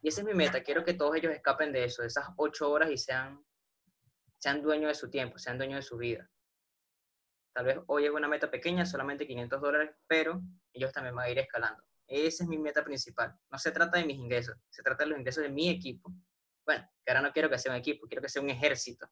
Y 0.00 0.08
esa 0.08 0.22
es 0.22 0.26
mi 0.26 0.32
meta. 0.32 0.62
Quiero 0.62 0.82
que 0.82 0.94
todos 0.94 1.14
ellos 1.14 1.32
escapen 1.34 1.72
de 1.72 1.84
eso, 1.84 2.00
de 2.00 2.08
esas 2.08 2.26
ocho 2.36 2.70
horas 2.70 2.90
y 2.90 2.96
sean 2.96 3.44
sean 4.38 4.62
dueños 4.62 4.88
de 4.88 4.94
su 4.94 5.08
tiempo, 5.10 5.38
sean 5.38 5.58
dueños 5.58 5.76
de 5.76 5.82
su 5.82 5.98
vida. 5.98 6.28
Tal 7.52 7.66
vez 7.66 7.78
hoy 7.86 8.06
es 8.06 8.10
una 8.10 8.28
meta 8.28 8.50
pequeña, 8.50 8.86
solamente 8.86 9.26
500 9.26 9.60
dólares, 9.60 9.90
pero 10.06 10.40
ellos 10.72 10.92
también 10.92 11.14
van 11.14 11.26
a 11.26 11.30
ir 11.30 11.38
escalando. 11.38 11.82
Esa 12.06 12.44
es 12.44 12.48
mi 12.48 12.58
meta 12.58 12.82
principal. 12.82 13.34
No 13.50 13.58
se 13.58 13.70
trata 13.70 13.98
de 13.98 14.06
mis 14.06 14.16
ingresos, 14.16 14.56
se 14.70 14.82
trata 14.82 15.04
de 15.04 15.10
los 15.10 15.18
ingresos 15.18 15.42
de 15.42 15.50
mi 15.50 15.68
equipo. 15.68 16.12
Bueno, 16.64 16.88
que 17.04 17.12
ahora 17.12 17.22
no 17.22 17.32
quiero 17.32 17.50
que 17.50 17.58
sea 17.58 17.72
un 17.72 17.78
equipo, 17.78 18.06
quiero 18.06 18.22
que 18.22 18.28
sea 18.28 18.42
un 18.42 18.50
ejército. 18.50 19.06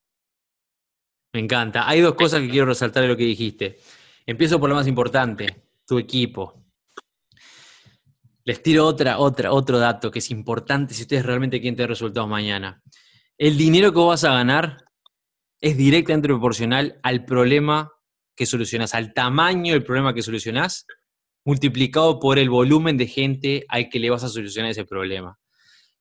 Me 1.33 1.41
encanta. 1.41 1.89
Hay 1.89 2.01
dos 2.01 2.15
cosas 2.15 2.41
que 2.41 2.49
quiero 2.49 2.67
resaltar 2.67 3.03
de 3.03 3.09
lo 3.09 3.17
que 3.17 3.25
dijiste. 3.25 3.79
Empiezo 4.27 4.59
por 4.59 4.69
lo 4.69 4.75
más 4.75 4.87
importante, 4.87 5.69
tu 5.87 5.99
equipo. 5.99 6.65
Les 8.45 8.63
tiro 8.63 8.87
otra, 8.87 9.19
otra, 9.19 9.53
otro 9.53 9.79
dato 9.79 10.11
que 10.11 10.19
es 10.19 10.31
importante 10.31 10.95
si 10.95 11.03
ustedes 11.03 11.25
realmente 11.25 11.61
quieren 11.61 11.77
tener 11.77 11.91
resultados 11.91 12.29
mañana. 12.29 12.83
El 13.37 13.57
dinero 13.57 13.93
que 13.93 13.99
vos 13.99 14.09
vas 14.09 14.25
a 14.25 14.35
ganar 14.35 14.85
es 15.61 15.77
directamente 15.77 16.29
proporcional 16.29 16.99
al 17.03 17.25
problema 17.25 17.93
que 18.37 18.47
solucionas, 18.47 18.95
al 18.95 19.13
tamaño 19.13 19.75
del 19.75 19.85
problema 19.85 20.15
que 20.15 20.23
solucionás, 20.23 20.87
multiplicado 21.45 22.19
por 22.21 22.39
el 22.39 22.51
volumen 22.51 22.97
de 22.97 23.07
gente 23.07 23.65
al 23.69 23.89
que 23.89 23.99
le 23.99 24.11
vas 24.11 24.25
a 24.25 24.29
solucionar 24.29 24.71
ese 24.71 24.85
problema. 24.85 25.39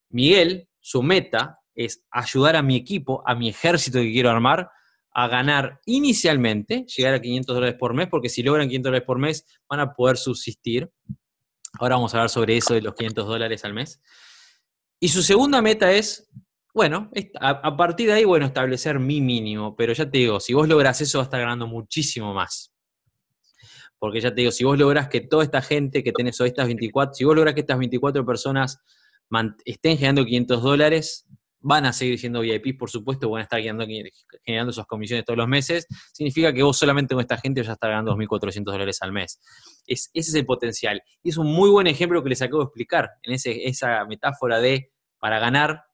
Miguel, 0.10 0.68
su 0.80 1.04
meta 1.04 1.60
es 1.76 2.04
ayudar 2.12 2.56
a 2.56 2.62
mi 2.62 2.76
equipo, 2.76 3.24
a 3.26 3.36
mi 3.36 3.50
ejército 3.50 4.00
que 4.00 4.12
quiero 4.12 4.30
armar, 4.30 4.70
a 5.12 5.28
ganar 5.28 5.80
inicialmente, 5.86 6.86
llegar 6.86 7.14
a 7.14 7.22
500 7.22 7.56
dólares 7.56 7.76
por 7.80 7.94
mes, 7.94 8.08
porque 8.08 8.30
si 8.30 8.44
logran 8.44 8.68
500 8.68 8.90
dólares 8.90 9.06
por 9.06 9.20
mes 9.20 9.46
van 9.68 9.80
a 9.80 9.94
poder 9.94 10.18
subsistir. 10.18 10.90
Ahora 11.80 11.96
vamos 11.96 12.14
a 12.14 12.18
hablar 12.18 12.30
sobre 12.30 12.58
eso 12.58 12.74
de 12.74 12.82
los 12.82 12.94
500 12.96 13.28
dólares 13.28 13.64
al 13.66 13.74
mes. 13.74 14.02
Y 15.00 15.10
su 15.10 15.22
segunda 15.22 15.62
meta 15.62 15.92
es, 15.92 16.30
bueno, 16.74 17.10
a, 17.40 17.78
partir 17.78 18.08
de 18.08 18.14
ahí, 18.14 18.26
bueno, 18.26 18.46
establecer 18.46 19.00
mi 19.00 19.22
mínimo, 19.22 19.76
pero 19.76 19.94
ya 19.94 20.10
te 20.10 20.20
digo, 20.20 20.40
si 20.40 20.54
vos 20.54 20.68
logras 20.68 21.02
eso, 21.02 21.18
vas 21.18 21.26
a 21.26 21.28
estar 21.28 21.40
ganando 21.40 21.68
muchísimo 21.68 22.34
más. 22.34 22.72
Porque 23.98 24.22
ya 24.22 24.30
te 24.30 24.42
digo, 24.42 24.52
si 24.52 24.64
vos 24.64 24.78
logras 24.78 25.10
que 25.10 25.22
toda 25.22 25.44
esta 25.44 25.62
gente 25.62 26.04
que 26.04 26.12
tenés 26.12 26.40
hoy, 26.40 26.50
estas 26.50 26.68
24, 26.68 27.14
si 27.16 27.26
vos 27.26 27.36
logras 27.36 27.54
que 27.54 27.62
estas 27.62 27.78
24 27.78 28.26
personas 28.26 28.80
estén 29.66 29.98
generando 29.98 30.24
500 30.24 30.62
dólares, 30.62 31.26
van 31.62 31.86
a 31.86 31.92
seguir 31.92 32.18
siendo 32.20 32.40
VIP, 32.40 32.78
por 32.78 32.90
supuesto, 32.90 33.30
van 33.30 33.42
a 33.42 33.44
estar 33.44 33.60
generando, 33.60 33.86
generando 34.46 34.72
esas 34.72 34.86
comisiones 34.86 35.26
todos 35.26 35.38
los 35.38 35.48
meses, 35.48 35.88
significa 36.14 36.54
que 36.54 36.64
vos 36.64 36.78
solamente 36.78 37.14
con 37.14 37.22
esta 37.22 37.38
gente 37.38 37.64
ya 37.64 37.74
estás 37.74 37.90
ganando 37.90 38.16
2.400 38.16 38.64
dólares 38.64 39.00
al 39.02 39.12
mes. 39.12 39.42
Es, 39.86 40.10
ese 40.14 40.30
es 40.30 40.36
el 40.36 40.46
potencial. 40.46 41.02
Y 41.22 41.30
es 41.30 41.38
un 41.38 41.48
muy 41.48 41.70
buen 41.70 41.88
ejemplo 41.88 42.24
que 42.24 42.30
les 42.30 42.42
acabo 42.42 42.60
de 42.60 42.66
explicar, 42.66 43.10
en 43.24 43.34
esa 43.34 44.06
metáfora 44.06 44.60
de 44.60 44.92
para 45.20 45.40
ganar 45.40 45.89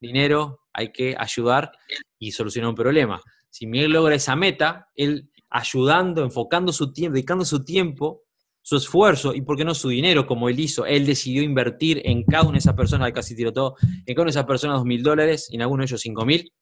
dinero 0.00 0.60
hay 0.72 0.92
que 0.92 1.14
ayudar 1.18 1.72
y 2.18 2.32
solucionar 2.32 2.70
un 2.70 2.76
problema. 2.76 3.20
Si 3.50 3.66
Miguel 3.66 3.92
logra 3.92 4.14
esa 4.14 4.36
meta, 4.36 4.88
él 4.94 5.30
ayudando, 5.50 6.22
enfocando 6.22 6.72
su 6.72 6.92
tiempo, 6.92 7.14
dedicando 7.14 7.44
su 7.44 7.64
tiempo, 7.64 8.22
su 8.62 8.76
esfuerzo 8.76 9.34
y, 9.34 9.42
por 9.42 9.56
qué 9.56 9.64
no, 9.64 9.74
su 9.74 9.88
dinero, 9.88 10.26
como 10.26 10.48
él 10.48 10.60
hizo. 10.60 10.86
Él 10.86 11.06
decidió 11.06 11.42
invertir 11.42 12.00
en 12.04 12.24
cada 12.24 12.44
una 12.44 12.52
de 12.52 12.58
esas 12.58 12.74
personas, 12.74 13.10
casi 13.12 13.34
tiró 13.34 13.52
todo, 13.52 13.74
en 13.82 14.14
cada 14.14 14.22
una 14.22 14.30
de 14.30 14.38
esas 14.38 14.46
personas 14.46 14.78
dos 14.78 14.86
mil 14.86 15.02
dólares, 15.02 15.48
y 15.50 15.56
en 15.56 15.62
algunos 15.62 15.84
de 15.84 15.92
ellos 15.92 16.00
cinco 16.00 16.24
mil. 16.24 16.52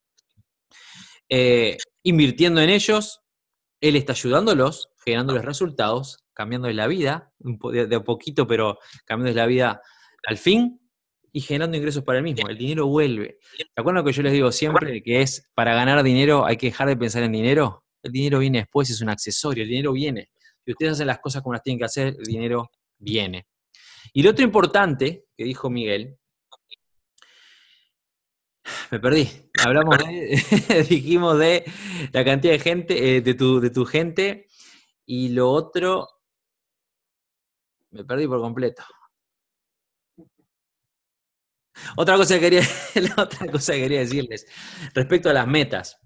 Eh, 1.28 1.76
invirtiendo 2.03 2.61
en 2.61 2.70
ellos, 2.70 3.20
él 3.80 3.97
está 3.97 4.12
ayudándolos, 4.12 4.89
generándoles 5.05 5.45
resultados, 5.45 6.24
cambiándoles 6.32 6.76
la 6.76 6.86
vida, 6.86 7.32
de 7.39 7.95
a 7.95 8.05
poquito, 8.05 8.47
pero 8.47 8.78
cambiándoles 9.05 9.36
la 9.36 9.47
vida 9.47 9.82
al 10.26 10.39
fin 10.39 10.80
y 11.32 11.40
generando 11.40 11.76
ingresos 11.76 12.02
para 12.04 12.18
él 12.18 12.24
mismo. 12.24 12.48
El 12.48 12.58
dinero 12.58 12.86
vuelve. 12.86 13.38
¿Se 13.56 13.66
acuerdan 13.76 14.02
lo 14.02 14.04
que 14.04 14.12
yo 14.12 14.22
les 14.22 14.32
digo 14.32 14.50
siempre? 14.52 15.02
Que 15.02 15.22
es 15.22 15.48
para 15.54 15.74
ganar 15.74 16.02
dinero 16.02 16.46
hay 16.46 16.56
que 16.56 16.68
dejar 16.68 16.88
de 16.88 16.96
pensar 16.96 17.22
en 17.22 17.32
dinero. 17.32 17.84
El 18.02 18.12
dinero 18.12 18.38
viene 18.38 18.58
después, 18.58 18.90
es 18.90 19.00
un 19.00 19.10
accesorio, 19.10 19.64
el 19.64 19.68
dinero 19.68 19.92
viene. 19.92 20.30
Si 20.64 20.72
ustedes 20.72 20.92
hacen 20.92 21.06
las 21.06 21.18
cosas 21.18 21.42
como 21.42 21.54
las 21.54 21.62
tienen 21.62 21.78
que 21.78 21.84
hacer, 21.84 22.08
el 22.18 22.24
dinero 22.24 22.70
viene. 22.98 23.46
Y 24.12 24.22
lo 24.22 24.30
otro 24.30 24.44
importante 24.44 25.26
que 25.36 25.44
dijo 25.44 25.68
Miguel, 25.68 26.16
me 28.90 29.00
perdí. 29.00 29.28
Hablamos 29.64 29.98
de, 29.98 30.84
dijimos 30.88 31.38
de 31.38 31.64
la 32.12 32.24
cantidad 32.24 32.52
de 32.52 32.58
gente, 32.58 33.16
eh, 33.16 33.20
de, 33.20 33.34
tu, 33.34 33.60
de 33.60 33.70
tu 33.70 33.84
gente, 33.84 34.46
y 35.04 35.30
lo 35.30 35.50
otro, 35.50 36.08
me 37.90 38.04
perdí 38.04 38.26
por 38.26 38.40
completo. 38.40 38.82
Otra 41.96 42.16
cosa 42.16 42.34
que 42.34 42.40
quería, 42.40 42.62
otra 43.16 43.46
cosa 43.50 43.72
que 43.72 43.80
quería 43.80 44.00
decirles, 44.00 44.46
respecto 44.94 45.30
a 45.30 45.32
las 45.32 45.46
metas. 45.46 45.98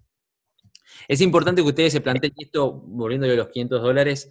Es 1.09 1.21
importante 1.21 1.63
que 1.63 1.69
ustedes 1.69 1.93
se 1.93 2.01
planteen 2.01 2.33
esto, 2.37 2.73
volviéndole 2.73 3.33
a 3.35 3.37
los 3.37 3.49
500 3.49 3.83
dólares, 3.83 4.31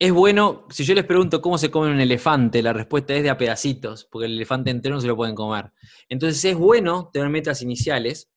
es 0.00 0.12
bueno, 0.12 0.66
si 0.70 0.84
yo 0.84 0.94
les 0.94 1.04
pregunto 1.04 1.42
cómo 1.42 1.58
se 1.58 1.70
come 1.70 1.90
un 1.90 2.00
elefante, 2.00 2.62
la 2.62 2.72
respuesta 2.72 3.12
es 3.14 3.22
de 3.22 3.28
a 3.28 3.36
pedacitos, 3.36 4.06
porque 4.06 4.24
el 4.26 4.32
elefante 4.32 4.70
entero 4.70 4.94
no 4.94 5.00
se 5.02 5.06
lo 5.06 5.14
pueden 5.14 5.34
comer. 5.34 5.72
Entonces 6.08 6.42
es 6.42 6.56
bueno 6.56 7.10
tener 7.12 7.28
metas 7.28 7.60
iniciales, 7.60 8.30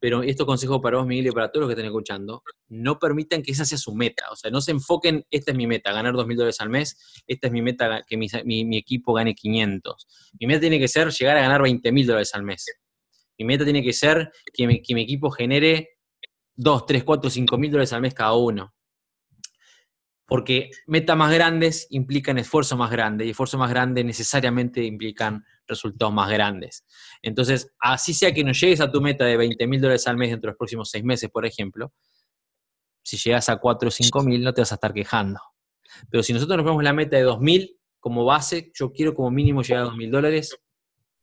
pero 0.00 0.22
esto 0.22 0.46
consejo 0.46 0.80
para 0.80 0.98
vos, 0.98 1.06
Miguel, 1.06 1.28
y 1.28 1.30
para 1.30 1.50
todos 1.50 1.62
los 1.62 1.68
que 1.68 1.72
estén 1.72 1.86
escuchando, 1.86 2.42
no 2.68 2.98
permitan 2.98 3.42
que 3.42 3.52
esa 3.52 3.64
sea 3.64 3.78
su 3.78 3.94
meta. 3.94 4.24
O 4.30 4.36
sea, 4.36 4.50
no 4.50 4.60
se 4.60 4.72
enfoquen, 4.72 5.24
esta 5.30 5.52
es 5.52 5.56
mi 5.56 5.66
meta, 5.66 5.92
ganar 5.92 6.14
2.000 6.14 6.36
dólares 6.36 6.60
al 6.60 6.70
mes, 6.70 7.22
esta 7.26 7.46
es 7.46 7.52
mi 7.52 7.62
meta, 7.62 8.02
que 8.06 8.16
mi, 8.16 8.76
equipo 8.76 9.14
gane 9.14 9.34
500. 9.34 10.06
Mi 10.38 10.46
meta 10.46 10.60
tiene 10.60 10.78
que 10.78 10.88
ser 10.88 11.10
llegar 11.10 11.36
a 11.38 11.40
ganar 11.40 11.62
20.000 11.62 12.06
dólares 12.06 12.34
al 12.34 12.42
mes. 12.42 12.66
Mi 13.38 13.44
meta 13.44 13.64
tiene 13.64 13.82
que 13.82 13.92
ser 13.92 14.30
que 14.52 14.66
mi, 14.66 14.82
que 14.82 14.94
mi 14.94 15.02
equipo 15.02 15.30
genere 15.30 15.90
2, 16.54 16.86
3, 16.86 17.04
4, 17.04 17.30
5.000 17.30 17.70
dólares 17.70 17.92
al 17.92 18.00
mes 18.02 18.14
cada 18.14 18.34
uno 18.34 18.75
porque 20.26 20.70
metas 20.86 21.16
más 21.16 21.32
grandes 21.32 21.86
implican 21.90 22.38
esfuerzo 22.38 22.76
más 22.76 22.90
grande 22.90 23.24
y 23.24 23.30
esfuerzo 23.30 23.58
más 23.58 23.70
grande 23.70 24.02
necesariamente 24.02 24.82
implican 24.82 25.44
resultados 25.66 26.12
más 26.12 26.28
grandes. 26.30 26.84
Entonces, 27.22 27.72
así 27.78 28.12
sea 28.12 28.34
que 28.34 28.42
no 28.42 28.52
llegues 28.52 28.80
a 28.80 28.90
tu 28.90 29.00
meta 29.00 29.24
de 29.24 29.36
20 29.36 29.66
mil 29.66 29.80
dólares 29.80 30.06
al 30.06 30.16
mes 30.16 30.30
dentro 30.30 30.48
de 30.48 30.52
los 30.52 30.58
próximos 30.58 30.90
seis 30.90 31.04
meses, 31.04 31.30
por 31.30 31.46
ejemplo, 31.46 31.92
si 33.02 33.16
llegas 33.16 33.48
a 33.48 33.56
4 33.58 33.88
o 33.88 33.90
5 33.90 34.22
mil 34.24 34.42
no 34.42 34.52
te 34.52 34.62
vas 34.62 34.72
a 34.72 34.74
estar 34.74 34.92
quejando. 34.92 35.40
Pero 36.10 36.24
si 36.24 36.32
nosotros 36.32 36.56
nos 36.56 36.64
ponemos 36.64 36.82
la 36.82 36.92
meta 36.92 37.16
de 37.16 37.22
2 37.22 37.40
mil 37.40 37.78
como 38.00 38.24
base, 38.24 38.72
yo 38.74 38.92
quiero 38.92 39.14
como 39.14 39.30
mínimo 39.30 39.62
llegar 39.62 39.82
a 39.82 39.86
2 39.86 39.96
mil 39.96 40.10
dólares, 40.10 40.58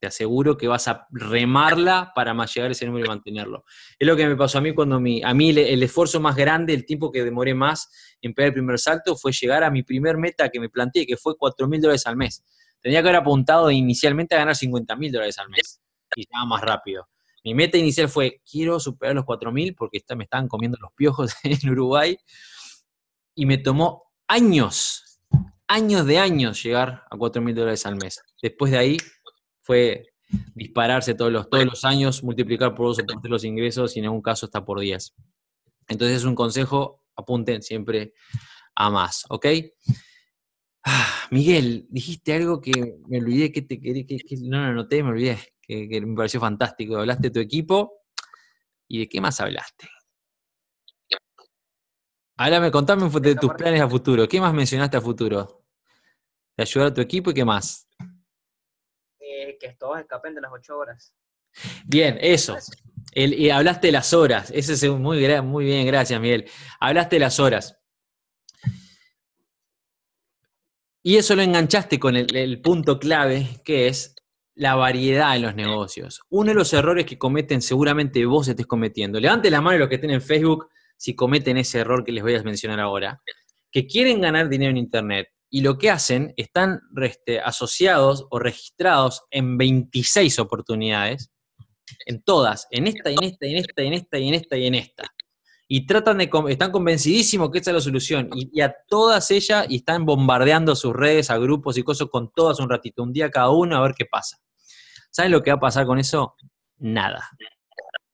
te 0.03 0.07
aseguro 0.07 0.57
que 0.57 0.67
vas 0.67 0.89
a 0.89 1.07
remarla 1.11 2.11
para 2.13 2.33
más 2.33 2.53
llegar 2.53 2.67
a 2.67 2.71
ese 2.73 2.85
número 2.85 3.05
y 3.05 3.07
mantenerlo. 3.07 3.63
Es 3.97 4.05
lo 4.05 4.17
que 4.17 4.27
me 4.27 4.35
pasó 4.35 4.57
a 4.57 4.61
mí 4.61 4.73
cuando 4.73 4.97
a 4.97 4.99
mí 4.99 5.49
el, 5.49 5.81
esfuerzo 5.81 6.19
más 6.19 6.35
grande, 6.35 6.73
el 6.73 6.85
tiempo 6.85 7.09
que 7.09 7.23
demoré 7.23 7.53
más 7.53 7.89
en 8.21 8.33
pegar 8.33 8.49
el 8.49 8.53
primer 8.53 8.79
salto 8.79 9.15
fue 9.15 9.31
llegar 9.31 9.63
a 9.63 9.71
mi 9.71 9.81
primer 9.81 10.17
meta 10.17 10.49
que 10.49 10.59
me 10.59 10.67
planteé, 10.67 11.05
que 11.05 11.15
fue 11.15 11.37
4 11.37 11.69
mil 11.69 11.79
dólares 11.79 12.05
al 12.05 12.17
mes. 12.17 12.43
Tenía 12.81 13.01
que 13.01 13.07
haber 13.07 13.21
apuntado 13.21 13.71
inicialmente 13.71 14.35
a 14.35 14.39
ganar 14.39 14.57
50 14.57 14.93
mil 14.97 15.09
dólares 15.09 15.39
al 15.39 15.47
mes 15.47 15.79
y 16.17 16.23
estaba 16.23 16.43
más 16.43 16.59
rápido. 16.59 17.07
Mi 17.45 17.53
meta 17.53 17.77
inicial 17.77 18.09
fue, 18.09 18.41
quiero 18.43 18.81
superar 18.81 19.15
los 19.15 19.23
4 19.23 19.53
mil 19.53 19.73
porque 19.73 20.03
me 20.17 20.25
estaban 20.25 20.49
comiendo 20.49 20.77
los 20.81 20.91
piojos 20.97 21.33
en 21.45 21.69
Uruguay 21.69 22.17
y 23.35 23.45
me 23.45 23.57
tomó 23.57 24.11
años, 24.27 25.21
años 25.65 26.05
de 26.05 26.19
años 26.19 26.61
llegar 26.61 27.05
a 27.09 27.15
4 27.17 27.41
mil 27.41 27.55
dólares 27.55 27.85
al 27.85 27.95
mes. 27.95 28.21
Después 28.41 28.69
de 28.69 28.79
ahí 28.79 28.97
fue 29.63 30.13
dispararse 30.53 31.15
todos 31.15 31.31
los, 31.31 31.49
todos 31.49 31.65
los 31.65 31.85
años, 31.85 32.23
multiplicar 32.23 32.75
por 32.75 32.87
dos 32.87 32.99
o 32.99 33.05
por 33.05 33.29
los 33.29 33.43
ingresos 33.43 33.95
y 33.95 33.99
en 33.99 34.05
algún 34.05 34.21
caso 34.21 34.45
está 34.45 34.63
por 34.63 34.79
10. 34.79 35.13
Entonces 35.87 36.17
es 36.17 36.23
un 36.23 36.35
consejo, 36.35 37.03
apunten 37.15 37.61
siempre 37.61 38.13
a 38.75 38.89
más, 38.89 39.25
¿ok? 39.29 39.47
Ah, 40.85 41.27
Miguel, 41.31 41.87
dijiste 41.89 42.33
algo 42.33 42.59
que 42.59 42.97
me 43.07 43.19
olvidé 43.19 43.51
que 43.51 43.61
te 43.61 43.79
que, 43.79 44.05
que, 44.05 44.35
no 44.41 44.59
lo 44.59 44.65
anoté, 44.65 45.01
me 45.01 45.09
olvidé, 45.09 45.39
que, 45.61 46.01
me 46.01 46.15
pareció 46.15 46.39
fantástico. 46.39 46.97
Hablaste 46.97 47.29
de 47.29 47.31
tu 47.31 47.39
equipo 47.39 48.01
y 48.87 48.99
de 48.99 49.09
qué 49.09 49.21
más 49.21 49.39
hablaste. 49.39 49.87
Háblame, 52.35 52.71
contame 52.71 53.09
de 53.09 53.35
tus 53.35 53.53
planes 53.53 53.79
a 53.79 53.87
futuro. 53.87 54.27
¿Qué 54.27 54.41
más 54.41 54.53
mencionaste 54.53 54.97
a 54.97 55.01
futuro? 55.01 55.63
De 56.57 56.63
ayudar 56.63 56.89
a 56.89 56.93
tu 56.93 56.99
equipo 56.99 57.31
y 57.31 57.33
qué 57.33 57.45
más 57.45 57.87
que 59.63 59.75
todos 59.75 59.99
escapen 59.99 60.35
de 60.35 60.41
las 60.41 60.51
ocho 60.51 60.77
horas. 60.77 61.13
Bien, 61.85 62.17
eso. 62.19 62.57
y 63.15 63.49
hablaste 63.49 63.87
de 63.87 63.93
las 63.93 64.13
horas. 64.13 64.51
Ese 64.51 64.73
es 64.73 64.83
muy, 64.89 65.25
muy 65.41 65.65
bien, 65.65 65.87
gracias, 65.87 66.19
Miguel. 66.19 66.49
Hablaste 66.79 67.15
de 67.15 67.19
las 67.21 67.39
horas. 67.39 67.79
Y 71.01 71.17
eso 71.17 71.35
lo 71.35 71.41
enganchaste 71.41 71.99
con 71.99 72.15
el, 72.15 72.61
punto 72.61 72.97
clave, 72.97 73.61
que 73.65 73.87
es 73.87 74.15
la 74.55 74.75
variedad 74.75 75.35
en 75.35 75.41
los 75.43 75.55
negocios. 75.55 76.21
Uno 76.29 76.49
de 76.49 76.55
los 76.55 76.71
errores 76.73 77.05
que 77.05 77.17
cometen, 77.17 77.61
seguramente 77.61 78.25
vos 78.25 78.47
estés 78.47 78.65
cometiendo. 78.65 79.19
Levante 79.19 79.49
la 79.49 79.61
mano 79.61 79.77
los 79.77 79.89
que 79.89 79.95
estén 79.95 80.11
en 80.11 80.21
Facebook 80.21 80.69
si 80.97 81.15
cometen 81.15 81.57
ese 81.57 81.79
error 81.79 82.03
que 82.03 82.11
les 82.11 82.23
voy 82.23 82.35
a 82.35 82.43
mencionar 82.43 82.79
ahora. 82.79 83.21
Que 83.71 83.85
quieren 83.85 84.21
ganar 84.21 84.47
dinero 84.47 84.71
en 84.71 84.77
Internet, 84.77 85.32
y 85.53 85.61
lo 85.61 85.77
que 85.77 85.91
hacen, 85.91 86.33
están 86.35 86.81
asociados 87.43 88.25
o 88.31 88.39
registrados 88.39 89.21
en 89.29 89.55
26 89.59 90.39
oportunidades, 90.39 91.31
en 92.07 92.23
todas, 92.23 92.67
en 92.71 92.87
esta, 92.87 93.11
en 93.11 93.23
esta, 93.23 93.45
en 93.45 93.57
esta, 93.57 93.83
en 93.83 93.93
esta, 93.93 94.17
y 94.17 94.27
en 94.29 94.33
esta, 94.33 94.57
y 94.57 94.65
en 94.65 94.73
esta. 94.73 95.03
Y 95.67 95.85
tratan 95.85 96.17
de, 96.17 96.31
están 96.49 96.71
convencidísimos 96.71 97.51
que 97.51 97.59
esa 97.59 97.69
es 97.69 97.75
la 97.75 97.81
solución. 97.81 98.31
Y, 98.33 98.61
a 98.61 98.75
todas 98.87 99.29
ellas, 99.29 99.67
y 99.69 99.75
están 99.75 100.07
bombardeando 100.07 100.75
sus 100.75 100.91
redes, 100.91 101.29
a 101.29 101.37
grupos 101.37 101.77
y 101.77 101.83
cosas 101.83 102.07
con 102.09 102.31
todas 102.33 102.59
un 102.59 102.71
ratito, 102.71 103.03
un 103.03 103.13
día 103.13 103.29
cada 103.29 103.51
uno, 103.51 103.77
a 103.77 103.81
ver 103.83 103.93
qué 103.95 104.05
pasa. 104.05 104.39
¿Saben 105.11 105.31
lo 105.31 105.43
que 105.43 105.51
va 105.51 105.57
a 105.57 105.59
pasar 105.59 105.85
con 105.85 105.99
eso? 105.99 106.33
Nada. 106.79 107.29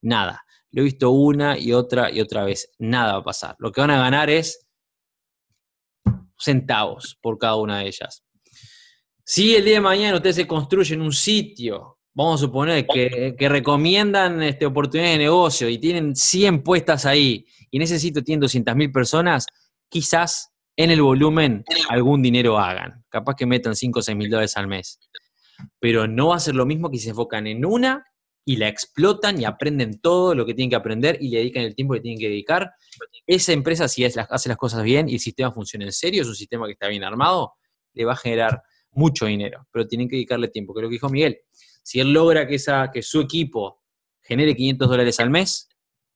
Nada. 0.01 0.43
Lo 0.71 0.81
he 0.81 0.83
visto 0.83 1.09
una 1.11 1.57
y 1.57 1.71
otra 1.71 2.11
y 2.11 2.19
otra 2.19 2.43
vez. 2.43 2.69
Nada 2.79 3.13
va 3.13 3.19
a 3.19 3.23
pasar. 3.23 3.55
Lo 3.59 3.71
que 3.71 3.79
van 3.79 3.91
a 3.91 4.01
ganar 4.01 4.29
es 4.29 4.68
centavos 6.39 7.17
por 7.21 7.37
cada 7.37 7.55
una 7.55 7.79
de 7.79 7.87
ellas. 7.87 8.23
Si 9.23 9.55
el 9.55 9.65
día 9.65 9.75
de 9.75 9.81
mañana 9.81 10.15
ustedes 10.15 10.37
se 10.37 10.47
construyen 10.47 11.01
un 11.01 11.13
sitio 11.13 11.99
vamos 12.19 12.41
a 12.41 12.45
suponer 12.45 12.85
que, 12.85 13.47
recomiendan 13.47 14.43
este, 14.43 14.65
oportunidades 14.65 15.17
de 15.17 15.23
negocio 15.23 15.69
y 15.69 15.77
tienen 15.77 16.15
100 16.15 16.63
puestas 16.63 17.05
ahí 17.05 17.45
y 17.71 17.79
necesito 17.79 18.21
tienen 18.21 18.45
200.000 18.45 18.91
personas, 18.91 19.45
quizás 19.87 20.51
en 20.75 20.91
el 20.91 21.01
volumen 21.01 21.63
algún 21.87 22.21
dinero 22.21 22.59
hagan. 22.59 23.05
Capaz 23.07 23.35
que 23.35 23.45
metan 23.45 23.73
5 23.73 23.99
o 23.99 24.01
6 24.01 24.17
mil 24.17 24.29
dólares 24.29 24.57
al 24.57 24.67
mes. 24.67 24.99
Pero 25.79 26.07
no 26.07 26.29
va 26.29 26.35
a 26.35 26.39
ser 26.41 26.55
lo 26.55 26.65
mismo 26.65 26.89
que 26.89 26.97
si 26.97 27.05
se 27.05 27.09
enfocan 27.11 27.47
en 27.47 27.65
una 27.65 28.05
y 28.45 28.55
la 28.55 28.67
explotan 28.67 29.39
y 29.39 29.45
aprenden 29.45 29.99
todo 30.01 30.33
lo 30.33 30.45
que 30.45 30.53
tienen 30.53 30.69
que 30.69 30.75
aprender 30.75 31.17
y 31.21 31.29
le 31.29 31.39
dedican 31.39 31.63
el 31.63 31.75
tiempo 31.75 31.93
que 31.93 32.01
tienen 32.01 32.19
que 32.19 32.29
dedicar. 32.29 32.71
Esa 33.27 33.53
empresa, 33.53 33.87
si 33.87 34.03
hace 34.05 34.49
las 34.49 34.57
cosas 34.57 34.83
bien 34.83 35.07
y 35.09 35.13
el 35.13 35.19
sistema 35.19 35.51
funciona 35.51 35.85
en 35.85 35.91
serio, 35.91 36.21
es 36.21 36.27
un 36.27 36.35
sistema 36.35 36.65
que 36.65 36.73
está 36.73 36.87
bien 36.87 37.03
armado, 37.03 37.53
le 37.93 38.05
va 38.05 38.13
a 38.13 38.17
generar 38.17 38.61
mucho 38.91 39.25
dinero, 39.25 39.67
pero 39.71 39.87
tienen 39.87 40.07
que 40.07 40.15
dedicarle 40.15 40.47
tiempo, 40.47 40.73
que 40.73 40.79
es 40.79 40.83
lo 40.83 40.89
que 40.89 40.93
dijo 40.93 41.09
Miguel. 41.09 41.37
Si 41.83 41.99
él 41.99 42.11
logra 42.11 42.47
que, 42.47 42.57
que 42.93 43.01
su 43.01 43.21
equipo 43.21 43.83
genere 44.21 44.55
500 44.55 44.89
dólares 44.89 45.19
al 45.19 45.29
mes, 45.29 45.69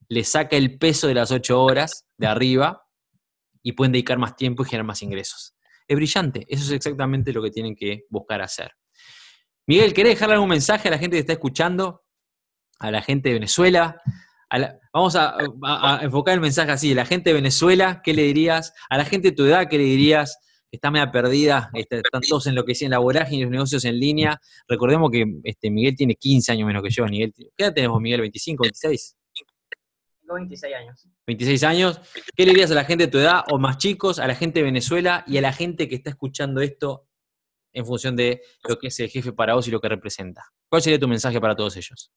le 0.09 0.23
saca 0.23 0.55
el 0.55 0.77
peso 0.77 1.07
de 1.07 1.13
las 1.13 1.31
8 1.31 1.61
horas 1.61 2.07
de 2.17 2.27
arriba 2.27 2.83
y 3.61 3.73
pueden 3.73 3.91
dedicar 3.91 4.17
más 4.17 4.35
tiempo 4.35 4.63
y 4.63 4.65
generar 4.67 4.85
más 4.85 5.01
ingresos. 5.01 5.55
Es 5.87 5.95
brillante, 5.95 6.45
eso 6.47 6.63
es 6.63 6.71
exactamente 6.71 7.33
lo 7.33 7.41
que 7.41 7.51
tienen 7.51 7.75
que 7.75 8.05
buscar 8.09 8.41
hacer. 8.41 8.71
Miguel, 9.65 9.93
¿querés 9.93 10.13
dejarle 10.13 10.35
algún 10.35 10.49
mensaje 10.49 10.89
a 10.89 10.91
la 10.91 10.97
gente 10.97 11.15
que 11.15 11.21
está 11.21 11.33
escuchando? 11.33 12.02
A 12.79 12.91
la 12.91 13.01
gente 13.01 13.29
de 13.29 13.35
Venezuela. 13.35 14.01
vamos 14.93 15.15
a, 15.15 15.37
enfocar 16.01 16.35
el 16.35 16.41
mensaje 16.41 16.71
así, 16.71 16.91
a 16.91 16.95
la 16.95 17.05
gente 17.05 17.29
de 17.29 17.35
Venezuela, 17.35 18.01
¿qué 18.03 18.13
le 18.13 18.23
dirías? 18.23 18.73
A 18.89 18.97
la 18.97 19.05
gente 19.05 19.29
de 19.29 19.35
tu 19.35 19.45
edad, 19.45 19.67
¿qué 19.69 19.77
le 19.77 19.85
dirías? 19.85 20.37
está 20.73 20.89
media 20.89 21.11
perdida, 21.11 21.69
este, 21.73 21.97
están 21.97 22.21
todos 22.27 22.47
en 22.47 22.55
lo 22.55 22.65
que 22.65 22.73
en 22.81 22.89
la 22.89 22.97
vorágine, 22.97 23.43
los 23.43 23.51
negocios 23.51 23.85
en 23.85 23.99
línea. 23.99 24.41
Recordemos 24.67 25.11
que 25.11 25.23
este, 25.43 25.69
Miguel 25.69 25.95
tiene 25.95 26.15
15 26.15 26.51
años 26.51 26.65
menos 26.65 26.81
que 26.81 26.89
yo. 26.89 27.05
Miguel, 27.05 27.31
¿Qué 27.35 27.65
edad 27.65 27.73
tenemos, 27.73 28.01
Miguel? 28.01 28.21
¿25, 28.21 28.57
26? 28.61 29.15
Tengo 30.21 30.33
26 30.33 30.75
años. 30.75 31.07
26 31.27 31.63
años. 31.63 32.01
¿Qué 32.35 32.45
le 32.45 32.51
dirías 32.53 32.71
a 32.71 32.73
la 32.73 32.85
gente 32.85 33.05
de 33.05 33.11
tu 33.11 33.19
edad 33.19 33.43
o 33.51 33.59
más 33.59 33.77
chicos, 33.77 34.17
a 34.17 34.25
la 34.25 34.33
gente 34.33 34.59
de 34.59 34.63
Venezuela 34.63 35.23
y 35.27 35.37
a 35.37 35.41
la 35.41 35.53
gente 35.53 35.87
que 35.87 35.95
está 35.95 36.09
escuchando 36.09 36.59
esto 36.59 37.07
en 37.71 37.85
función 37.85 38.15
de 38.15 38.41
lo 38.67 38.79
que 38.79 38.87
es 38.87 38.99
el 38.99 39.09
jefe 39.09 39.31
para 39.31 39.53
vos 39.53 39.67
y 39.67 39.71
lo 39.71 39.79
que 39.79 39.89
representa? 39.89 40.41
¿Cuál 40.67 40.81
sería 40.81 40.99
tu 40.99 41.07
mensaje 41.07 41.39
para 41.39 41.55
todos 41.55 41.77
ellos? 41.77 42.11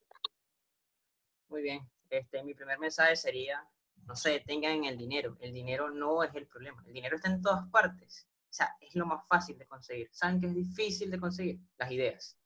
Muy 1.56 1.62
bien. 1.62 1.90
Este, 2.10 2.44
mi 2.44 2.52
primer 2.52 2.78
mensaje 2.78 3.16
sería, 3.16 3.66
no 4.04 4.14
se 4.14 4.28
detengan 4.28 4.72
en 4.72 4.84
el 4.84 4.98
dinero. 4.98 5.38
El 5.40 5.54
dinero 5.54 5.88
no 5.88 6.22
es 6.22 6.34
el 6.34 6.46
problema. 6.46 6.84
El 6.86 6.92
dinero 6.92 7.16
está 7.16 7.30
en 7.30 7.40
todas 7.40 7.66
partes. 7.70 8.28
O 8.42 8.52
sea, 8.52 8.76
es 8.78 8.94
lo 8.94 9.06
más 9.06 9.26
fácil 9.26 9.56
de 9.56 9.66
conseguir. 9.66 10.10
¿Saben 10.12 10.38
qué 10.38 10.48
es 10.48 10.54
difícil 10.54 11.10
de 11.10 11.18
conseguir? 11.18 11.58
Las 11.78 11.90
ideas. 11.90 12.38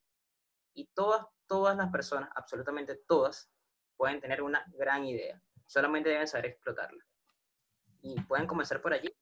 Y 0.74 0.86
todas, 0.94 1.26
todas 1.48 1.76
las 1.76 1.90
personas, 1.90 2.30
absolutamente 2.36 3.00
todas, 3.08 3.50
pueden 3.96 4.20
tener 4.20 4.42
una 4.42 4.64
gran 4.78 5.04
idea. 5.04 5.42
Solamente 5.66 6.10
deben 6.10 6.28
saber 6.28 6.46
explotarla. 6.46 7.04
Y 8.02 8.20
pueden 8.20 8.46
comenzar 8.46 8.80
por 8.80 8.92
allí. 8.92 9.12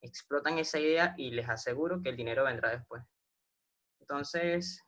Explotan 0.00 0.58
esa 0.58 0.78
idea 0.78 1.14
y 1.18 1.30
les 1.32 1.46
aseguro 1.46 2.00
que 2.00 2.08
el 2.08 2.16
dinero 2.16 2.44
vendrá 2.44 2.70
después. 2.70 3.04
Entonces, 4.00 4.82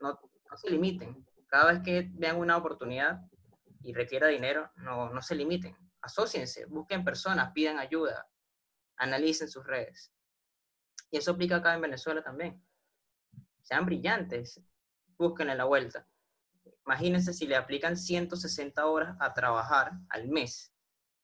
no, 0.00 0.18
se 0.56 0.68
limiten. 0.68 1.24
Cada 1.50 1.72
vez 1.72 1.82
que 1.82 2.08
vean 2.14 2.36
una 2.38 2.56
oportunidad 2.56 3.20
y 3.82 3.92
requiera 3.92 4.28
dinero, 4.28 4.70
no, 4.76 5.10
no 5.10 5.20
se 5.20 5.34
limiten. 5.34 5.76
Asociense, 6.00 6.64
busquen 6.66 7.04
personas, 7.04 7.50
pidan 7.52 7.78
ayuda, 7.78 8.26
analicen 8.96 9.48
sus 9.48 9.66
redes. 9.66 10.12
Y 11.10 11.18
eso 11.18 11.32
aplica 11.32 11.56
acá 11.56 11.74
en 11.74 11.80
Venezuela 11.80 12.22
también. 12.22 12.64
Sean 13.62 13.84
brillantes, 13.84 14.62
búsquenle 15.18 15.56
la 15.56 15.64
vuelta. 15.64 16.06
Imagínense 16.86 17.32
si 17.32 17.48
le 17.48 17.56
aplican 17.56 17.96
160 17.96 18.86
horas 18.86 19.16
a 19.18 19.34
trabajar 19.34 19.92
al 20.08 20.28
mes 20.28 20.72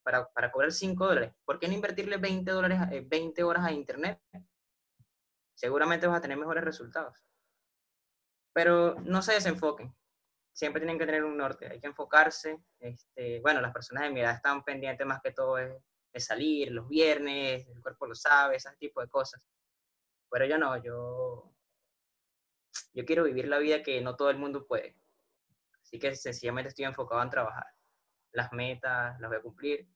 para, 0.03 0.29
para 0.29 0.51
cobrar 0.51 0.73
5 0.73 1.05
dólares. 1.05 1.33
¿Por 1.45 1.57
qué 1.57 1.69
no 1.69 1.73
invertirle 1.73 2.17
20, 2.17 2.51
dólares, 2.51 2.79
20 3.07 3.39
eh, 3.39 3.43
horas 3.45 3.65
a 3.65 3.71
Internet? 3.71 4.21
Seguramente 5.55 6.05
vas 6.05 6.17
a 6.17 6.21
tener 6.21 6.37
mejores 6.37 6.65
resultados. 6.65 7.25
Pero 8.53 8.95
no 9.01 9.21
se 9.21 9.33
desenfoquen. 9.33 9.95
Siempre 10.57 10.81
tienen 10.81 10.97
que 10.97 11.05
tener 11.05 11.23
un 11.23 11.37
norte. 11.37 11.67
Hay 11.67 11.79
que 11.79 11.85
enfocarse. 11.85 12.57
Este, 12.79 13.39
bueno, 13.41 13.61
las 13.61 13.71
personas 13.71 14.05
de 14.05 14.09
mi 14.09 14.21
edad 14.21 14.33
están 14.33 14.63
pendientes 14.63 15.05
más 15.05 15.21
que 15.21 15.31
todo 15.31 15.57
de, 15.57 15.79
salir 16.15 16.71
los 16.71 16.89
viernes, 16.89 17.67
el 17.67 17.79
cuerpo 17.79 18.07
lo 18.07 18.15
sabe, 18.15 18.55
ese 18.55 18.75
tipo 18.79 18.99
de 18.99 19.07
cosas. 19.07 19.39
Pero 20.31 20.45
yo 20.47 20.57
no, 20.57 20.75
yo, 20.83 21.53
yo 22.91 23.05
quiero 23.05 23.25
vivir 23.25 23.47
la 23.47 23.59
vida 23.59 23.83
que 23.83 24.01
no 24.01 24.15
todo 24.15 24.31
el 24.31 24.39
mundo 24.39 24.65
puede. 24.65 24.97
Así 25.83 25.99
que 25.99 26.15
sencillamente 26.15 26.69
estoy 26.69 26.85
enfocado 26.85 27.21
en 27.21 27.29
trabajar. 27.29 27.67
Las 28.31 28.51
metas 28.51 29.19
las 29.19 29.29
voy 29.29 29.37
a 29.37 29.43
cumplir 29.43 29.87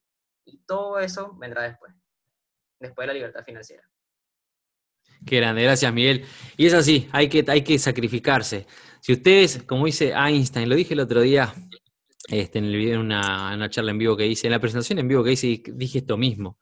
y 0.44 0.58
todo 0.58 1.00
eso 1.00 1.34
vendrá 1.34 1.62
después, 1.62 1.92
después 2.78 3.02
de 3.02 3.06
la 3.08 3.14
libertad 3.14 3.42
financiera. 3.42 3.91
Qué 5.26 5.36
grande, 5.36 5.62
gracias 5.62 5.92
Miguel. 5.92 6.24
Y 6.56 6.66
es 6.66 6.74
así, 6.74 7.08
hay 7.12 7.28
que, 7.28 7.44
hay 7.46 7.62
que 7.62 7.78
sacrificarse. 7.78 8.66
Si 9.00 9.12
ustedes, 9.12 9.62
como 9.64 9.86
dice 9.86 10.12
Einstein, 10.12 10.68
lo 10.68 10.74
dije 10.74 10.94
el 10.94 11.00
otro 11.00 11.20
día 11.20 11.52
este, 12.28 12.58
en 12.58 12.66
el 12.66 12.76
video, 12.76 12.94
en 12.94 13.00
una, 13.00 13.54
una, 13.54 13.70
charla 13.70 13.90
en 13.90 13.98
vivo 13.98 14.16
que 14.16 14.26
hice, 14.26 14.46
en 14.46 14.52
la 14.52 14.60
presentación 14.60 14.98
en 14.98 15.08
vivo 15.08 15.24
que 15.24 15.32
hice, 15.32 15.62
dije 15.74 15.98
esto 15.98 16.16
mismo. 16.16 16.58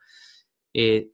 Eh, 0.74 1.11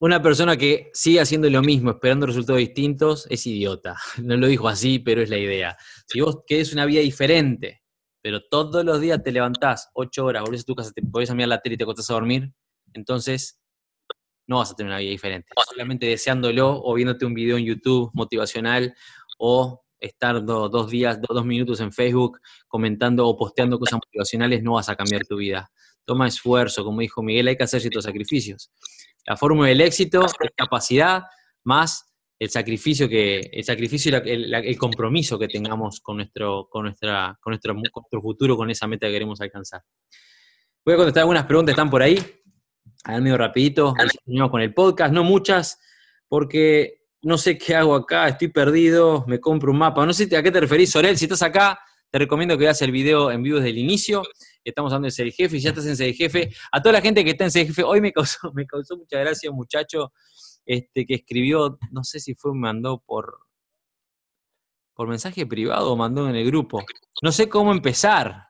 una 0.00 0.20
persona 0.20 0.56
que 0.56 0.90
sigue 0.92 1.20
haciendo 1.20 1.48
lo 1.48 1.62
mismo, 1.62 1.90
esperando 1.90 2.26
resultados 2.26 2.58
distintos, 2.58 3.26
es 3.30 3.46
idiota. 3.46 3.96
No 4.22 4.36
lo 4.36 4.46
dijo 4.46 4.68
así, 4.68 4.98
pero 4.98 5.22
es 5.22 5.30
la 5.30 5.38
idea. 5.38 5.76
Si 6.06 6.20
vos 6.20 6.38
querés 6.46 6.72
una 6.72 6.86
vida 6.86 7.00
diferente, 7.00 7.82
pero 8.22 8.40
todos 8.50 8.84
los 8.84 9.00
días 9.00 9.22
te 9.22 9.32
levantás 9.32 9.90
ocho 9.94 10.26
horas, 10.26 10.42
volvés 10.42 10.62
a 10.62 10.64
tu 10.64 10.74
casa, 10.74 10.92
te 10.92 11.02
podés 11.02 11.30
a 11.30 11.34
mirar 11.34 11.48
la 11.48 11.60
tele 11.60 11.74
y 11.74 11.78
te 11.78 11.84
acostás 11.84 12.10
a 12.10 12.14
dormir, 12.14 12.52
entonces 12.92 13.59
no 14.50 14.58
vas 14.58 14.72
a 14.72 14.74
tener 14.74 14.90
una 14.90 14.98
vida 14.98 15.10
diferente. 15.10 15.48
Solamente 15.70 16.06
deseándolo 16.06 16.82
o 16.82 16.94
viéndote 16.94 17.24
un 17.24 17.34
video 17.34 17.56
en 17.56 17.64
YouTube 17.64 18.10
motivacional 18.12 18.92
o 19.38 19.84
estar 20.00 20.44
dos 20.44 20.90
días, 20.90 21.20
dos 21.22 21.44
minutos 21.44 21.80
en 21.80 21.92
Facebook 21.92 22.40
comentando 22.66 23.28
o 23.28 23.36
posteando 23.36 23.78
cosas 23.78 24.00
motivacionales, 24.04 24.60
no 24.64 24.72
vas 24.72 24.88
a 24.88 24.96
cambiar 24.96 25.24
tu 25.24 25.36
vida. 25.36 25.70
Toma 26.04 26.26
esfuerzo, 26.26 26.84
como 26.84 27.00
dijo 27.00 27.22
Miguel, 27.22 27.46
hay 27.46 27.56
que 27.56 27.62
hacer 27.62 27.80
ciertos 27.80 28.04
sacrificios. 28.04 28.72
La 29.24 29.36
fórmula 29.36 29.68
del 29.68 29.82
éxito 29.82 30.26
es 30.26 30.32
capacidad 30.56 31.22
más 31.62 32.12
el 32.36 32.50
sacrificio 32.50 33.08
que 33.08 33.50
el 33.52 33.62
sacrificio 33.62 34.20
y 34.24 34.32
el, 34.32 34.78
compromiso 34.78 35.38
que 35.38 35.46
tengamos 35.46 36.00
con 36.00 36.16
nuestro 36.16 36.68
con 36.68 36.86
nuestra 36.86 37.38
con 37.40 37.52
nuestro, 37.52 38.20
futuro 38.20 38.56
con 38.56 38.68
esa 38.68 38.88
meta 38.88 39.06
que 39.06 39.12
queremos 39.12 39.40
alcanzar. 39.40 39.82
Voy 40.84 40.94
a 40.94 40.96
contestar 40.96 41.20
algunas 41.20 41.44
preguntas 41.44 41.74
están 41.74 41.90
por 41.90 42.02
ahí. 42.02 42.18
A 43.04 43.12
ver, 43.12 43.22
medio 43.22 43.38
rapidito. 43.38 43.94
Continuamos 43.94 44.50
con 44.50 44.60
el 44.60 44.74
podcast, 44.74 45.12
no 45.12 45.24
muchas, 45.24 45.78
porque 46.28 47.06
no 47.22 47.38
sé 47.38 47.58
qué 47.58 47.74
hago 47.74 47.94
acá, 47.94 48.28
estoy 48.28 48.48
perdido, 48.48 49.24
me 49.26 49.40
compro 49.40 49.72
un 49.72 49.78
mapa. 49.78 50.04
No 50.06 50.12
sé 50.12 50.34
a 50.36 50.42
qué 50.42 50.50
te 50.50 50.60
referís, 50.60 50.90
Sorel. 50.90 51.16
Si 51.16 51.24
estás 51.24 51.42
acá, 51.42 51.78
te 52.10 52.18
recomiendo 52.18 52.56
que 52.56 52.64
veas 52.64 52.82
el 52.82 52.92
video 52.92 53.30
en 53.30 53.42
vivo 53.42 53.58
desde 53.58 53.70
el 53.70 53.78
inicio 53.78 54.22
estamos 54.64 54.92
hablando 54.92 55.06
de 55.06 55.12
ser 55.12 55.30
jefe, 55.32 55.56
y 55.56 55.60
ya 55.60 55.70
estás 55.70 55.86
en 55.86 55.96
ser 55.96 56.14
jefe. 56.14 56.50
A 56.72 56.80
toda 56.80 56.94
la 56.94 57.00
gente 57.00 57.24
que 57.24 57.30
está 57.30 57.44
en 57.44 57.50
ser 57.50 57.66
jefe, 57.66 57.82
hoy 57.82 58.00
me 58.00 58.12
causó, 58.12 58.52
me 58.54 58.66
causó 58.66 58.96
mucha 58.96 59.18
gracia 59.18 59.50
un 59.50 59.56
muchacho 59.56 60.12
este, 60.64 61.06
que 61.06 61.14
escribió, 61.14 61.78
no 61.90 62.04
sé 62.04 62.20
si 62.20 62.34
fue, 62.34 62.54
mandó 62.54 63.02
por, 63.04 63.38
por 64.94 65.08
mensaje 65.08 65.46
privado 65.46 65.92
o 65.92 65.96
mandó 65.96 66.28
en 66.28 66.36
el 66.36 66.46
grupo. 66.46 66.84
No 67.22 67.32
sé 67.32 67.48
cómo 67.48 67.72
empezar. 67.72 68.48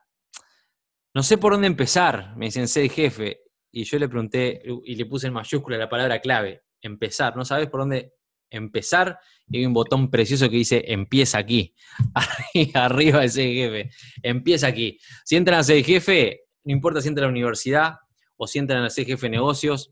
No 1.13 1.23
sé 1.23 1.37
por 1.37 1.53
dónde 1.53 1.67
empezar, 1.67 2.35
me 2.37 2.45
dicen 2.45 2.67
ser 2.67 2.89
jefe. 2.89 3.41
Y 3.71 3.83
yo 3.83 3.97
le 3.99 4.09
pregunté 4.09 4.61
y 4.85 4.95
le 4.95 5.05
puse 5.05 5.27
en 5.27 5.33
mayúscula 5.33 5.77
la 5.77 5.89
palabra 5.89 6.19
clave, 6.19 6.63
empezar. 6.81 7.35
¿No 7.35 7.45
sabes 7.45 7.67
por 7.69 7.81
dónde 7.81 8.13
empezar? 8.49 9.19
Y 9.49 9.59
hay 9.59 9.65
un 9.65 9.73
botón 9.73 10.09
precioso 10.09 10.49
que 10.49 10.57
dice 10.57 10.83
empieza 10.87 11.37
aquí, 11.37 11.73
arriba 12.73 13.23
ese 13.23 13.53
jefe, 13.53 13.91
empieza 14.21 14.67
aquí. 14.67 14.97
Si 15.23 15.35
entran 15.35 15.59
a 15.59 15.63
ser 15.63 15.83
jefe, 15.83 16.41
no 16.63 16.73
importa 16.73 17.01
si 17.01 17.07
entran 17.07 17.25
a 17.25 17.27
la 17.27 17.31
universidad 17.31 17.95
o 18.35 18.47
si 18.47 18.59
entran 18.59 18.83
a 18.83 18.89
ser 18.89 19.05
jefe 19.05 19.27
de 19.27 19.31
negocios 19.31 19.91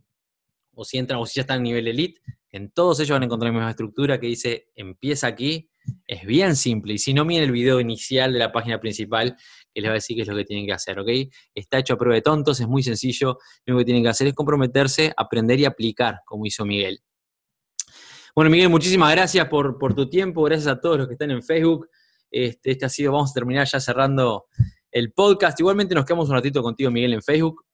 o 0.74 0.84
si 0.84 0.98
entran 0.98 1.20
o 1.20 1.26
si 1.26 1.36
ya 1.36 1.42
están 1.42 1.60
a 1.60 1.64
nivel 1.64 1.88
elite, 1.88 2.22
en 2.52 2.72
todos 2.72 3.00
ellos 3.00 3.12
van 3.12 3.22
a 3.22 3.26
encontrar 3.26 3.52
la 3.52 3.60
misma 3.60 3.70
estructura 3.70 4.20
que 4.20 4.28
dice 4.28 4.70
empieza 4.76 5.28
aquí, 5.28 5.70
es 6.08 6.26
bien 6.26 6.56
simple. 6.56 6.94
Y 6.94 6.98
si 6.98 7.14
no, 7.14 7.26
miren 7.26 7.44
el 7.44 7.52
video 7.52 7.80
inicial 7.80 8.34
de 8.34 8.40
la 8.40 8.52
página 8.52 8.80
principal, 8.80 9.38
que 9.74 9.82
les 9.82 9.90
va 9.90 9.94
a 9.94 9.96
decir 9.96 10.16
qué 10.16 10.24
es 10.24 10.28
lo 10.28 10.36
que 10.36 10.46
tienen 10.46 10.66
que 10.66 10.74
hacer, 10.74 11.00
¿ok? 11.00 11.10
Está 11.54 11.80
hecho 11.80 11.94
a 11.94 11.98
prueba 11.98 12.16
de 12.16 12.22
tontos, 12.22 12.60
es 12.60 12.68
muy 12.68 12.84
sencillo. 12.84 13.38
Lo 13.66 13.74
único 13.74 13.80
que 13.80 13.86
tienen 13.86 14.04
que 14.04 14.10
hacer 14.10 14.28
es 14.28 14.34
comprometerse, 14.34 15.14
aprender 15.16 15.60
y 15.60 15.66
aplicar, 15.66 16.20
como 16.26 16.46
hizo 16.46 16.66
Miguel. 16.66 17.00
Bueno, 18.36 18.52
Miguel, 18.52 18.70
muchísimas 18.70 19.12
gracias 19.12 19.48
por, 19.48 19.78
tu 19.96 20.10
tiempo, 20.10 20.44
gracias 20.44 20.68
a 20.68 20.80
todos 20.80 20.98
los 20.98 21.08
que 21.08 21.14
están 21.14 21.32
en 21.32 21.44
Facebook. 21.44 21.90
Este, 22.32 22.72
este 22.72 22.86
ha 22.86 22.90
sido, 22.90 23.12
vamos 23.12 23.32
a 23.32 23.34
terminar 23.34 23.68
ya 23.68 23.80
cerrando 23.80 24.46
el 24.92 25.12
podcast. 25.12 25.60
Igualmente 25.60 25.96
nos 25.96 26.06
quedamos 26.06 26.30
un 26.30 26.36
ratito 26.36 26.62
contigo, 26.62 26.92
Miguel, 26.92 27.14
en 27.14 27.22
Facebook. 27.22 27.66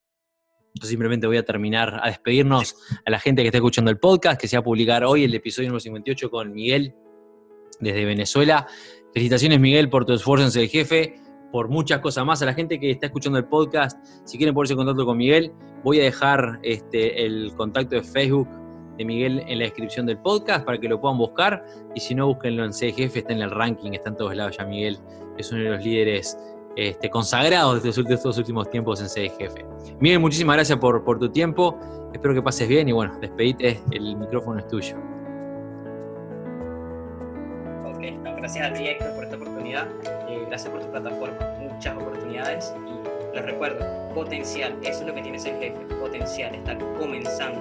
Yo 0.74 0.86
simplemente 0.86 1.26
voy 1.26 1.38
a 1.38 1.44
terminar 1.44 2.00
a 2.02 2.08
despedirnos 2.08 2.76
a 3.04 3.10
la 3.10 3.18
gente 3.18 3.42
que 3.42 3.48
está 3.48 3.58
escuchando 3.58 3.90
el 3.90 3.98
podcast, 3.98 4.40
que 4.40 4.46
se 4.46 4.56
va 4.56 4.60
a 4.60 4.64
publicar 4.64 5.04
hoy 5.04 5.24
el 5.24 5.34
episodio 5.34 5.68
número 5.68 5.80
58 5.80 6.30
con 6.30 6.52
Miguel 6.52 6.94
desde 7.80 8.04
Venezuela. 8.04 8.66
Felicitaciones, 9.14 9.58
Miguel, 9.60 9.88
por 9.88 10.04
tu 10.04 10.12
esfuerzo 10.12 10.44
en 10.44 10.50
ser 10.50 10.68
jefe, 10.68 11.18
por 11.52 11.68
muchas 11.68 12.00
cosas 12.00 12.24
más. 12.24 12.42
A 12.42 12.46
la 12.46 12.54
gente 12.54 12.78
que 12.78 12.90
está 12.90 13.06
escuchando 13.06 13.38
el 13.38 13.44
podcast, 13.44 13.98
si 14.24 14.36
quieren 14.36 14.54
ponerse 14.54 14.74
en 14.74 14.78
contacto 14.78 15.04
con 15.04 15.16
Miguel, 15.16 15.52
voy 15.84 16.00
a 16.00 16.04
dejar 16.04 16.58
este, 16.62 17.24
el 17.24 17.52
contacto 17.56 17.96
de 17.96 18.02
Facebook 18.02 18.48
de 18.98 19.04
Miguel 19.04 19.42
en 19.46 19.58
la 19.58 19.64
descripción 19.64 20.06
del 20.06 20.18
podcast 20.18 20.64
para 20.64 20.78
que 20.78 20.88
lo 20.88 21.00
puedan 21.00 21.18
buscar. 21.18 21.64
Y 21.94 22.00
si 22.00 22.14
no, 22.14 22.26
búsquenlo 22.26 22.64
en 22.64 22.72
CGF, 22.72 23.16
está 23.16 23.32
en 23.32 23.42
el 23.42 23.50
ranking, 23.50 23.92
está 23.92 24.10
en 24.10 24.16
todos 24.16 24.34
lados 24.34 24.56
ya 24.56 24.64
Miguel. 24.64 24.98
Es 25.38 25.52
uno 25.52 25.62
de 25.62 25.70
los 25.70 25.84
líderes 25.84 26.38
este, 26.76 27.08
consagrados 27.08 27.82
de 27.82 27.88
estos, 27.88 28.38
últimos 28.38 28.70
tiempos 28.70 29.00
en 29.00 29.08
CDGF. 29.08 29.54
Miguel, 30.00 30.20
muchísimas 30.20 30.56
gracias 30.56 30.78
por, 30.78 31.18
tu 31.18 31.30
tiempo. 31.30 31.78
Espero 32.12 32.34
que 32.34 32.42
pases 32.42 32.68
bien 32.68 32.88
y 32.88 32.92
bueno, 32.92 33.16
despedite, 33.20 33.80
el 33.92 34.16
micrófono 34.16 34.58
es 34.58 34.68
tuyo. 34.68 34.96
Ok, 37.84 38.02
gracias 38.36 38.70
a 38.70 38.72
ti 38.72 38.84
por 39.14 39.24
esta 39.24 39.36
oportunidad, 39.36 39.55
eh, 39.74 40.44
gracias 40.48 40.70
por 40.70 40.80
tu 40.80 40.90
plataforma, 40.90 41.36
muchas 41.60 41.96
oportunidades 41.96 42.74
y 42.86 43.34
les 43.34 43.44
recuerdo, 43.44 43.84
potencial, 44.14 44.74
eso 44.82 45.00
es 45.00 45.06
lo 45.06 45.14
que 45.14 45.22
tiene 45.22 45.36
ese 45.36 45.50
jefe, 45.50 45.94
potencial, 46.00 46.54
está 46.54 46.76
comenzando, 46.98 47.60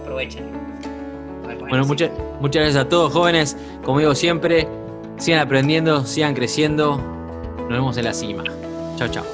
aprovechen. 0.00 0.50
Bueno, 1.68 1.84
muchas, 1.86 2.10
muchas 2.40 2.62
gracias 2.62 2.84
a 2.84 2.88
todos 2.88 3.12
jóvenes, 3.12 3.56
como 3.84 3.98
digo 3.98 4.14
siempre, 4.14 4.68
sigan 5.16 5.40
aprendiendo, 5.40 6.04
sigan 6.04 6.34
creciendo, 6.34 6.98
nos 7.58 7.68
vemos 7.68 7.96
en 7.96 8.04
la 8.04 8.14
cima. 8.14 8.44
Chao, 8.96 9.08
chao. 9.08 9.24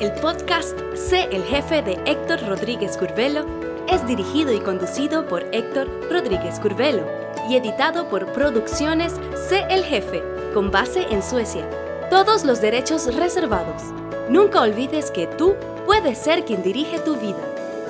El 0.00 0.12
podcast 0.12 0.78
Sé 0.94 1.28
el 1.32 1.42
jefe 1.44 1.82
de 1.82 1.98
Héctor 2.06 2.46
Rodríguez 2.46 2.96
Curvelo 2.96 3.46
es 3.88 4.06
dirigido 4.06 4.52
y 4.52 4.60
conducido 4.60 5.26
por 5.26 5.42
Héctor 5.52 5.88
Rodríguez 6.10 6.60
Curvelo 6.60 7.04
y 7.48 7.56
editado 7.56 8.08
por 8.08 8.32
Producciones 8.32 9.14
Sé 9.48 9.64
el 9.70 9.82
jefe, 9.82 10.22
con 10.58 10.72
base 10.72 11.06
en 11.10 11.22
Suecia. 11.22 11.70
Todos 12.10 12.44
los 12.44 12.60
derechos 12.60 13.14
reservados. 13.14 13.80
Nunca 14.28 14.60
olvides 14.60 15.12
que 15.12 15.28
tú 15.28 15.54
puedes 15.86 16.18
ser 16.18 16.44
quien 16.44 16.64
dirige 16.64 16.98
tu 16.98 17.14
vida. 17.14 17.38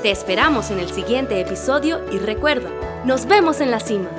Te 0.02 0.10
esperamos 0.10 0.70
en 0.70 0.78
el 0.78 0.90
siguiente 0.90 1.40
episodio 1.40 2.02
y 2.12 2.18
recuerda, 2.18 2.68
nos 3.06 3.24
vemos 3.24 3.62
en 3.62 3.70
la 3.70 3.80
cima. 3.80 4.10